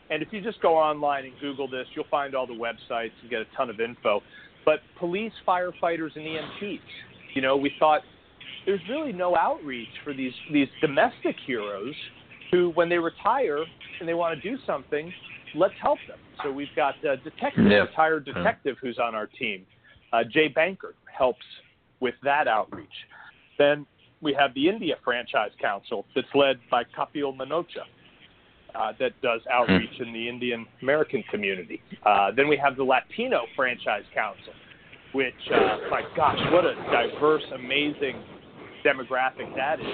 And 0.10 0.22
if 0.22 0.30
you 0.32 0.42
just 0.42 0.62
go 0.62 0.76
online 0.76 1.26
and 1.26 1.34
Google 1.40 1.68
this, 1.68 1.88
you'll 1.96 2.06
find 2.12 2.36
all 2.36 2.46
the 2.46 2.54
websites 2.54 3.12
and 3.22 3.30
get 3.30 3.42
a 3.42 3.46
ton 3.56 3.70
of 3.70 3.80
info. 3.80 4.22
But 4.66 4.80
police, 5.00 5.32
firefighters, 5.48 6.16
and 6.16 6.26
EMTs, 6.26 6.80
you 7.34 7.42
know, 7.42 7.56
we 7.56 7.72
thought 7.80 8.02
there's 8.66 8.82
really 8.90 9.12
no 9.12 9.36
outreach 9.36 9.90
for 10.04 10.14
these 10.14 10.34
these 10.52 10.68
domestic 10.82 11.36
heroes 11.46 11.96
who, 12.52 12.70
when 12.72 12.90
they 12.90 12.98
retire 12.98 13.64
and 14.00 14.08
they 14.08 14.14
want 14.14 14.40
to 14.40 14.50
do 14.50 14.58
something, 14.66 15.12
let's 15.56 15.74
help 15.82 16.00
them. 16.08 16.18
So 16.44 16.52
we've 16.52 16.68
got 16.76 16.96
a 17.06 17.18
detective, 17.18 17.66
yeah. 17.66 17.78
retired 17.78 18.26
detective, 18.26 18.76
who's 18.82 19.00
on 19.00 19.16
our 19.16 19.28
team. 19.28 19.66
Uh, 20.12 20.24
Jay 20.30 20.48
Banker 20.48 20.94
helps 21.18 21.46
with 22.02 22.16
that 22.24 22.48
outreach. 22.48 22.90
Then 23.58 23.86
we 24.22 24.34
have 24.34 24.54
the 24.54 24.68
India 24.68 24.96
Franchise 25.04 25.52
Council 25.62 26.06
that's 26.14 26.28
led 26.36 26.58
by 26.70 26.84
Kapil 26.84 27.36
Manocha. 27.36 27.86
Uh, 28.74 28.94
that 29.00 29.12
does 29.22 29.42
outreach 29.52 29.98
hmm. 29.98 30.04
in 30.04 30.14
the 30.14 30.30
Indian 30.30 30.66
American 30.82 31.24
community. 31.30 31.82
Uh, 32.06 32.32
then 32.36 32.48
we 32.48 32.56
have 32.58 32.78
the 32.78 32.84
Latino 32.84 33.42
Franchise 33.54 34.06
Council, 34.14 34.54
which, 35.14 35.34
uh, 35.54 35.78
my 35.90 36.04
gosh, 36.16 36.40
what 36.52 36.64
a 36.66 36.76
diverse, 36.90 37.44
amazing 37.54 38.24
demographic 38.84 39.54
that 39.56 39.80
is. 39.80 39.86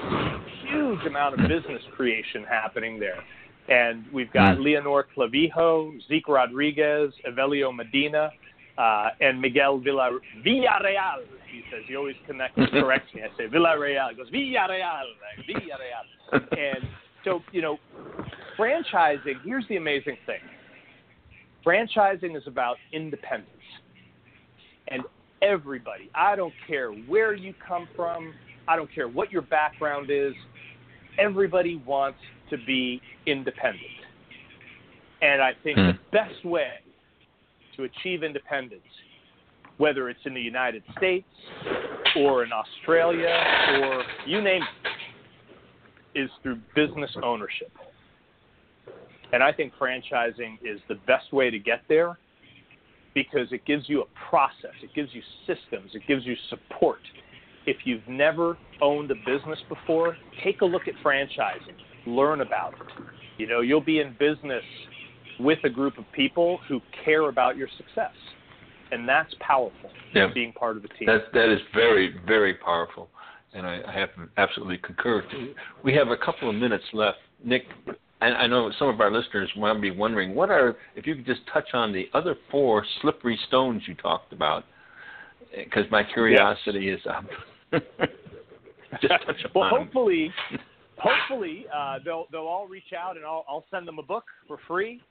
Huge 0.69 1.05
amount 1.05 1.39
of 1.39 1.47
business 1.47 1.81
creation 1.95 2.43
happening 2.43 2.99
there. 2.99 3.23
And 3.69 4.05
we've 4.13 4.31
got 4.31 4.57
hmm. 4.57 4.63
Leonor 4.63 5.05
Clavijo, 5.15 5.99
Zeke 6.07 6.27
Rodriguez, 6.27 7.13
Evelio 7.27 7.75
Medina, 7.75 8.31
uh, 8.77 9.09
and 9.19 9.41
Miguel 9.41 9.79
Villa, 9.79 10.17
Villarreal. 10.45 11.23
He 11.51 11.63
says 11.71 11.83
he 11.87 11.95
always 11.95 12.15
connects, 12.25 12.59
corrects 12.71 13.13
me. 13.13 13.23
I 13.23 13.37
say 13.37 13.47
Villarreal. 13.47 14.09
He 14.11 14.15
goes 14.15 14.29
Villarreal, 14.29 15.03
Villarreal. 15.49 16.41
and 16.57 16.87
so 17.23 17.41
you 17.51 17.61
know, 17.61 17.77
franchising. 18.57 19.41
Here's 19.43 19.67
the 19.67 19.77
amazing 19.77 20.17
thing. 20.25 20.39
Franchising 21.65 22.37
is 22.37 22.43
about 22.47 22.77
independence, 22.93 23.49
and 24.87 25.03
everybody. 25.41 26.09
I 26.15 26.35
don't 26.35 26.53
care 26.67 26.91
where 26.91 27.33
you 27.33 27.53
come 27.67 27.87
from. 27.95 28.33
I 28.67 28.75
don't 28.75 28.93
care 28.93 29.07
what 29.07 29.31
your 29.31 29.43
background 29.43 30.09
is. 30.09 30.33
Everybody 31.17 31.81
wants 31.85 32.19
to 32.49 32.57
be 32.65 33.01
independent. 33.25 33.83
And 35.21 35.41
I 35.41 35.51
think 35.63 35.77
the 35.77 35.93
hmm. 35.93 36.11
best 36.11 36.45
way 36.45 36.73
to 37.75 37.83
achieve 37.83 38.23
independence, 38.23 38.81
whether 39.77 40.09
it's 40.09 40.19
in 40.25 40.33
the 40.33 40.41
United 40.41 40.83
States 40.97 41.27
or 42.17 42.43
in 42.43 42.51
Australia 42.51 43.35
or 43.81 44.03
you 44.25 44.41
name 44.41 44.61
it, 46.13 46.19
is 46.19 46.29
through 46.41 46.59
business 46.75 47.11
ownership. 47.23 47.71
And 49.33 49.43
I 49.43 49.51
think 49.51 49.73
franchising 49.79 50.57
is 50.63 50.79
the 50.87 50.95
best 51.05 51.31
way 51.33 51.49
to 51.49 51.59
get 51.59 51.81
there 51.89 52.17
because 53.13 53.51
it 53.51 53.65
gives 53.65 53.89
you 53.89 54.01
a 54.01 54.29
process, 54.29 54.75
it 54.83 54.93
gives 54.95 55.09
you 55.13 55.21
systems, 55.45 55.91
it 55.93 56.03
gives 56.07 56.25
you 56.25 56.35
support. 56.49 56.99
If 57.67 57.77
you've 57.83 58.07
never 58.07 58.57
owned 58.81 59.11
a 59.11 59.15
business 59.15 59.59
before, 59.69 60.17
take 60.43 60.61
a 60.61 60.65
look 60.65 60.87
at 60.87 60.95
franchising, 61.05 61.75
learn 62.05 62.41
about 62.41 62.73
it. 62.73 63.03
You 63.37 63.45
know, 63.45 63.61
you'll 63.61 63.81
be 63.81 63.99
in 63.99 64.15
business 64.17 64.63
with 65.39 65.59
a 65.65 65.69
group 65.69 65.99
of 65.99 66.05
people 66.13 66.59
who 66.67 66.81
care 67.05 67.29
about 67.29 67.57
your 67.57 67.67
success. 67.77 68.15
And 68.91 69.07
that's 69.07 69.33
powerful, 69.41 69.89
yeah. 70.15 70.27
being 70.33 70.53
part 70.53 70.77
of 70.77 70.85
a 70.85 70.87
team. 70.87 71.07
That, 71.07 71.33
that 71.33 71.53
is 71.53 71.59
very, 71.75 72.15
very 72.25 72.53
powerful. 72.53 73.09
And 73.53 73.67
I, 73.67 73.81
I 73.85 73.91
have 73.91 74.09
absolutely 74.37 74.77
concur. 74.77 75.23
We 75.83 75.93
have 75.93 76.07
a 76.07 76.17
couple 76.17 76.49
of 76.49 76.55
minutes 76.55 76.85
left. 76.93 77.17
Nick, 77.43 77.63
I, 78.21 78.27
I 78.27 78.47
know 78.47 78.71
some 78.79 78.87
of 78.87 79.01
our 79.01 79.11
listeners 79.11 79.51
might 79.57 79.81
be 79.81 79.91
wondering 79.91 80.33
what 80.33 80.49
are, 80.49 80.77
if 80.95 81.05
you 81.05 81.15
could 81.15 81.25
just 81.25 81.41
touch 81.53 81.67
on 81.73 81.91
the 81.91 82.05
other 82.13 82.35
four 82.49 82.85
slippery 83.01 83.37
stones 83.47 83.81
you 83.87 83.95
talked 83.95 84.31
about, 84.31 84.63
because 85.55 85.85
my 85.91 86.03
curiosity 86.03 86.85
yes. 86.85 86.99
is 86.99 87.07
up. 87.07 87.25
well, 89.55 89.69
hopefully, 89.69 90.31
hopefully 90.97 91.65
uh, 91.75 91.99
they'll 92.03 92.25
they'll 92.31 92.41
all 92.41 92.67
reach 92.67 92.93
out 92.97 93.17
and 93.17 93.25
I'll 93.25 93.45
I'll 93.47 93.65
send 93.71 93.87
them 93.87 93.99
a 93.99 94.03
book 94.03 94.25
for 94.47 94.57
free. 94.67 95.01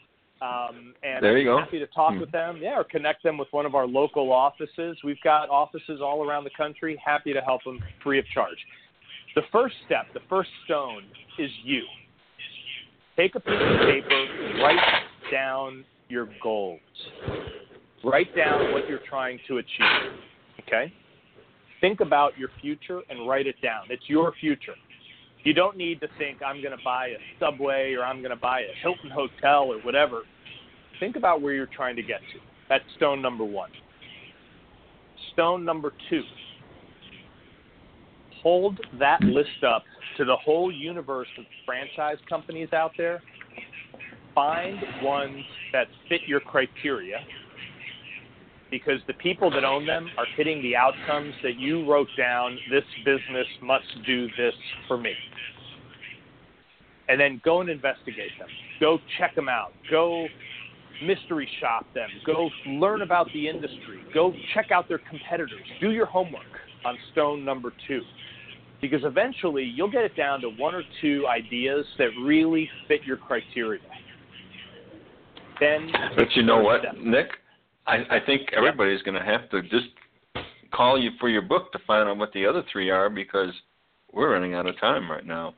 Um, 0.42 0.94
and 1.02 1.24
there 1.24 1.38
you 1.38 1.50
I'm 1.50 1.58
go. 1.58 1.64
happy 1.64 1.78
to 1.78 1.86
talk 1.86 2.12
hmm. 2.12 2.20
with 2.20 2.30
them, 2.30 2.58
yeah, 2.60 2.78
or 2.78 2.84
connect 2.84 3.22
them 3.22 3.38
with 3.38 3.48
one 3.52 3.64
of 3.64 3.74
our 3.74 3.86
local 3.86 4.32
offices. 4.32 4.98
We've 5.02 5.20
got 5.24 5.48
offices 5.48 6.00
all 6.02 6.28
around 6.28 6.44
the 6.44 6.50
country. 6.56 7.00
Happy 7.02 7.32
to 7.32 7.40
help 7.40 7.64
them 7.64 7.80
free 8.02 8.18
of 8.18 8.26
charge. 8.34 8.58
The 9.34 9.42
first 9.50 9.74
step, 9.86 10.06
the 10.12 10.20
first 10.28 10.50
stone, 10.64 11.04
is 11.38 11.50
you. 11.64 11.82
Take 13.16 13.34
a 13.34 13.40
piece 13.40 13.54
of 13.54 13.80
paper, 13.86 14.26
write 14.62 15.02
down 15.32 15.84
your 16.08 16.28
goals. 16.42 16.80
Write 18.04 18.34
down 18.36 18.72
what 18.72 18.88
you're 18.88 19.00
trying 19.08 19.38
to 19.48 19.58
achieve. 19.58 20.12
Okay? 20.66 20.92
Think 21.80 22.00
about 22.00 22.38
your 22.38 22.48
future 22.60 23.00
and 23.10 23.28
write 23.28 23.46
it 23.46 23.60
down. 23.62 23.84
It's 23.90 24.04
your 24.08 24.32
future. 24.40 24.74
You 25.44 25.52
don't 25.52 25.76
need 25.76 26.00
to 26.00 26.08
think 26.18 26.42
I'm 26.42 26.60
going 26.62 26.76
to 26.76 26.84
buy 26.84 27.08
a 27.08 27.18
Subway 27.38 27.94
or 27.94 28.02
I'm 28.02 28.18
going 28.20 28.30
to 28.30 28.36
buy 28.36 28.60
a 28.60 28.82
Hilton 28.82 29.10
hotel 29.10 29.72
or 29.72 29.78
whatever. 29.80 30.22
Think 30.98 31.16
about 31.16 31.42
where 31.42 31.52
you're 31.52 31.66
trying 31.66 31.96
to 31.96 32.02
get 32.02 32.20
to. 32.32 32.40
That's 32.68 32.84
stone 32.96 33.22
number 33.22 33.44
one. 33.44 33.70
Stone 35.32 35.64
number 35.64 35.92
two 36.10 36.22
hold 38.46 38.78
that 38.96 39.20
list 39.22 39.64
up 39.66 39.82
to 40.16 40.24
the 40.24 40.36
whole 40.36 40.70
universe 40.70 41.26
of 41.36 41.44
franchise 41.64 42.16
companies 42.28 42.68
out 42.72 42.92
there. 42.96 43.20
Find 44.36 44.78
ones 45.02 45.42
that 45.72 45.88
fit 46.08 46.20
your 46.28 46.38
criteria 46.38 47.18
because 48.78 49.00
the 49.06 49.14
people 49.14 49.50
that 49.50 49.64
own 49.64 49.86
them 49.86 50.06
are 50.18 50.26
hitting 50.36 50.60
the 50.60 50.76
outcomes 50.76 51.32
that 51.42 51.58
you 51.58 51.90
wrote 51.90 52.08
down 52.18 52.58
this 52.70 52.84
business 53.06 53.46
must 53.62 53.86
do 54.04 54.26
this 54.36 54.52
for 54.86 54.98
me. 54.98 55.12
And 57.08 57.18
then 57.18 57.40
go 57.42 57.62
and 57.62 57.70
investigate 57.70 58.32
them. 58.38 58.48
Go 58.78 58.98
check 59.18 59.34
them 59.34 59.48
out. 59.48 59.72
Go 59.90 60.26
mystery 61.02 61.48
shop 61.58 61.86
them. 61.94 62.08
Go 62.26 62.50
learn 62.66 63.00
about 63.00 63.28
the 63.32 63.48
industry. 63.48 64.00
Go 64.12 64.34
check 64.52 64.70
out 64.70 64.88
their 64.88 65.00
competitors. 65.08 65.62
Do 65.80 65.90
your 65.90 66.06
homework 66.06 66.44
on 66.84 66.98
stone 67.12 67.44
number 67.44 67.72
two. 67.88 68.02
Because 68.82 69.00
eventually 69.04 69.64
you'll 69.64 69.90
get 69.90 70.04
it 70.04 70.14
down 70.16 70.42
to 70.42 70.50
one 70.50 70.74
or 70.74 70.82
two 71.00 71.26
ideas 71.26 71.86
that 71.96 72.08
really 72.22 72.68
fit 72.88 73.04
your 73.04 73.16
criteria. 73.16 73.80
Then, 75.60 75.90
but 76.14 76.30
you 76.34 76.42
know 76.42 76.60
what, 76.60 76.82
step. 76.82 76.96
Nick? 76.98 77.28
I, 77.86 77.96
I 78.10 78.18
think 78.24 78.52
everybody's 78.56 79.02
going 79.02 79.14
to 79.14 79.24
have 79.24 79.48
to 79.50 79.62
just 79.62 79.86
call 80.72 81.00
you 81.00 81.10
for 81.20 81.28
your 81.28 81.42
book 81.42 81.72
to 81.72 81.78
find 81.86 82.08
out 82.08 82.16
what 82.18 82.32
the 82.32 82.44
other 82.46 82.62
three 82.72 82.90
are 82.90 83.08
because 83.08 83.50
we're 84.12 84.32
running 84.32 84.54
out 84.54 84.66
of 84.66 84.78
time 84.80 85.10
right 85.10 85.24
now. 85.24 85.54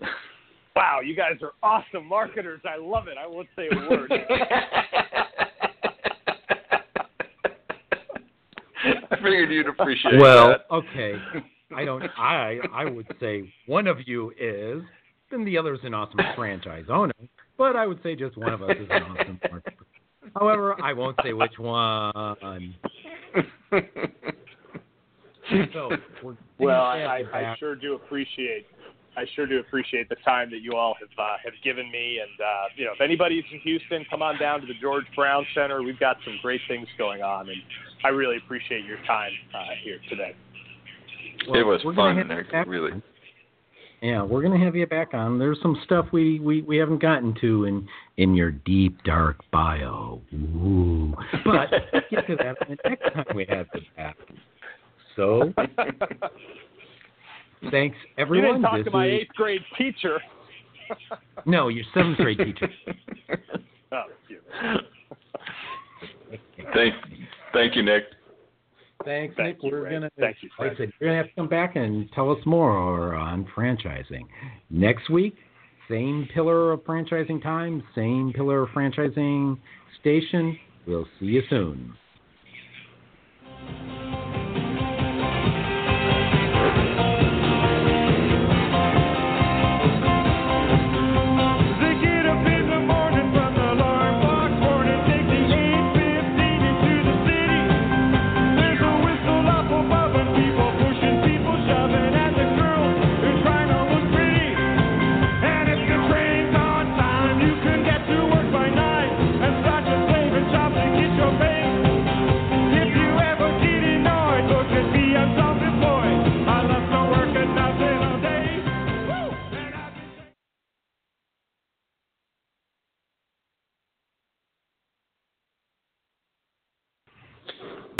wow, 0.76 1.00
you 1.04 1.16
guys 1.16 1.38
are 1.42 1.52
awesome 1.62 2.06
marketers. 2.06 2.60
I 2.64 2.76
love 2.78 3.08
it. 3.08 3.16
I 3.18 3.26
won't 3.26 3.48
say 3.56 3.68
a 3.70 3.76
word. 3.90 4.12
I 9.10 9.16
figured 9.16 9.50
you'd 9.50 9.68
appreciate 9.68 10.20
well, 10.20 10.48
that. 10.48 10.66
Well, 10.70 10.82
okay. 10.90 11.14
I 11.74 11.84
don't. 11.84 12.02
I 12.18 12.58
I 12.72 12.84
would 12.84 13.06
say 13.18 13.50
one 13.66 13.86
of 13.86 13.98
you 14.06 14.32
is, 14.38 14.82
and 15.30 15.46
the 15.46 15.56
other 15.56 15.74
is 15.74 15.80
an 15.84 15.94
awesome 15.94 16.20
franchise 16.36 16.84
owner. 16.90 17.14
But 17.56 17.76
I 17.76 17.86
would 17.86 18.02
say 18.02 18.14
just 18.16 18.36
one 18.36 18.52
of 18.52 18.62
us 18.62 18.76
is 18.78 18.88
an 18.90 19.02
awesome 19.02 19.40
marketer. 19.50 19.73
However, 20.34 20.80
I 20.82 20.92
won't 20.92 21.16
say 21.22 21.32
which 21.32 21.58
one. 21.58 22.74
so, 25.72 25.90
well, 26.58 26.82
I, 26.82 27.22
I, 27.32 27.56
sure 27.58 27.74
do 27.76 27.94
appreciate 27.94 28.66
I 29.16 29.24
sure 29.36 29.46
do 29.46 29.60
appreciate 29.60 30.08
the 30.08 30.16
time 30.24 30.50
that 30.50 30.60
you 30.60 30.72
all 30.72 30.94
have 30.98 31.08
uh, 31.18 31.36
have 31.44 31.54
given 31.62 31.90
me. 31.90 32.18
And 32.20 32.40
uh, 32.40 32.64
you 32.76 32.84
know, 32.84 32.92
if 32.92 33.00
anybody's 33.00 33.44
in 33.52 33.60
Houston, 33.60 34.04
come 34.10 34.22
on 34.22 34.38
down 34.38 34.60
to 34.60 34.66
the 34.66 34.74
George 34.80 35.04
Brown 35.14 35.46
Center. 35.54 35.82
We've 35.82 35.98
got 35.98 36.16
some 36.24 36.38
great 36.42 36.60
things 36.68 36.88
going 36.98 37.22
on, 37.22 37.48
and 37.48 37.58
I 38.04 38.08
really 38.08 38.38
appreciate 38.38 38.84
your 38.84 38.98
time 39.06 39.30
uh, 39.54 39.74
here 39.82 39.98
today. 40.08 40.34
Well, 41.48 41.60
it 41.60 41.64
was 41.64 41.82
fun, 41.94 42.66
really. 42.66 43.02
Yeah, 44.04 44.22
we're 44.22 44.42
gonna 44.42 44.62
have 44.62 44.76
you 44.76 44.86
back 44.86 45.14
on. 45.14 45.38
There's 45.38 45.58
some 45.62 45.80
stuff 45.82 46.04
we, 46.12 46.38
we, 46.38 46.60
we 46.60 46.76
haven't 46.76 47.00
gotten 47.00 47.34
to 47.40 47.64
in 47.64 47.88
in 48.18 48.34
your 48.34 48.50
deep 48.50 49.02
dark 49.02 49.38
bio. 49.50 50.20
Ooh. 50.34 51.14
But 51.42 51.70
get 52.10 52.26
to 52.26 52.36
that 52.36 52.56
the 52.68 52.76
next 52.84 53.14
time 53.14 53.24
we 53.34 53.46
have 53.48 53.66
you 53.72 53.80
back. 53.96 54.18
So 55.16 55.54
thanks 57.70 57.96
everyone. 58.18 58.46
You 58.46 58.52
didn't 58.52 58.62
talk 58.62 58.76
this 58.76 58.84
to 58.84 58.90
my 58.90 59.06
is... 59.06 59.22
eighth 59.22 59.34
grade 59.36 59.62
teacher. 59.78 60.20
no, 61.46 61.68
your 61.68 61.86
seventh 61.94 62.18
grade 62.18 62.36
teacher. 62.36 62.68
oh, 63.92 64.02
you. 64.28 64.40
thank, 66.74 66.94
thank 67.54 67.74
you, 67.74 67.82
Nick. 67.82 68.04
Thanks, 69.04 69.34
Thank 69.36 69.62
Nick. 69.62 69.72
You, 69.72 69.78
we're 69.78 69.90
gonna, 69.90 70.10
Thank 70.18 70.36
you, 70.40 70.50
like 70.58 70.72
I 70.72 70.76
said, 70.76 70.92
you're 71.00 71.10
gonna 71.10 71.16
have 71.16 71.28
to 71.28 71.34
come 71.34 71.48
back 71.48 71.76
and 71.76 72.10
tell 72.12 72.30
us 72.30 72.38
more 72.46 73.14
uh, 73.14 73.20
on 73.20 73.46
franchising 73.56 74.26
next 74.70 75.10
week. 75.10 75.36
Same 75.88 76.28
pillar 76.32 76.72
of 76.72 76.80
franchising 76.80 77.42
time, 77.42 77.82
same 77.94 78.32
pillar 78.34 78.62
of 78.62 78.70
franchising 78.70 79.58
station. 80.00 80.58
We'll 80.86 81.06
see 81.20 81.26
you 81.26 81.42
soon. 81.50 81.94